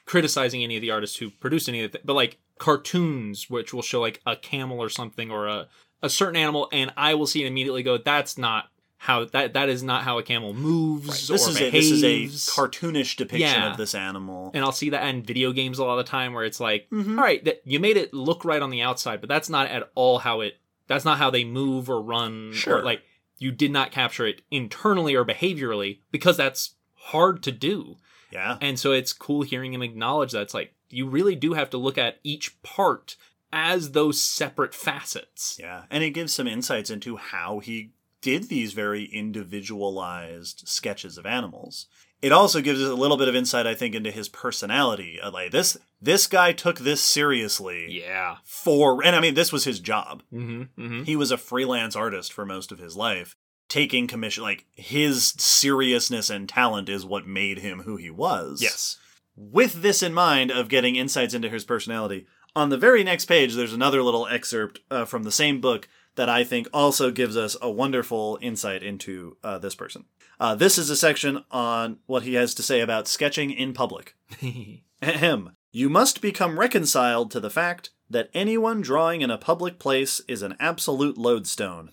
[0.05, 3.83] criticizing any of the artists who produced any of it but like cartoons which will
[3.83, 5.67] show like a camel or something or a
[6.03, 8.67] a certain animal and I will see it immediately go that's not
[8.99, 12.05] how that that is not how a camel moves This or is a this is
[12.05, 13.71] a cartoonish depiction Yeah.
[13.73, 14.51] of this animal.
[14.55, 16.87] and I'll see that in video games a lot of the time where it's like,
[16.93, 17.17] Mhm.
[17.19, 19.91] all right, that you made it look right on the outside, but that's not at
[19.95, 20.59] all how it.
[20.87, 22.53] That's not how they move or run.
[22.53, 22.79] Sure.
[22.81, 23.03] Or like
[23.39, 27.97] you did not capture it internally or behaviorally because that's hard to do.
[28.31, 28.59] Yeah.
[28.61, 31.79] And so it's cool hearing him acknowledge that it's like you really do have to
[31.79, 33.17] look at each part
[33.53, 35.57] as those separate facets.
[35.61, 37.91] Yeah, and it gives some insights into how he
[38.23, 41.87] did these very individualized sketches of animals.
[42.23, 45.19] It also gives us a little bit of insight, I think, into his personality.
[45.21, 48.37] Uh, Like this, this guy took this seriously Yeah.
[48.45, 50.23] for, and I mean, this was his job.
[50.33, 50.63] Mm-hmm.
[50.83, 51.03] mm-hmm.
[51.05, 53.37] He was a freelance artist for most of his life,
[53.71, 54.43] taking commission.
[54.43, 58.61] Like his seriousness and talent is what made him who he was.
[58.61, 58.99] Yes.
[59.43, 63.55] With this in mind of getting insights into his personality, on the very next page,
[63.55, 67.57] there's another little excerpt uh, from the same book that I think also gives us
[67.63, 70.05] a wonderful insight into uh, this person.
[70.39, 74.15] Uh, this is a section on what he has to say about sketching in public.
[75.03, 75.57] Ahem.
[75.73, 80.43] You must become reconciled to the fact that anyone drawing in a public place is
[80.43, 81.93] an absolute lodestone.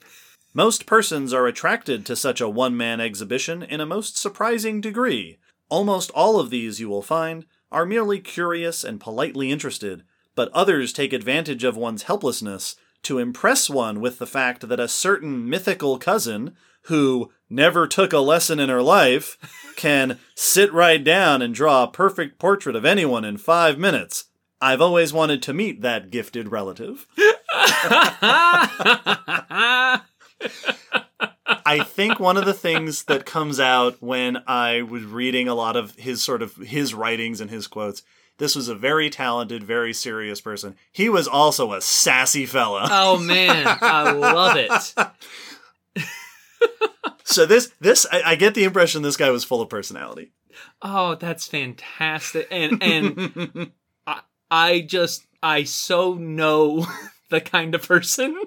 [0.54, 5.38] Most persons are attracted to such a one man exhibition in a most surprising degree.
[5.70, 10.04] Almost all of these, you will find, are merely curious and politely interested,
[10.36, 14.88] but others take advantage of one's helplessness to impress one with the fact that a
[14.88, 19.38] certain mythical cousin, who never took a lesson in her life,
[19.76, 24.26] can sit right down and draw a perfect portrait of anyone in five minutes.
[24.60, 27.06] I've always wanted to meet that gifted relative.
[31.66, 35.76] I think one of the things that comes out when I was reading a lot
[35.76, 38.04] of his sort of his writings and his quotes,
[38.38, 40.76] this was a very talented, very serious person.
[40.92, 42.88] He was also a sassy fella.
[42.92, 44.96] oh man, I love it.
[47.30, 50.32] So this this I, I get the impression this guy was full of personality.
[50.82, 52.48] Oh, that's fantastic.
[52.50, 53.72] And and
[54.08, 56.88] I, I just I so know
[57.30, 58.42] the kind of person.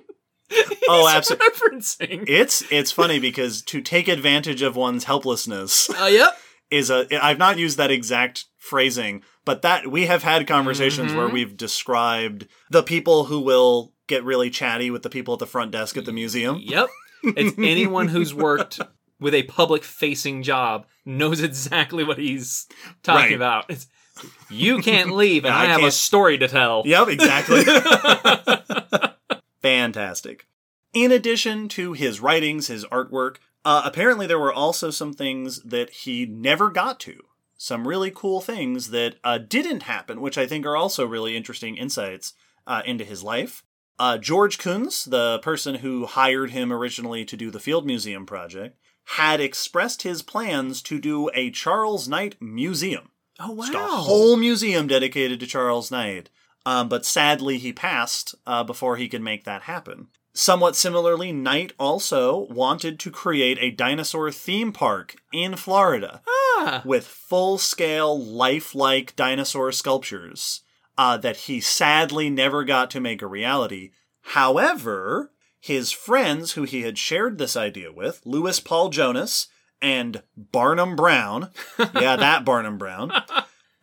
[0.88, 1.46] Oh, absolutely.
[1.48, 2.24] referencing.
[2.28, 6.36] It's it's funny because to take advantage of one's helplessness Oh, yep.
[6.70, 11.16] is a I've not used that exact phrasing, but that we have had conversations Mhm.
[11.16, 15.46] where we've described the people who will get really chatty with the people at the
[15.46, 16.58] front desk at the museum.
[16.60, 16.88] Yep.
[17.22, 18.80] It's anyone who's worked
[19.20, 22.66] with a public facing job knows exactly what he's
[23.04, 23.32] talking Right.
[23.36, 23.66] about.
[23.68, 23.86] It's,
[24.50, 26.82] you can't leave, and I I, have a story to tell.
[26.84, 27.62] Yep, exactly.
[29.62, 30.46] Fantastic.
[30.92, 35.90] In addition to his writings, his artwork, uh, apparently there were also some things that
[35.90, 37.20] he never got to.
[37.56, 41.76] Some really cool things that uh, didn't happen, which I think are also really interesting
[41.76, 42.32] insights
[42.66, 43.62] uh, into his life.
[43.98, 48.78] Uh, George Kunz, the person who hired him originally to do the Field Museum project,
[49.04, 53.10] had expressed his plans to do a Charles Knight museum.
[53.38, 53.66] Oh wow.
[53.66, 56.30] Just a whole museum dedicated to Charles Knight.
[56.66, 60.08] Um, but sadly, he passed uh, before he could make that happen.
[60.32, 66.82] Somewhat similarly, Knight also wanted to create a dinosaur theme park in Florida ah.
[66.84, 70.60] with full scale, lifelike dinosaur sculptures
[70.96, 73.90] uh, that he sadly never got to make a reality.
[74.22, 79.48] However, his friends who he had shared this idea with, Louis Paul Jonas
[79.82, 83.12] and Barnum Brown, yeah, that Barnum Brown,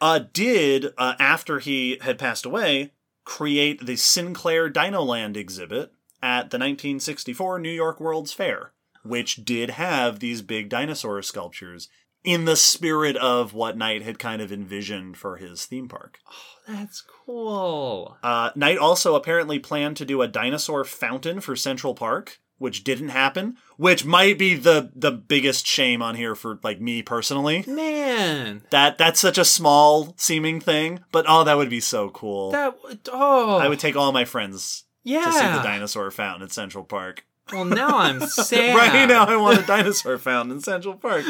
[0.02, 2.94] uh, did, uh, after he had passed away,
[3.26, 5.92] create the Sinclair Dinoland exhibit
[6.22, 8.72] at the 1964 New York World's Fair,
[9.04, 11.90] which did have these big dinosaur sculptures
[12.24, 16.20] in the spirit of what Knight had kind of envisioned for his theme park.
[16.30, 18.18] Oh, that's cool.
[18.22, 23.10] Uh, Knight also apparently planned to do a dinosaur fountain for Central Park, which didn't
[23.10, 27.64] happen, which might be the the biggest shame on here for like me personally.
[27.68, 28.64] Man.
[28.70, 32.52] That that's such a small seeming thing, but oh, that would be so cool.
[32.52, 32.76] That
[33.12, 33.58] oh.
[33.58, 35.26] I would take all my friends yeah.
[35.26, 37.26] to see the dinosaur fountain at Central Park.
[37.52, 38.76] Well, now I'm sad.
[38.76, 41.26] Right now, I want a dinosaur fountain in Central Park.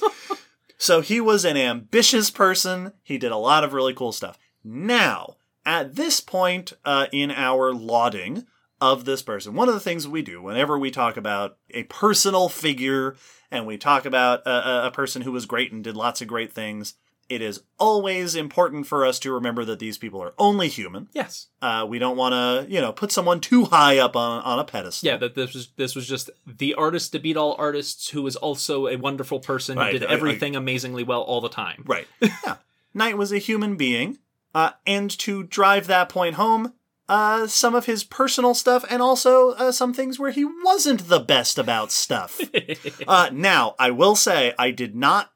[0.78, 2.92] so he was an ambitious person.
[3.02, 4.38] He did a lot of really cool stuff.
[4.64, 8.46] Now, at this point uh, in our lauding
[8.80, 12.48] of this person, one of the things we do whenever we talk about a personal
[12.48, 13.16] figure
[13.50, 16.52] and we talk about a, a- person who was great and did lots of great
[16.52, 16.94] things,
[17.28, 21.08] it is always important for us to remember that these people are only human.
[21.12, 21.46] Yes.
[21.62, 24.64] Uh, we don't want to, you know, put someone too high up on, on a
[24.64, 25.06] pedestal.
[25.08, 28.36] Yeah, that this was this was just the artist to beat all artists who was
[28.36, 31.82] also a wonderful person Right, who did I- I- everything amazingly well all the time.
[31.86, 32.06] Right.
[32.20, 32.56] Yeah.
[32.94, 34.18] Knight was a human being.
[34.54, 36.72] Uh, and to drive that point home,
[37.08, 41.20] uh, some of his personal stuff and also uh, some things where he wasn't the
[41.20, 42.40] best about stuff.
[43.08, 45.30] uh, now, I will say, I did not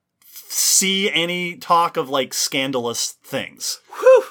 [0.52, 3.80] see any talk of like scandalous things.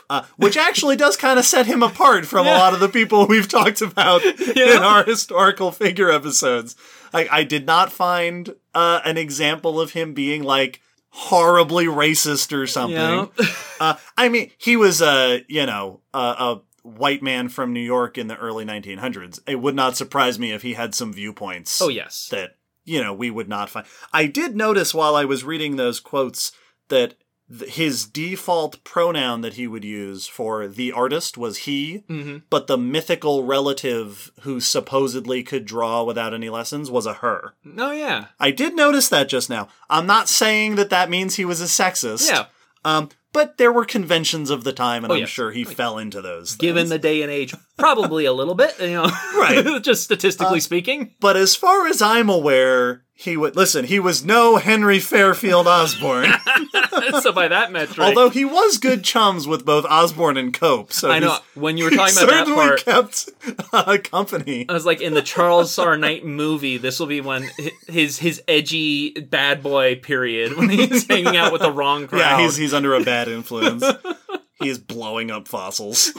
[0.10, 3.28] Uh, which actually does kind of set him apart from a lot of the people
[3.28, 4.24] we've talked about
[4.58, 6.76] in our historical figure episodes.
[7.14, 12.66] I, I did not find uh, an example of him being like horribly racist or
[12.66, 12.98] something.
[12.98, 13.28] Yeah.
[13.80, 18.18] Uh, I mean, he was a you know a, a white man from New York
[18.18, 19.40] in the early 1900s.
[19.48, 22.28] It would not surprise me if he had some viewpoints oh yes.
[22.32, 23.86] that you know we would not find.
[24.14, 26.52] I did notice while I was reading those quotes
[26.90, 27.16] that
[27.58, 32.68] th- his default pronoun that he would use for the artist was he, hmm but
[32.68, 37.54] the mythical relative who supposedly could draw without any lessons was a her.
[37.78, 38.28] Oh yeah.
[38.40, 39.68] I did notice that just now.
[39.90, 42.30] I'm not saying that that means he was a sexist.
[42.30, 42.46] Yeah.
[42.86, 46.22] Um, but there were conventions of the time, and Oh, I'm sure he fell into
[46.22, 46.56] those.
[46.56, 46.90] Given things.
[46.90, 49.10] the day and age, probably a little bit, you know.
[49.36, 49.82] Right.
[49.84, 51.14] just statistically Uh, speaking.
[51.20, 53.84] But as far as I'm aware, he would listen.
[53.86, 56.32] He was no Henry Fairfield Osborn,
[57.22, 60.94] so by that metric, although he was good chums with both Osborn and Cope.
[60.94, 63.30] So I know when you were talking about that certainly part, kept
[63.74, 64.66] uh, company.
[64.70, 65.98] I was like, in the Charles R.
[65.98, 67.50] Knight movie, this will be when
[67.90, 72.20] his his edgy bad boy period when he's hanging out with the wrong crowd.
[72.20, 73.84] Yeah, he's he's under a bad influence.
[74.62, 76.12] he is blowing up fossils.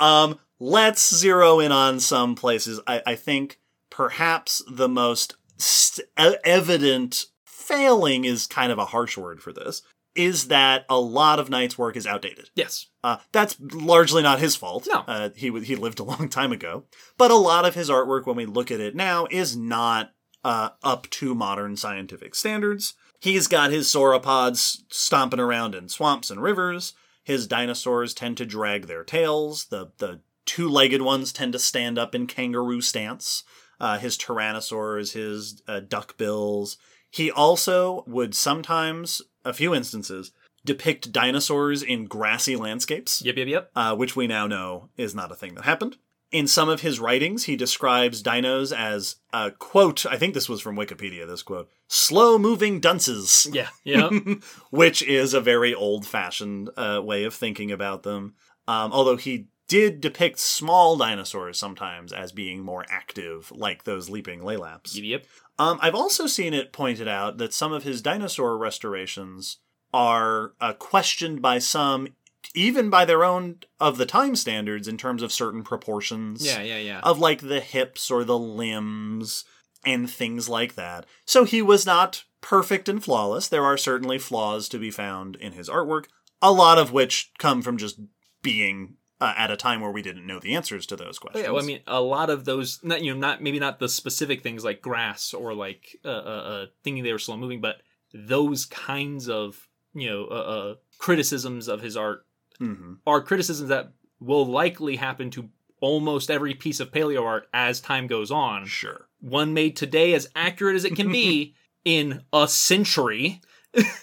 [0.00, 2.80] um, let's zero in on some places.
[2.86, 3.58] I, I think
[3.90, 6.08] perhaps the most st-
[6.44, 9.82] evident failing is kind of a harsh word for this.
[10.14, 12.48] Is that a lot of Knight's work is outdated?
[12.54, 14.86] yes, Uh, that's largely not his fault.
[14.88, 15.00] No.
[15.08, 16.84] uh, he he lived a long time ago.
[17.18, 20.12] But a lot of his artwork, when we look at it now, is not
[20.44, 22.94] uh, up to modern scientific standards.
[23.24, 26.92] He's got his sauropods stomping around in swamps and rivers.
[27.22, 29.64] His dinosaurs tend to drag their tails.
[29.70, 33.42] The the two legged ones tend to stand up in kangaroo stance.
[33.80, 36.76] Uh, his tyrannosaurs, his uh, duckbills.
[37.10, 40.30] He also would sometimes, a few instances,
[40.66, 43.70] depict dinosaurs in grassy landscapes, yep, yep, yep.
[43.74, 45.96] uh, which we now know is not a thing that happened.
[46.34, 50.60] In some of his writings, he describes dinos as, uh, quote, I think this was
[50.60, 54.10] from Wikipedia, this quote, slow moving dunces, Yeah, yeah.
[54.70, 58.34] which is a very old fashioned uh, way of thinking about them.
[58.66, 64.40] Um, although he did depict small dinosaurs sometimes as being more active, like those leaping
[64.40, 65.00] Laelaps.
[65.00, 65.26] yep.
[65.56, 69.58] Um, I've also seen it pointed out that some of his dinosaur restorations
[69.92, 72.08] are uh, questioned by some,
[72.54, 76.78] even by their own of the time standards, in terms of certain proportions Yeah, yeah,
[76.78, 77.00] yeah.
[77.02, 79.44] of like the hips or the limbs
[79.84, 81.06] and things like that.
[81.24, 83.48] So he was not perfect and flawless.
[83.48, 86.06] There are certainly flaws to be found in his artwork,
[86.42, 88.00] a lot of which come from just
[88.42, 91.44] being uh, at a time where we didn't know the answers to those questions.
[91.44, 93.88] Yeah, well, I mean, a lot of those, not you know, not maybe not the
[93.88, 97.76] specific things like grass or like uh, uh, uh thinking they were slow moving, but
[98.12, 102.26] those kinds of you know uh, uh, criticisms of his art
[102.60, 102.98] Mhm.
[103.06, 105.48] are criticisms that will likely happen to
[105.80, 108.66] almost every piece of paleo art as time goes on.
[108.66, 111.54] sure, One made today, as accurate as it can be,
[111.84, 113.40] in a century,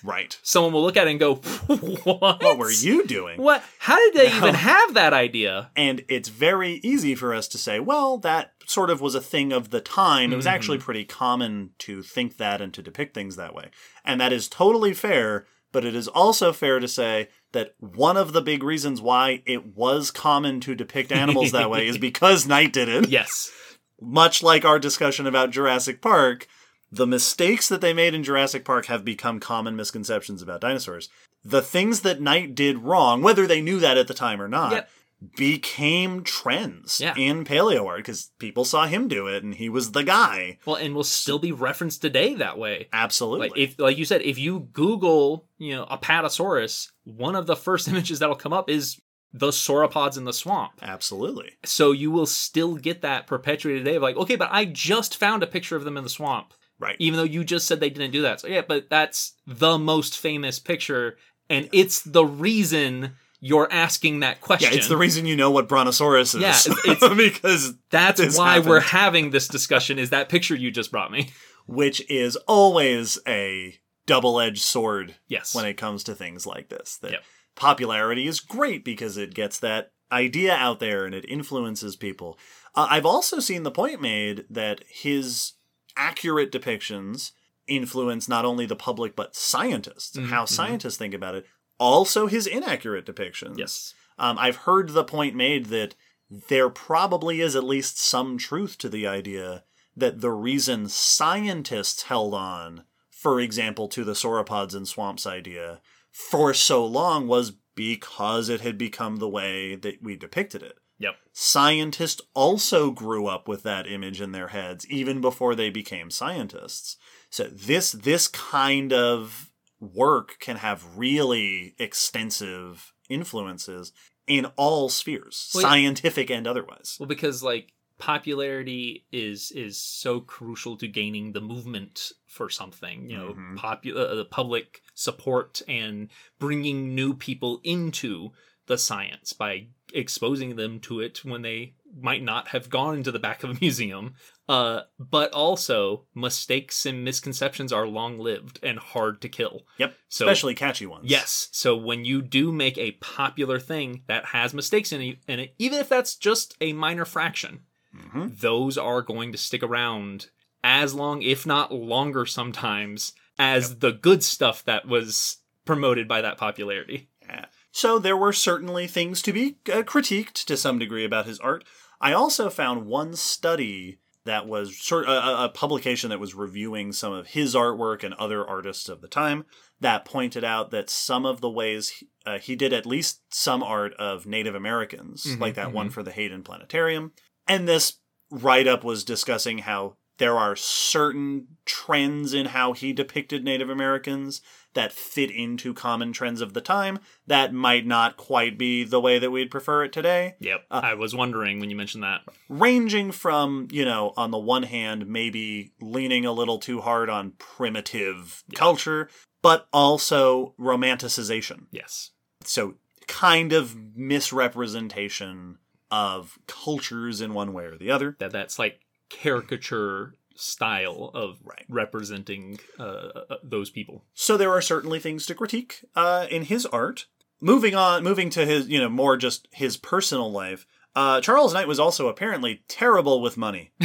[0.03, 0.37] right.
[0.43, 2.43] someone will look at it and go, "What?
[2.43, 3.41] What were you doing?
[3.41, 3.63] What?
[3.79, 7.79] How did they even have that idea?" And it's very easy for us to say,
[7.79, 10.31] well, that sort of was a thing of the time.
[10.31, 13.69] It was actually pretty common to think that and to depict things that way.
[14.05, 18.33] And that is totally fair, but it is also fair to say that one of
[18.33, 22.73] the big reasons why it was common to depict animals that way is because Knight
[22.73, 23.09] did it.
[23.09, 23.51] Yes.
[23.99, 26.47] Much like our discussion about Jurassic Park,
[26.91, 31.09] the mistakes that they made in Jurassic Park have become common misconceptions about dinosaurs.
[31.43, 34.71] The things that Knight did wrong, whether they knew that at the time or not,
[34.73, 34.89] Yep.
[35.37, 37.13] Became trends Yeah.
[37.15, 40.57] in paleo art because people saw him do it and he was the guy.
[40.65, 42.87] Well, and will still be referenced today that way.
[42.91, 43.49] Absolutely.
[43.49, 47.87] Like if, like you said, if you Google, you know, Apatosaurus, one of the first
[47.89, 48.99] images that'll come up is
[49.33, 50.73] the sauropods in the swamp.
[50.81, 51.51] Absolutely.
[51.63, 55.41] So you will still get that perpetuated today of like, okay, but I just found
[55.43, 56.97] a picture of them in the swamp, Right.
[56.99, 58.41] even though you just said they didn't do that.
[58.41, 61.17] So yeah, but that's the most famous picture,
[61.49, 64.71] and it's the reason you're asking that question.
[64.71, 66.41] Yeah, it's the reason you know what Brontosaurus is.
[66.41, 68.69] Yeah, it's- it's- because that's why happened.
[68.69, 69.97] we're having this discussion.
[69.99, 71.31] Is that picture you just brought me?
[71.67, 73.75] which is always a
[74.07, 75.53] double-edged sword Yes.
[75.55, 76.97] when it comes to things like this.
[76.97, 77.23] That Yep.
[77.55, 82.37] popularity is great because it gets that idea out there and it influences people.
[82.75, 85.53] Uh, I've also seen the point made that his
[85.95, 87.31] accurate depictions
[87.67, 90.49] influence not only the public but scientists and Mhm, how mhm.
[90.49, 91.45] scientists think about it.
[91.81, 93.57] Also, his inaccurate depictions.
[93.57, 93.93] yes.
[94.19, 95.95] Um, I've heard the point made that
[96.29, 99.63] there probably is at least some truth to the idea
[99.95, 105.81] that the reason scientists held on, for example, to the sauropods and swamps idea
[106.11, 110.77] for so long was because it had become the way that we depicted it.
[110.99, 111.15] Yep.
[111.33, 116.97] Scientists also grew up with that image in their heads even before they became scientists.
[117.31, 119.50] So this this kind of
[119.81, 123.91] work can have really extensive influences
[124.27, 126.95] in all spheres, Well, scientific and otherwise.
[126.99, 133.09] Well, because like popularity is is so crucial to gaining the movement for something.
[133.09, 133.57] You know, Mhm.
[133.57, 136.09] popular uh, the public support and
[136.39, 138.31] bringing new people into
[138.67, 143.19] the science by exposing them to it when they might not have gone into the
[143.19, 144.13] back of a museum.
[144.51, 149.61] Uh, but also mistakes and misconceptions are long lived and hard to kill.
[149.77, 151.05] Yep, So especially catchy ones.
[151.09, 151.47] Yes.
[151.53, 155.55] So when you do make a popular thing that has mistakes in it, in it
[155.57, 157.61] even if that's just a minor fraction,
[157.95, 158.39] Mhm.
[158.41, 160.31] those are going to stick around
[160.65, 166.37] as long, if not longer sometimes, as the good stuff that was promoted by that
[166.37, 167.07] popularity.
[167.21, 167.45] Yeah.
[167.71, 171.63] So there were certainly things to be uh, critiqued to some degree about his art.
[172.01, 177.11] I also found one study that was sort a, a publication that was reviewing some
[177.13, 179.45] of his artwork and other artists of the time
[179.79, 183.63] that pointed out that some of the ways he, uh, he did at least some
[183.63, 185.93] art of Native Americans, Mhm, like that one mhm.
[185.93, 187.13] for the Hayden Planetarium,
[187.47, 187.99] and this
[188.29, 194.39] write up was discussing how there are certain trends in how he depicted Native Americans
[194.73, 199.19] that fit into common trends of the time that might not quite be the way
[199.19, 200.35] that we'd prefer it today.
[200.39, 200.65] Yep.
[200.71, 202.21] Uh, I was wondering when you mentioned that.
[202.49, 207.33] Ranging from, you know, on the one hand, maybe leaning a little too hard on
[207.37, 209.09] primitive culture,
[209.41, 211.65] but also romanticization.
[211.71, 212.11] Yes.
[212.43, 212.75] So,
[213.07, 215.57] kind of misrepresentation
[215.89, 218.15] of cultures in one way or the other.
[218.19, 218.79] That that's like
[219.09, 221.65] caricature style of Right.
[221.69, 224.05] representing uh, uh, those people.
[224.13, 227.05] So there are certainly things to critique uh, in his art.
[227.39, 230.65] Moving on, moving to his, you know, more just his personal life.
[230.95, 233.71] Uh, Charles Knight was also apparently terrible with money.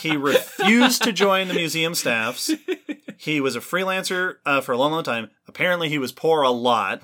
[0.00, 2.50] He refused to join the museum staffs.
[3.16, 5.30] He was a freelancer uh, for a long, long time.
[5.48, 7.00] Apparently, he was poor a lot.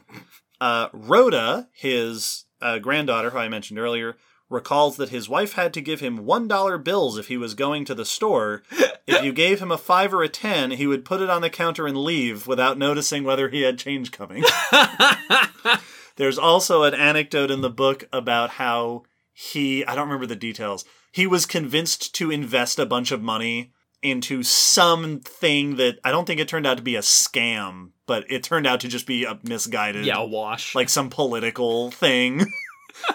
[0.60, 4.16] Uh, Rhoda, his uh, granddaughter, who I mentioned earlier,
[4.50, 7.94] recalls that his wife had to give him $1 bills if he was going to
[7.94, 8.62] the store.
[9.06, 11.48] If you gave him a 5 or a 10, he would put it on the
[11.48, 14.44] counter and leave without noticing whether he had change coming.
[16.16, 20.84] There's also an anecdote in the book about how he, I don't remember the details,
[21.12, 23.72] he was convinced to invest a bunch of money
[24.02, 28.42] into something that I don't think it turned out to be a scam, but it
[28.42, 30.74] turned out to just be a misguided, Yeah, a wash.
[30.74, 32.46] like some political thing.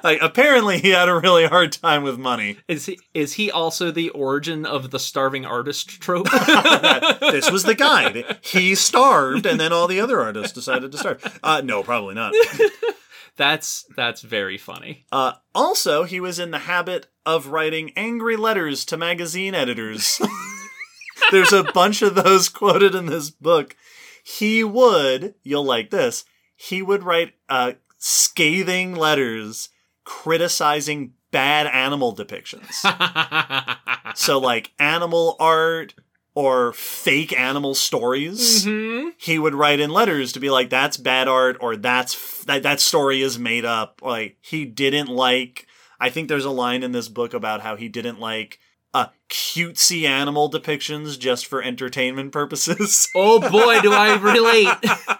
[0.03, 2.57] like apparently he had a really hard time with money.
[2.67, 6.29] is he is he also the origin of the starving artist trope?
[7.19, 8.23] this was the guy.
[8.41, 11.39] He starved, and then all the other artists decided to starve.
[11.43, 12.33] Uh, no, probably not.
[13.37, 15.05] that's that's very funny.
[15.11, 20.21] Uh, also, he was in the habit of writing angry letters to magazine editors.
[21.31, 23.75] There's a bunch of those quoted in this book.
[24.23, 26.25] He would, you'll like this,
[26.55, 29.69] he would write uh, scathing letters
[30.05, 32.71] criticizing bad animal depictions.
[34.15, 35.93] so, like animal art
[36.33, 38.65] or fake animal stories.
[38.65, 39.11] Mhm.
[39.17, 42.63] He would write in letters to be like, "That's bad art," or "That's f- that
[42.63, 45.67] that story is made up." Like he didn't like.
[45.99, 48.59] I think there's a line in this book about how he didn't like
[48.93, 53.07] uh, cutesy animal depictions just for entertainment purposes.
[53.15, 55.17] Oh boy, do I relate.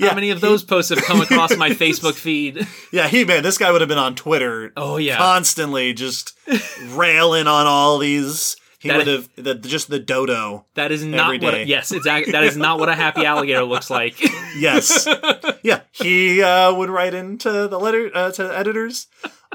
[0.00, 2.66] Yeah, How many of those posts have come across my Facebook feed?
[2.92, 5.16] yeah, he man, this guy would have been on Twitter Oh yeah.
[5.16, 6.38] constantly, just
[6.90, 8.56] railing on all these.
[8.80, 10.64] He That- would have the, just the dodo.
[10.74, 11.50] That is not Every what.
[11.50, 11.64] day.
[11.64, 12.30] yes, exactly.
[12.30, 14.14] That is not what a happy alligator looks like.
[14.58, 15.06] Yes.
[15.62, 19.06] yeah, he uh, would write into the letter uh, to editors.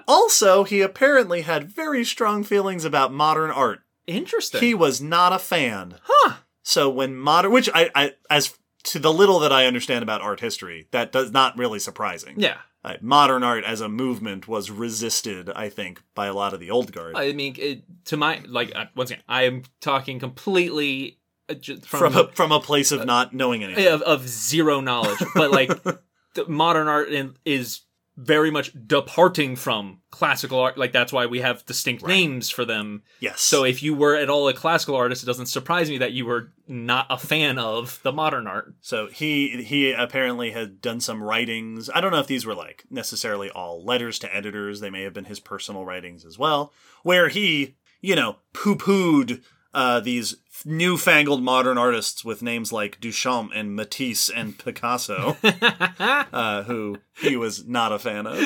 [0.07, 3.79] Also, he apparently had very strong feelings about modern art.
[4.07, 4.61] Interesting.
[4.61, 5.95] He was not a fan.
[6.03, 6.35] huh.
[6.61, 8.53] So when modern, which I, I as
[8.83, 12.39] to the little that I understand about art history, that does not really surprising.
[12.39, 12.57] Yeah.
[12.85, 16.69] Uh, modern art as a movement was resisted, I think, by a lot of the
[16.69, 17.15] old guard.
[17.15, 22.11] I mean, it, to my like uh, once again, I am talking completely uh, from
[22.11, 23.87] from, a, from a place of not knowing anything.
[23.87, 25.69] of, of zero knowledge, but like
[26.33, 27.81] the modern art in, is
[28.15, 30.77] very much departing from classical art.
[30.77, 33.01] Like that's why we have distinct names for them.
[33.19, 33.41] yes.
[33.41, 36.25] So if you were at all a classical artist, it doesn't surprise me that you
[36.25, 38.75] were not a fan of the modern art.
[38.81, 41.89] So he he apparently had done some writings.
[41.93, 44.79] I don't know if these were like necessarily all letters to editors.
[44.79, 46.71] They may have been his personal writings as well,
[47.01, 49.41] where he, you know, poo pooed
[49.73, 50.35] uh, these
[50.65, 57.65] newfangled modern artists with names like Duchamp and Matisse and Picasso, uh, who he was
[57.67, 58.45] not a fan of.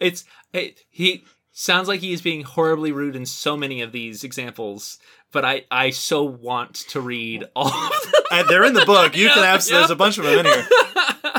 [0.00, 4.24] it's it, he sounds like he is being horribly rude in so many of these
[4.24, 4.98] examples,
[5.32, 8.12] but I I so want to read all of them.
[8.30, 9.16] And they're in the book.
[9.16, 9.62] You can Yep.
[9.62, 10.68] There's a bunch of them in here.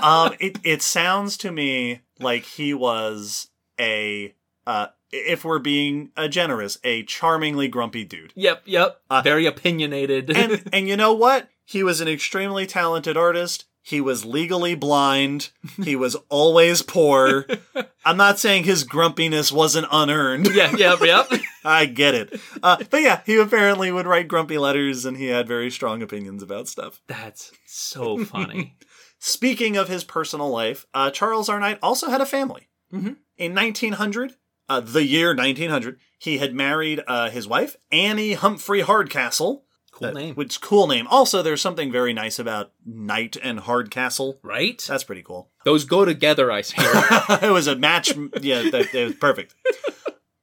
[0.02, 3.49] um, it it sounds to me like he was
[3.80, 4.34] a
[4.66, 8.34] uh, if we're being uh, generous, a charmingly grumpy dude.
[8.36, 9.02] Yep, yep.
[9.10, 10.30] Uh, Very opinionated.
[10.36, 11.49] And and you know what?
[11.65, 13.65] He was an extremely talented artist.
[13.81, 15.49] He was legally blind.
[15.84, 17.45] He was always poor.
[18.06, 20.49] I'm not saying his grumpiness wasn't unearned.
[20.53, 21.27] yeah, yep, yep.
[21.65, 22.40] I get it.
[22.61, 26.44] Uh, but yeah, he apparently would write grumpy letters and he had very strong opinions
[26.44, 27.02] about stuff.
[27.07, 28.76] That's so funny.
[29.18, 31.60] Speaking of his personal life, uh, Charles R.
[31.60, 32.68] Knight also had a family.
[32.94, 33.18] Mhm.
[33.38, 34.34] In 1900,
[34.70, 39.66] uh, the year 1900, he had married uh, his wife, Annie Humphrey Hardcastle.
[39.91, 40.36] Cool Uh, name.
[40.36, 41.08] Which cool name.
[41.08, 44.40] Also, there's something very nice about Knight and Hardcastle.
[44.44, 44.84] Right?
[44.88, 45.50] That's pretty cool.
[45.66, 46.91] Those go together, I hear.
[47.41, 48.14] it was a match.
[48.41, 49.56] Yeah, that, that was perfect.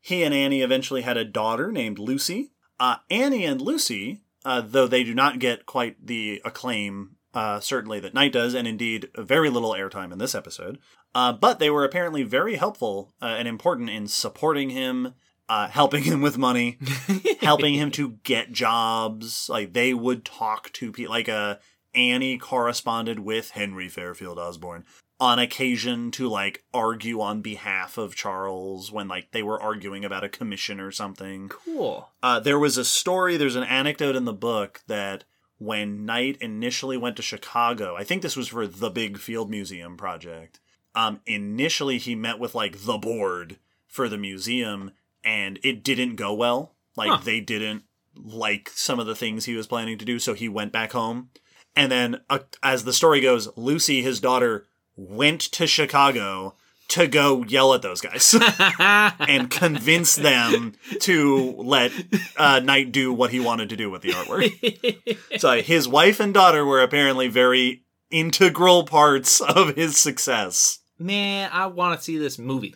[0.00, 2.52] He and Annie eventually had a daughter named Lucy.
[2.78, 8.00] Uh, Annie and Lucy, uh, though they do not get quite the acclaim, uh, certainly
[8.00, 10.78] that Knight does, and indeed very little airtime in this episode,
[11.14, 15.12] uh, but they were apparently very helpful uh, and important in supporting him,
[15.46, 16.78] uh, helping him with money,
[17.40, 19.50] helping him to get jobs.
[19.50, 21.12] Like they would talk to people.
[21.12, 21.56] Like uh,
[21.94, 24.86] Annie corresponded with Henry Fairfield Osborn
[25.20, 30.24] on occasion to like argue on behalf of Charles when like they were arguing about
[30.24, 31.50] a commission or something.
[31.50, 32.08] cool.
[32.22, 35.24] Uh, there was a story, there's an anecdote in the book that
[35.58, 39.96] when Knight initially went to Chicago, I think this was for the big Field Museum
[39.96, 40.60] project.
[40.94, 44.92] Um, initially, he met with like the board for the museum,
[45.24, 46.74] and it didn't go well.
[46.96, 47.20] Like Huh.
[47.24, 47.84] they didn't
[48.14, 51.30] like some of the things he was planning to do, so he went back home.
[51.74, 54.66] And then, uh, as the story goes, Lucy, his daughter,
[54.96, 56.54] went to Chicago
[56.88, 58.34] to go yell at those guys
[58.78, 61.92] and convince them to let
[62.36, 65.18] uh, Knight do what he wanted to do with the artwork.
[65.40, 70.78] so his wife and daughter were apparently very integral parts of his success.
[70.98, 72.74] Man, I want to see this movie.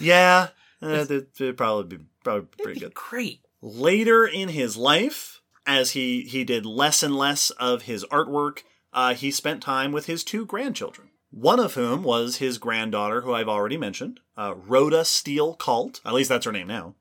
[0.00, 0.48] Yeah,
[0.82, 2.94] uh, that'd probably be probably It'd pretty be good.
[2.94, 3.40] great.
[3.60, 8.62] Later in his life, as he he did less and less of his artwork,
[8.92, 11.07] uh, he spent time with his two grandchildren.
[11.30, 16.00] One of whom was his granddaughter, who I've already mentioned, uh, Rhoda Steele Kalt.
[16.04, 16.94] At least that's her name now.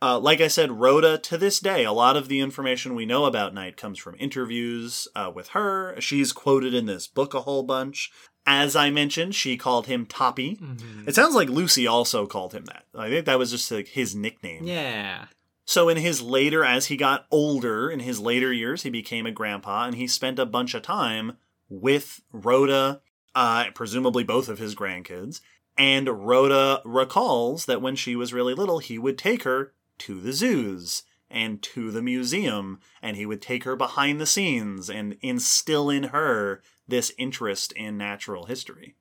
[0.00, 3.24] Uh, like I said, Rhoda, to this day, a lot of the information we know
[3.24, 6.00] about Knight comes from interviews uh, with her.
[6.00, 8.12] She's quoted in this book a whole bunch.
[8.46, 10.56] As I mentioned, she called him Toppy.
[10.56, 11.08] Mm-hmm.
[11.08, 12.84] It sounds like Lucy also called him that.
[12.94, 14.64] I think that was just like his nickname.
[14.64, 15.26] Yeah.
[15.64, 19.32] So in his later, as he got older, in his later years, he became a
[19.32, 21.36] grandpa, and he spent a bunch of time
[21.68, 23.02] with Rhoda,
[23.38, 25.40] uh, presumably both of his grandkids.
[25.76, 30.32] And Rhoda recalls that when she was really little, he would take her to the
[30.32, 35.88] zoos and to the museum, and he would take her behind the scenes and instill
[35.88, 38.96] in her this interest in natural history.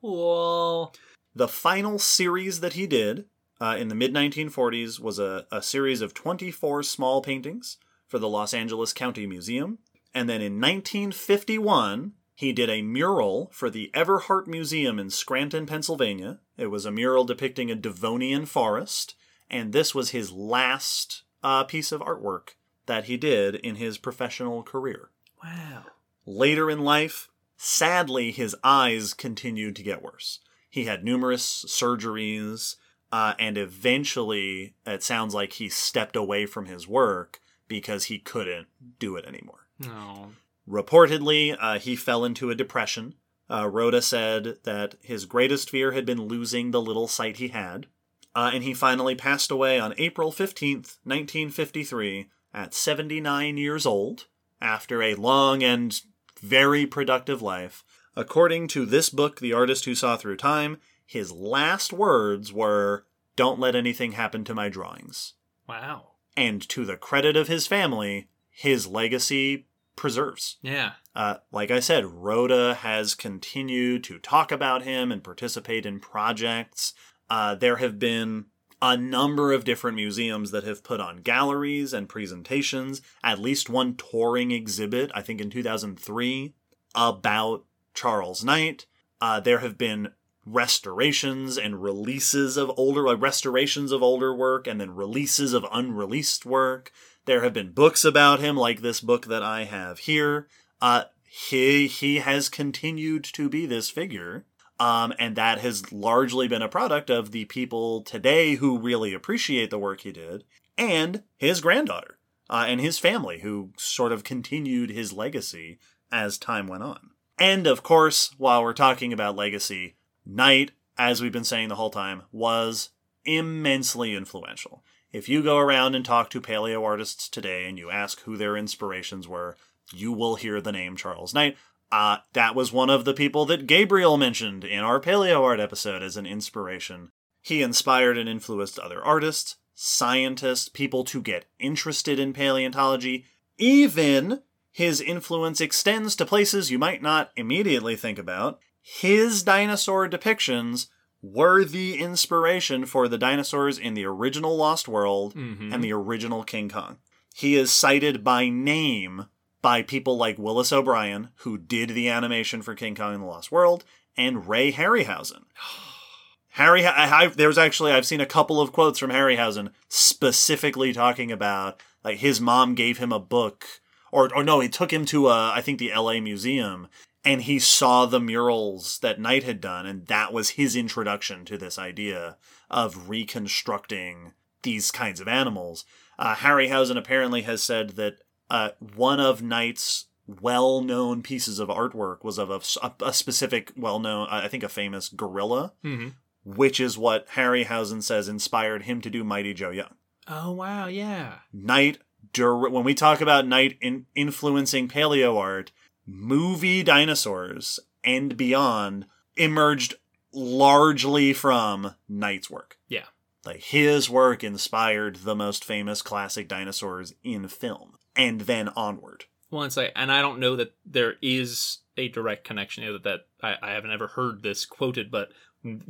[0.00, 0.92] Cool.
[1.32, 3.26] The final series that he did
[3.60, 7.76] uh, in the mid 1940s was a, a series of 24 small paintings
[8.08, 9.78] for the Los Angeles County Museum.
[10.12, 16.38] And then in 1951, he did a mural for the Everhart Museum in Scranton, Pennsylvania.
[16.58, 19.14] It was a mural depicting a Devonian forest,
[19.50, 22.50] and this was his last uh, piece of artwork
[22.84, 25.08] that he did in his professional career.
[25.42, 25.84] Wow.
[26.26, 30.40] Later in life, sadly, his eyes continued to get worse.
[30.68, 32.76] He had numerous surgeries,
[33.10, 38.66] uh, and eventually, it sounds like he stepped away from his work because he couldn't
[38.98, 39.68] do it anymore.
[39.78, 40.32] No.
[40.68, 43.14] Reportedly, uh, he fell into a depression.
[43.48, 47.86] Uh, Rhoda said that his greatest fear had been losing the little sight he had.
[48.34, 54.26] Uh, and he finally passed away on April 15th, 1953, at 79 years old,
[54.60, 56.02] after a long and
[56.40, 57.82] very productive life.
[58.14, 63.06] According to this book, The Artist Who Saw Through Time, his last words were,
[63.36, 65.34] Don't let anything happen to my drawings.
[65.68, 66.12] Wow.
[66.36, 69.66] And to the credit of his family, his legacy
[69.96, 70.56] preserves.
[70.62, 70.92] Yeah.
[71.14, 76.92] Uh, like I said, Rhoda has continued to talk about him and participate in projects.
[77.28, 78.46] Uh, there have been
[78.82, 83.94] a number of different museums that have put on galleries and presentations, at least one
[83.96, 86.54] touring exhibit, I think in 2003,
[86.94, 87.64] about
[87.94, 88.86] Charles Knight.
[89.20, 90.10] Uh, there have been
[90.44, 96.46] restorations and releases of older, like restorations of older work and then releases of unreleased
[96.46, 96.92] work.
[97.26, 100.46] There have been books about him, like this book that I have here.
[100.80, 104.46] Uh, he he has continued to be this figure,
[104.78, 109.70] um, and that has largely been a product of the people today who really appreciate
[109.70, 110.44] the work he did,
[110.78, 115.78] and his granddaughter uh, and his family who sort of continued his legacy
[116.12, 117.10] as time went on.
[117.40, 121.90] And of course, while we're talking about legacy, Knight, as we've been saying the whole
[121.90, 122.90] time, was
[123.24, 124.84] immensely influential.
[125.12, 128.56] If you go around and talk to paleo artists today and you ask who their
[128.56, 129.56] inspirations were,
[129.92, 131.56] you will hear the name Charles Knight.
[131.92, 136.02] Uh, that was one of the people that Gabriel mentioned in our paleo art episode
[136.02, 137.12] as an inspiration.
[137.40, 143.24] He inspired and influenced other artists, scientists, people to get interested in paleontology.
[143.56, 144.42] Even
[144.72, 148.58] his influence extends to places you might not immediately think about.
[148.82, 150.88] His dinosaur depictions
[151.32, 155.72] were the inspiration for the dinosaurs in the original Lost World Mhm.
[155.72, 156.98] and the original King Kong.
[157.34, 159.26] He is cited by name
[159.62, 163.50] by people like Willis O'Brien, who did the animation for King Kong and the Lost
[163.50, 163.84] World,
[164.16, 165.44] and Ray Harryhausen.
[166.50, 171.30] Harry, I, I, there's actually I've seen a couple of quotes from Harryhausen specifically talking
[171.30, 173.66] about like his mom gave him a book,
[174.10, 176.20] or or no, he took him to a I think the L.A.
[176.20, 176.88] museum,
[177.26, 181.58] and he saw the murals that Knight had done, and that was his introduction to
[181.58, 182.38] this idea
[182.70, 184.32] of reconstructing
[184.62, 185.84] these kinds of animals.
[186.18, 192.38] Uh, Harryhausen apparently has said that uh, one of Knight's well-known pieces of artwork was
[192.38, 192.60] of a,
[193.04, 196.14] a specific, well-known, I think, a famous gorilla, Mhm.
[196.44, 199.94] which is what Harryhausen says inspired him to do Mighty Joe Young.
[200.28, 201.34] Oh wow, yeah.
[201.52, 201.98] Knight,
[202.32, 205.70] dur- when we talk about Knight in- influencing paleo art,
[206.06, 209.06] movie dinosaurs and beyond
[209.36, 209.94] emerged
[210.32, 212.78] largely from Knight's work.
[212.88, 213.06] Yeah.
[213.44, 219.24] Like his work inspired the most famous classic dinosaurs in film, and then onward.
[219.50, 223.04] Well, it's like, and I don't know that there is a direct connection here that,
[223.04, 225.28] that I, I haven't ever heard this quoted, but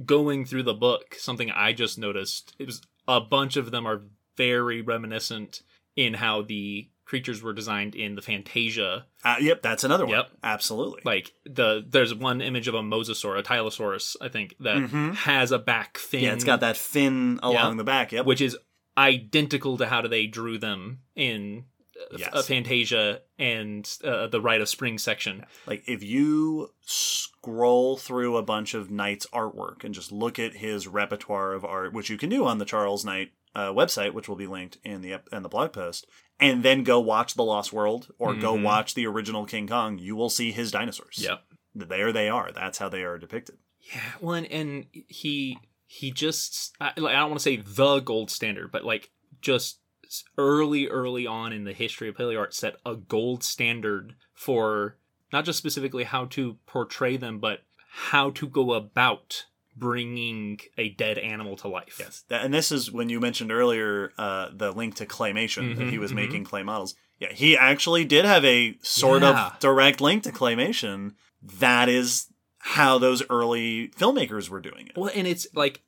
[0.05, 4.03] going through the book, something I just noticed, it was a bunch of them are
[4.37, 5.63] very reminiscent
[5.97, 9.07] in how the creatures were designed in the Fantasia.
[9.24, 10.16] Uh, yep, that's another one.
[10.16, 10.31] Yep.
[10.43, 11.01] Absolutely.
[11.05, 15.15] Like the there's one image of a mosasaur, a Tylosaurus, I think, that Mhm.
[15.15, 16.24] has a back fin.
[16.24, 17.77] yeah, it's got that fin along Yeah.
[17.78, 18.12] the back.
[18.12, 18.27] Yep.
[18.27, 18.57] which is
[18.99, 21.65] identical to how they drew them in
[22.12, 22.28] uh, Yes.
[22.33, 25.45] uh, Fantasia and uh, the Rite of Spring section.
[25.66, 30.87] Like if you scroll through a bunch of Knight's artwork and just look at his
[30.87, 34.37] repertoire of art, which you can do on the Charles Knight uh, website, which will
[34.37, 36.07] be linked in the in the blog post,
[36.39, 38.62] and then go watch The Lost World or go Mhm.
[38.62, 41.19] watch the original King Kong, you will see his dinosaurs.
[41.19, 41.43] Yep.
[41.74, 42.53] There they are.
[42.53, 43.57] That's how they are depicted.
[43.81, 48.01] Yeah, well, and, and he he just I, like, I don't want to say the
[48.01, 49.11] gold standard, but like
[49.41, 49.81] just
[50.39, 54.99] early early on in the history of paleo art set a gold standard for
[55.33, 57.61] not just specifically how to portray them, but
[58.11, 59.47] how to go about
[59.77, 61.97] bringing a dead animal to life.
[62.01, 65.86] Yes, That- and this is when you mentioned earlier uh, the link to claymation that
[65.86, 66.16] Mhm, he was mhm.
[66.16, 66.94] making clay models.
[67.19, 69.47] Yeah, he actually did have a sort Yeah.
[69.53, 71.12] of direct link to claymation.
[71.43, 72.27] That is
[72.59, 74.97] how those early filmmakers were doing it.
[74.97, 75.82] Well, and it's like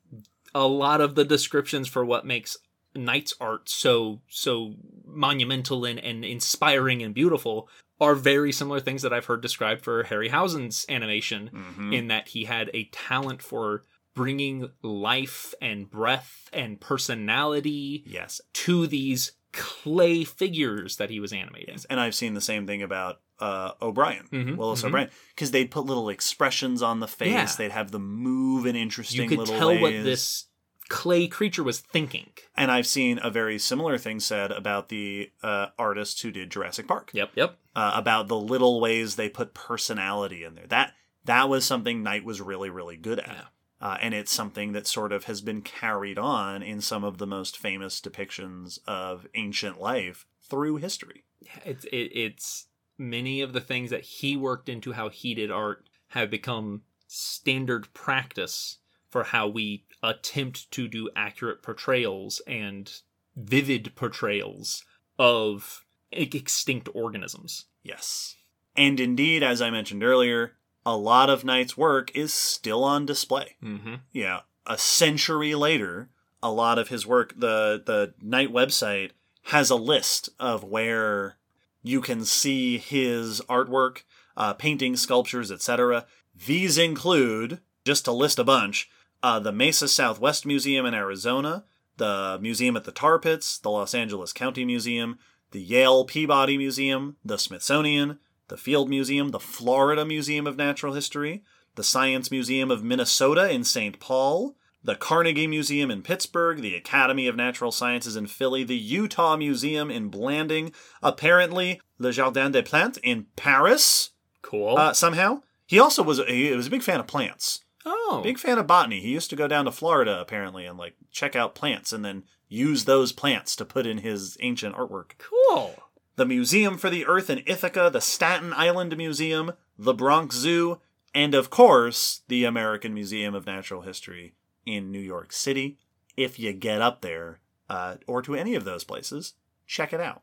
[0.55, 2.57] a lot of the descriptions for what makes
[2.95, 4.73] Knight's art so so
[5.05, 7.69] monumental and, and inspiring and beautiful
[8.01, 11.93] are very similar things that I've heard described for Harryhausen's animation, Mhm.
[11.93, 13.85] in that he had a talent for
[14.15, 21.77] bringing life and breath and personality Yes, to these clay figures that he was animating.
[21.89, 24.87] and I've seen the same thing about uh, O'Brien, Mhm, Willis mhm.
[24.87, 27.29] O'Brien, because they'd put little expressions on the face.
[27.31, 27.49] Yeah.
[27.57, 30.47] They'd have them move in interesting You could tell what this
[30.89, 32.31] clay creature was thinking.
[32.57, 36.87] And I've seen a very similar thing said about the uh, artists who did Jurassic
[36.87, 37.11] Park.
[37.13, 37.57] Yep, yep.
[37.75, 40.67] uh, about the little ways they put personality in there.
[40.67, 40.93] That
[41.25, 43.87] that was something Knight was really really good at, Yeah.
[43.87, 47.27] uh, and it's something that sort of has been carried on in some of the
[47.27, 51.23] most famous depictions of ancient life through history.
[51.63, 52.65] it's it, it's
[52.97, 57.93] many of the things that he worked into how he did art have become standard
[57.93, 58.79] practice
[59.09, 62.91] for how we attempt to do accurate portrayals and
[63.35, 64.83] vivid portrayals
[65.17, 67.65] of extinct organisms.
[67.83, 68.35] Yes,
[68.75, 70.53] and indeed, as I mentioned earlier,
[70.85, 73.55] a lot of Knight's work is still on display.
[73.63, 73.95] Mm-hmm.
[74.11, 76.09] yeah, a century later,
[76.41, 79.11] a lot of his work, the the Knight website
[79.43, 81.37] has a list of where
[81.81, 84.03] you can see his artwork,
[84.37, 86.05] uh, paintings, sculptures, etc.
[86.45, 88.89] These include, just to list a bunch,
[89.23, 91.63] uh, the Mesa Southwest Museum in Arizona,
[91.97, 95.19] the museum at the Tar Pits, the Los Angeles County Museum,
[95.51, 101.43] the Yale Peabody Museum, the Smithsonian, the Field Museum, the Florida Museum of Natural History,
[101.75, 103.99] the Science Museum of Minnesota in St.
[103.99, 109.35] Paul, the Carnegie Museum in Pittsburgh, the Academy of Natural Sciences in Philly, the Utah
[109.35, 110.71] Museum in Blanding,
[111.03, 114.77] apparently Le Jardin des Plantes in Paris, Cool.
[114.77, 115.41] uh, somehow.
[115.65, 117.59] He also was a, he was a big fan of plants.
[117.85, 118.99] Oh, Big fan of botany.
[118.99, 122.23] He used to go down to Florida apparently and like check out plants and then
[122.47, 125.75] use those plants to put in his ancient artwork cool.
[126.15, 130.79] the Museum for the Earth in Ithaca, the Staten Island Museum, the Bronx Zoo,
[131.13, 134.35] and of course, the American Museum of Natural History
[134.65, 135.77] in New York City.
[136.17, 137.39] If you get up there,
[137.69, 139.33] uh, or to any of those places,
[139.65, 140.21] check it out.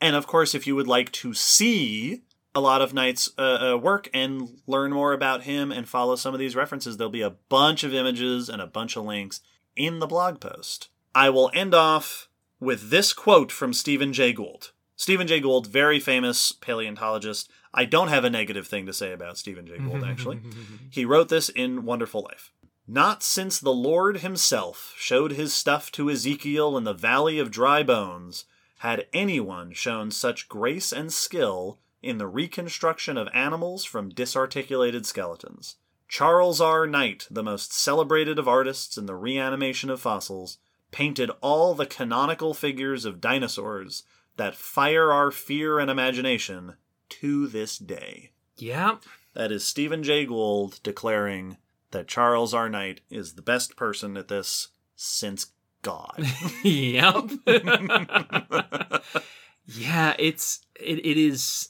[0.00, 2.22] And of course, if you would like to see
[2.58, 6.34] a lot of Knight's uh, uh, work and learn more about him and follow some
[6.34, 9.40] of these references, there'll be a bunch of images and a bunch of links
[9.76, 10.88] in the blog post.
[11.14, 12.28] I will end off
[12.60, 14.72] with this quote from Stephen Jay Gould.
[14.96, 17.48] Stephen Jay Gould, very famous paleontologist.
[17.72, 20.40] I don't have a negative thing to say about Stephen Jay Gould, actually.
[20.90, 22.52] he wrote this in Wonderful Life.
[22.88, 27.82] Not since the Lord himself showed his stuff to Ezekiel in the valley of dry
[27.84, 28.46] bones
[28.78, 35.76] had anyone shown such grace and skill in the reconstruction of animals from disarticulated skeletons.
[36.08, 36.86] Charles R.
[36.86, 40.58] Knight, the most celebrated of artists in the reanimation of fossils,
[40.90, 44.04] painted all the canonical figures of dinosaurs
[44.36, 46.74] that fire our fear and imagination
[47.08, 48.30] to this day.
[48.56, 48.96] yeah.
[49.34, 51.58] That is Stephen Jay Gould declaring
[51.90, 52.68] that Charles R.
[52.68, 55.52] Knight is the best person at this since
[55.82, 56.26] God.
[56.64, 57.30] yep.
[59.66, 61.67] yeah, it's it, it is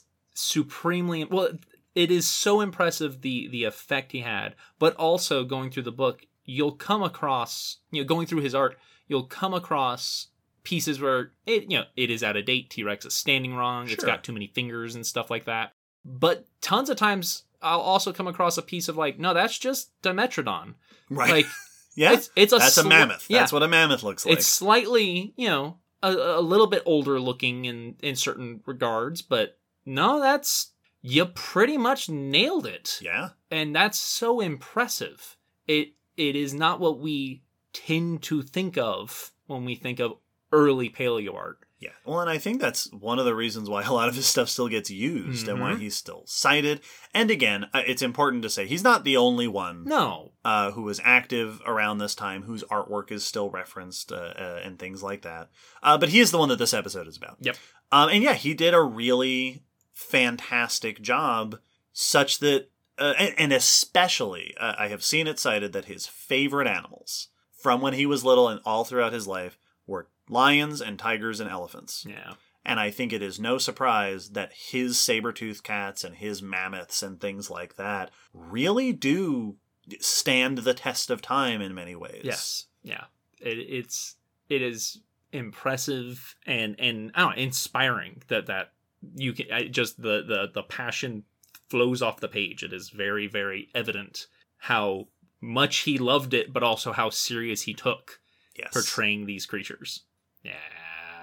[0.49, 1.49] supremely well.
[1.95, 6.25] It is so impressive the the effect he had, but also going through the book,
[6.45, 8.77] you'll come across you know going through his art,
[9.07, 10.27] you'll come across
[10.63, 12.69] pieces where it you know it is out of date.
[12.69, 13.89] T Rex is standing wrong.
[13.89, 15.73] It's got too many fingers and stuff like that.
[16.05, 19.91] But tons of times I'll also come across a piece of like, no, that's just
[20.01, 20.75] Dimetrodon.
[21.09, 21.31] right.
[21.31, 21.45] Like
[21.95, 22.13] yeah.
[22.13, 23.25] it's it's a that's a mammoth.
[23.29, 24.37] Yeah, That's what a mammoth looks like.
[24.37, 29.58] it's slightly, you know, a, a little bit older looking in in certain regards, but
[29.85, 32.99] no, that's you pretty much nailed it.
[33.01, 33.29] yeah.
[33.51, 35.37] And that's so impressive.
[35.67, 37.43] It it is not what we
[37.73, 40.13] tend to think of when we think of
[40.51, 41.59] early paleo art.
[41.79, 41.91] Yeah.
[42.03, 44.49] Well, and I think that's one of the reasons why a lot of his stuff
[44.49, 45.79] still gets used and why Mhm.
[45.79, 46.81] he's still cited.
[47.13, 50.33] And again, uh, it's important to say he's not the only one No.
[50.43, 54.77] uh, who was active around this time whose artwork is still referenced uh, uh, and
[54.77, 55.49] things like that.
[55.81, 57.37] Uh, but he is the one that this episode is about.
[57.39, 57.55] Yep.
[57.93, 59.63] Um, and yeah, he did a really
[59.99, 61.59] fantastic job,
[61.91, 66.67] such that, uh, and, and especially, uh, I have seen it cited that his favorite
[66.67, 71.39] animals from when he was little and all throughout his life were lions and tigers
[71.39, 72.05] and elephants.
[72.07, 72.33] Yeah.
[72.65, 77.19] And I think it is no surprise that his saber-toothed cats and his mammoths and
[77.19, 79.57] things like that really do
[79.99, 82.21] stand the test of time in many ways.
[82.23, 82.67] Yes.
[82.83, 83.05] Yeah.
[83.39, 84.15] It, it's
[84.49, 85.01] it is
[85.31, 88.73] impressive and and I don't know, inspiring that that
[89.15, 91.23] you can I, just the the the passion
[91.69, 92.63] flows off the page.
[92.63, 94.27] It is very very evident
[94.57, 95.07] how
[95.41, 98.19] much he loved it, but also how serious he took
[98.57, 98.73] Yes.
[98.73, 100.03] portraying these creatures.
[100.43, 100.51] Yeah,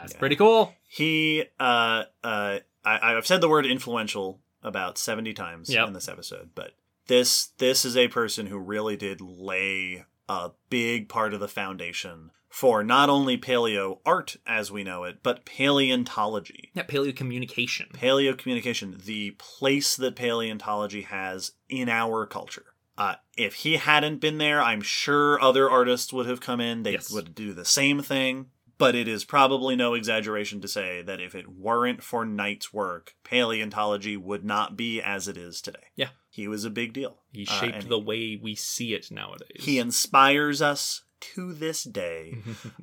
[0.02, 0.18] it's Yeah.
[0.18, 0.74] pretty cool.
[0.88, 5.88] He, uh, uh, I, I've said the word influential about 70 times Yep.
[5.88, 6.72] in this episode, but
[7.08, 12.30] this, this is a person who really did lay a big part of the foundation
[12.48, 16.70] for not only paleo art as we know it, but paleontology.
[16.74, 17.92] Yeah, paleocommunication.
[17.92, 22.66] Paleocommunication, the place that paleontology has in our culture.
[22.98, 26.82] Uh, if he hadn't been there, I'm sure other artists would have come in.
[26.82, 27.10] They Yes.
[27.10, 28.46] would do the same thing.
[28.78, 33.14] But it is probably no exaggeration to say that if it weren't for Knight's work,
[33.24, 35.84] paleontology would not be as it is today.
[35.94, 36.10] Yeah.
[36.28, 37.22] He was a big deal.
[37.32, 39.60] He Uh, shaped and the way we see it nowadays.
[39.64, 42.38] He inspires us to this day.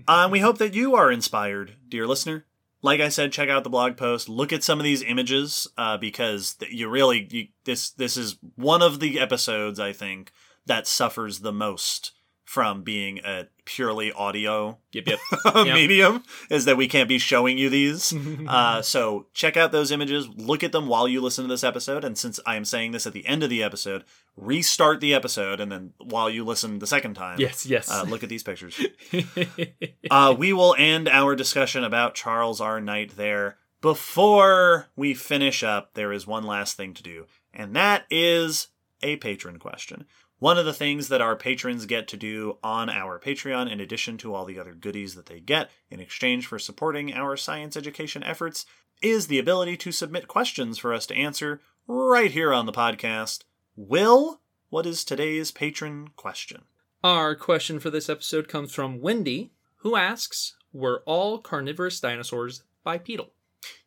[0.07, 2.45] And we hope that you are inspired, dear listener.
[2.81, 4.27] Like I said, check out the blog post.
[4.27, 8.81] Look at some of these images uh, because you really you, this this is one
[8.81, 10.33] of the episodes I think
[10.65, 12.11] that suffers the most
[12.43, 15.07] from being a purely audio yep,
[15.45, 15.73] yep.
[15.73, 18.13] medium is that we can't be showing you these.
[18.47, 20.27] Uh, so check out those images.
[20.27, 22.03] Look at them while you listen to this episode.
[22.03, 24.03] And since I am saying this at the end of the episode,
[24.35, 27.89] restart the episode and then while you listen the second time, yes, yes.
[27.89, 28.79] uh, look at these pictures.
[30.11, 32.79] Uh, we will end our discussion about Charles R.
[32.79, 33.57] Knight there.
[33.81, 38.67] Before we finish up, there is one last thing to do, and that is
[39.01, 40.05] a patron question.
[40.43, 44.17] One of the things that our patrons get to do on our Patreon, in addition
[44.17, 48.25] to all the other goodies that they get in exchange for supporting our science education
[48.25, 48.65] efforts,
[49.01, 53.43] is the ability to submit questions for us to answer right here on the podcast.
[53.77, 56.63] Will, what is today's patron question?
[57.05, 63.29] Our question for this episode comes from Wendy, who asks Were all carnivorous dinosaurs bipedal?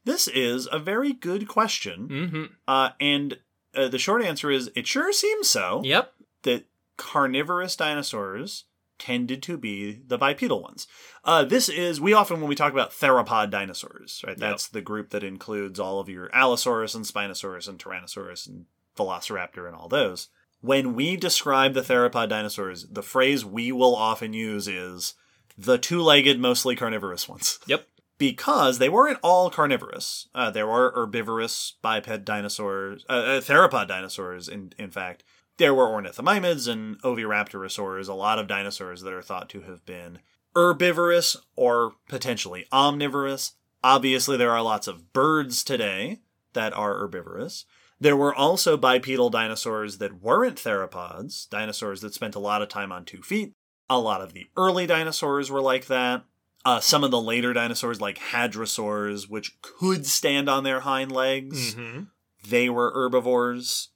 [0.06, 2.08] This is a very good question.
[2.08, 2.44] Mm-hmm.
[2.66, 3.40] Uh, and
[3.74, 6.14] uh, the short answer is it sure seems so Yep.
[6.46, 6.64] That
[6.96, 8.64] carnivorous dinosaurs
[8.98, 10.86] tended to be the bipedal ones.
[11.22, 15.10] Uh, this is, we often, when we talk about theropod dinosaurs, right, that's the group
[15.10, 18.64] that includes all of your Allosaurus and Spinosaurus and Tyrannosaurus and
[18.96, 20.28] Velociraptor and all those.
[20.62, 25.12] When we describe the theropod dinosaurs, the phrase we will often use is
[25.58, 27.86] the two legged, mostly carnivorous ones Yep.
[28.16, 30.28] because they weren't all carnivorous.
[30.34, 34.48] Uh, there were herbivorous biped dinosaurs, uh, uh, theropod dinosaurs.
[34.48, 35.22] In in fact,
[35.58, 38.08] there were ornithomimids and oviraptorosaurs.
[38.08, 40.18] A lot of dinosaurs that are thought to have been
[40.54, 43.52] herbivorous or potentially omnivorous.
[43.84, 46.20] Obviously, there are lots of birds today
[46.54, 47.64] that are herbivorous.
[48.00, 52.92] There were also bipedal dinosaurs that weren't theropods, dinosaurs that spent a lot of time
[52.92, 53.52] on two feet.
[53.88, 56.24] A lot of the early dinosaurs were like that.
[56.64, 61.74] Uh, some of the later dinosaurs, like hadrosaurs, which could stand on their hind legs,
[61.74, 62.02] Mm-hmm.
[62.48, 63.90] they were herbivores.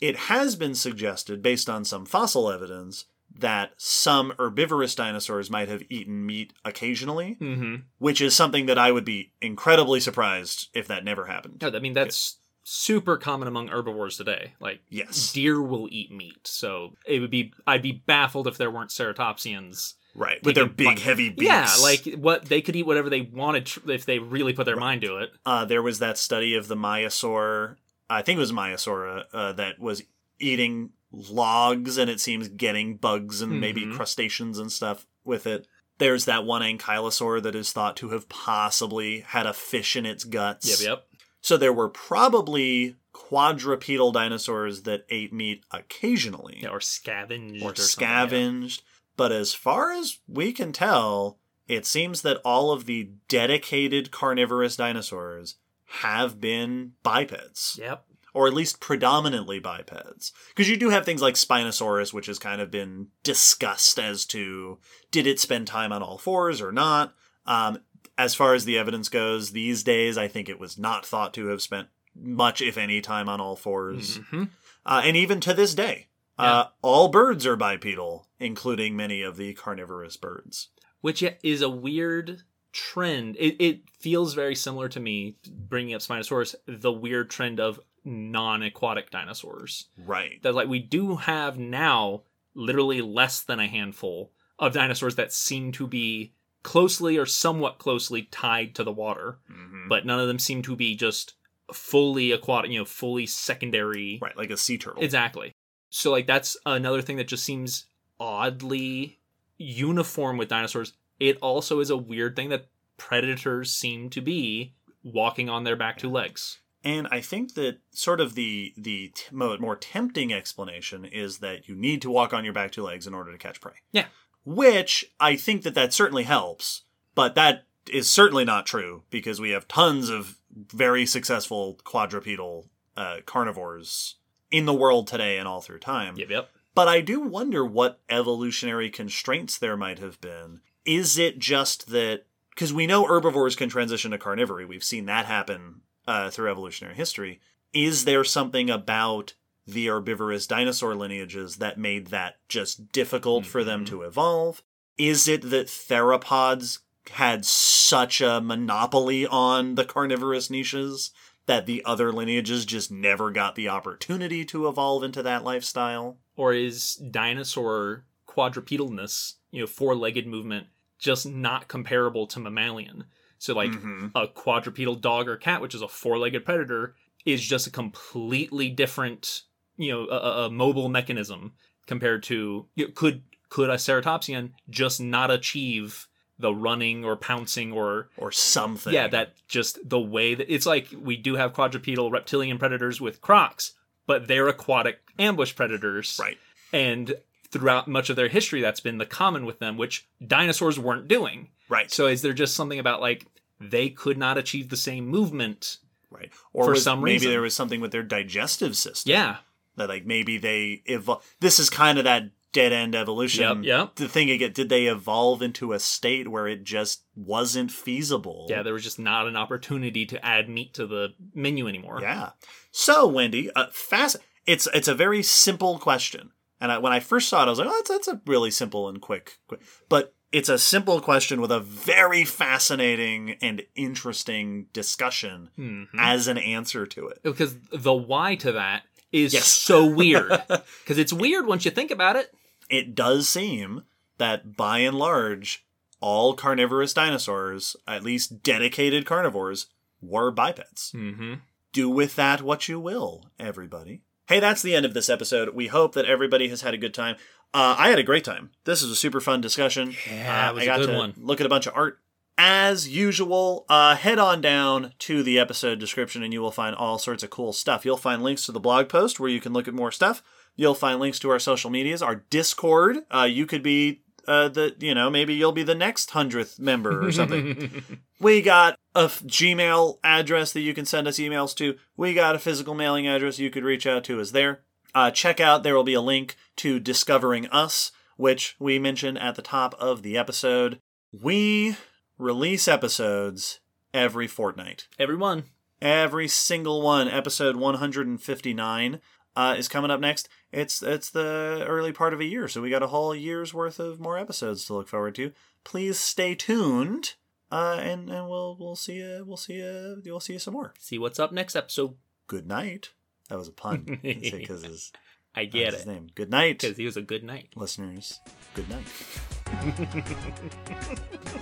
[0.00, 3.04] It has been suggested, based on some fossil evidence,
[3.36, 7.74] that some herbivorous dinosaurs might have eaten meat occasionally, Mm-hmm.
[7.98, 11.58] which is something that I would be incredibly surprised if that never happened.
[11.62, 14.54] No, I mean, that's super common among herbivores today.
[14.60, 15.32] Like, Yes.
[15.32, 16.46] deer will eat meat.
[16.46, 19.94] So it would be, I'd be baffled if there weren't ceratopsians.
[20.14, 20.42] Right.
[20.42, 21.44] With their big, bi- heavy beaks.
[21.44, 24.76] Yeah, like what they could eat whatever they wanted tr- if they really put their
[24.76, 25.30] mind to it.
[25.46, 27.76] Uh, there was that study of the Maiasaur,
[28.10, 30.02] I think it was Maiasaura, uh, that was
[30.38, 33.96] eating logs and it seems getting bugs and maybe Mhm.
[33.96, 35.66] crustaceans and stuff with it.
[35.98, 40.24] There's that one ankylosaur that is thought to have possibly had a fish in its
[40.24, 40.80] guts.
[40.82, 41.08] Yep, yep.
[41.40, 47.62] So there were probably quadrupedal dinosaurs that ate meat occasionally Yeah, or scavenged.
[47.64, 48.24] or or something, yeah.
[48.26, 48.82] scavenged.
[49.16, 54.76] But as far as we can tell, it seems that all of the dedicated carnivorous
[54.76, 55.56] dinosaurs
[56.02, 58.04] have been bipeds, Yep.
[58.34, 60.32] or at least predominantly bipeds.
[60.48, 64.78] Because you do have things like Spinosaurus, which has kind of been discussed as to
[65.10, 67.14] did it spend time on all fours or not.
[67.46, 67.78] Um,
[68.18, 71.46] as far as the evidence goes, these days, I think it was not thought to
[71.46, 74.44] have spent much, if any, time on all 4s hmm
[74.84, 76.08] Uh, and even to this day,
[76.38, 80.68] uh, all birds are bipedal, including many of the carnivorous birds.
[81.00, 82.42] which is a weird
[82.78, 83.36] trend.
[83.38, 89.10] It, it feels very similar to me, bringing up Spinosaurus, the weird trend of non-aquatic
[89.10, 89.86] dinosaurs.
[89.96, 90.40] Right.
[90.42, 92.22] That like we do have now
[92.54, 96.32] literally less than a handful of dinosaurs that seem to be
[96.62, 99.88] closely or somewhat closely tied to the water, Mhm.
[99.88, 101.34] but none of them seem to be just
[101.72, 104.18] fully aquatic, you know, fully secondary.
[104.22, 105.02] Right, like a sea turtle.
[105.02, 105.52] Exactly.
[105.90, 107.86] So like that's another thing that just seems
[108.20, 109.18] oddly
[109.56, 110.92] uniform with dinosaurs.
[111.18, 115.98] It also is a weird thing that predators seem to be walking on their back
[115.98, 116.58] two legs.
[116.84, 121.74] And I think that sort of the the t- more tempting explanation is that you
[121.74, 123.74] need to walk on your back two legs in order to catch prey.
[123.92, 124.06] Yeah.
[124.44, 126.82] Which I think that that certainly helps,
[127.14, 132.66] but that is certainly not true because we have tons of very successful quadrupedal
[132.96, 134.16] uh, carnivores
[134.50, 136.16] in the world today and all through time.
[136.16, 136.50] Yep, yep.
[136.74, 140.60] But I do wonder what evolutionary constraints there might have been.
[140.88, 145.26] Is it just that because we know herbivores can transition to carnivory, we've seen that
[145.26, 147.40] happen uh, through evolutionary history.
[147.74, 149.34] Is there something about
[149.66, 154.62] the herbivorous dinosaur lineages that made that just difficult for them to evolve?
[154.96, 156.78] Is it that theropods
[157.10, 161.10] had such a monopoly on the carnivorous niches
[161.44, 166.16] that the other lineages just never got the opportunity to evolve into that lifestyle?
[166.34, 170.68] Or is dinosaur quadrupedalness, you know, four-legged movement,
[170.98, 173.04] just not comparable to mammalian?
[173.38, 174.10] So like Mhm.
[174.14, 176.94] a quadrupedal dog or cat, which is a four-legged predator,
[177.24, 179.42] is just a completely different,
[179.76, 181.52] you know, a, a- a mobile mechanism
[181.86, 186.06] compared to you know, could could a ceratopsian just not achieve
[186.38, 188.92] the running or pouncing or or something.
[188.92, 193.20] yeah, that just the way that it's like we do have quadrupedal reptilian predators with
[193.20, 193.72] crocs,
[194.06, 196.18] but they're aquatic ambush predators.
[196.20, 196.38] right.
[196.72, 197.14] And
[197.50, 201.48] throughout much of their history, that's been the common with them, which dinosaurs weren't doing.
[201.68, 201.90] Right.
[201.90, 203.26] So is there just something about like
[203.60, 205.78] they could not achieve the same movement?
[206.10, 206.30] right.
[206.52, 207.30] Or for was- some maybe reason.
[207.30, 209.10] there was something with their digestive system.
[209.12, 209.36] Yeah.
[209.76, 211.24] That like maybe they evolve.
[211.40, 213.62] This is kind of that dead end evolution.
[213.62, 213.94] Yep, yep.
[213.96, 218.46] The thing again, did they evolve into a state where it just wasn't feasible?
[218.48, 222.00] Yeah, there was just not an opportunity to add meat to the menu anymore.
[222.02, 222.30] Yeah.
[222.72, 224.16] So, Wendy, uh, fast.
[224.46, 227.58] It's it's a very simple question, and I, when I first saw it, I was
[227.58, 229.60] like, "Oh, that's that's a really simple and quick." quick.
[229.88, 235.86] But it's a simple question with a very fascinating and interesting discussion Mhm.
[235.98, 237.20] as an answer to it.
[237.22, 239.46] Because the why to that is Yes.
[239.46, 240.30] so weird.
[240.82, 242.30] Because it's weird once you think about it.
[242.68, 243.84] It does seem
[244.18, 245.64] that by and large,
[246.00, 249.68] all carnivorous dinosaurs, at least dedicated carnivores,
[250.02, 250.92] were bipeds.
[250.94, 251.34] Mm-hmm.
[251.72, 254.02] do with that what you will, everybody.
[254.28, 255.54] Hey, that's the end of this episode.
[255.54, 257.16] We hope that everybody has had a good time.
[257.54, 258.50] Uh, I had a great time.
[258.64, 259.94] This was a super fun discussion.
[260.10, 261.14] Yeah, Uh, I got to one.
[261.16, 261.98] look at a bunch of art.
[262.36, 266.98] As usual, uh, head on down to the episode description and you will find all
[266.98, 267.84] sorts of cool stuff.
[267.86, 270.22] You'll find links to the blog post where you can look at more stuff.
[270.54, 272.98] You'll find links to our social medias, our Discord.
[273.12, 277.04] Uh, you could be uh, the, you know, maybe you'll be the next hundredth member
[277.04, 277.82] or something.
[278.20, 281.76] We got a f- Gmail address that you can send us emails to.
[281.96, 284.62] We got a physical mailing address you could reach out to us there.
[284.92, 289.36] Uh, check out, there will be a link to Discovering Us, which we mentioned at
[289.36, 290.80] the top of the episode.
[291.12, 291.76] We
[292.18, 293.60] release episodes
[293.94, 294.88] every fortnight.
[294.98, 295.44] Everyone.
[295.80, 297.08] Every single one.
[297.08, 299.00] Episode 159
[299.38, 300.28] uh, is coming up next.
[300.50, 303.78] It's it's the early part of a year, so we got a whole year's worth
[303.78, 305.32] of more episodes to look forward to.
[305.64, 307.14] Please stay tuned,
[307.52, 310.74] uh, and and we'll we'll see you we'll see you we'll see you some more.
[310.78, 311.94] See what's up next episode.
[312.26, 312.90] Good night.
[313.28, 314.92] That was a pun because his
[315.34, 315.88] I get his it.
[315.88, 316.08] name.
[316.14, 317.50] Good night, Because he was a good night.
[317.54, 318.18] listeners.
[318.54, 318.86] Good night.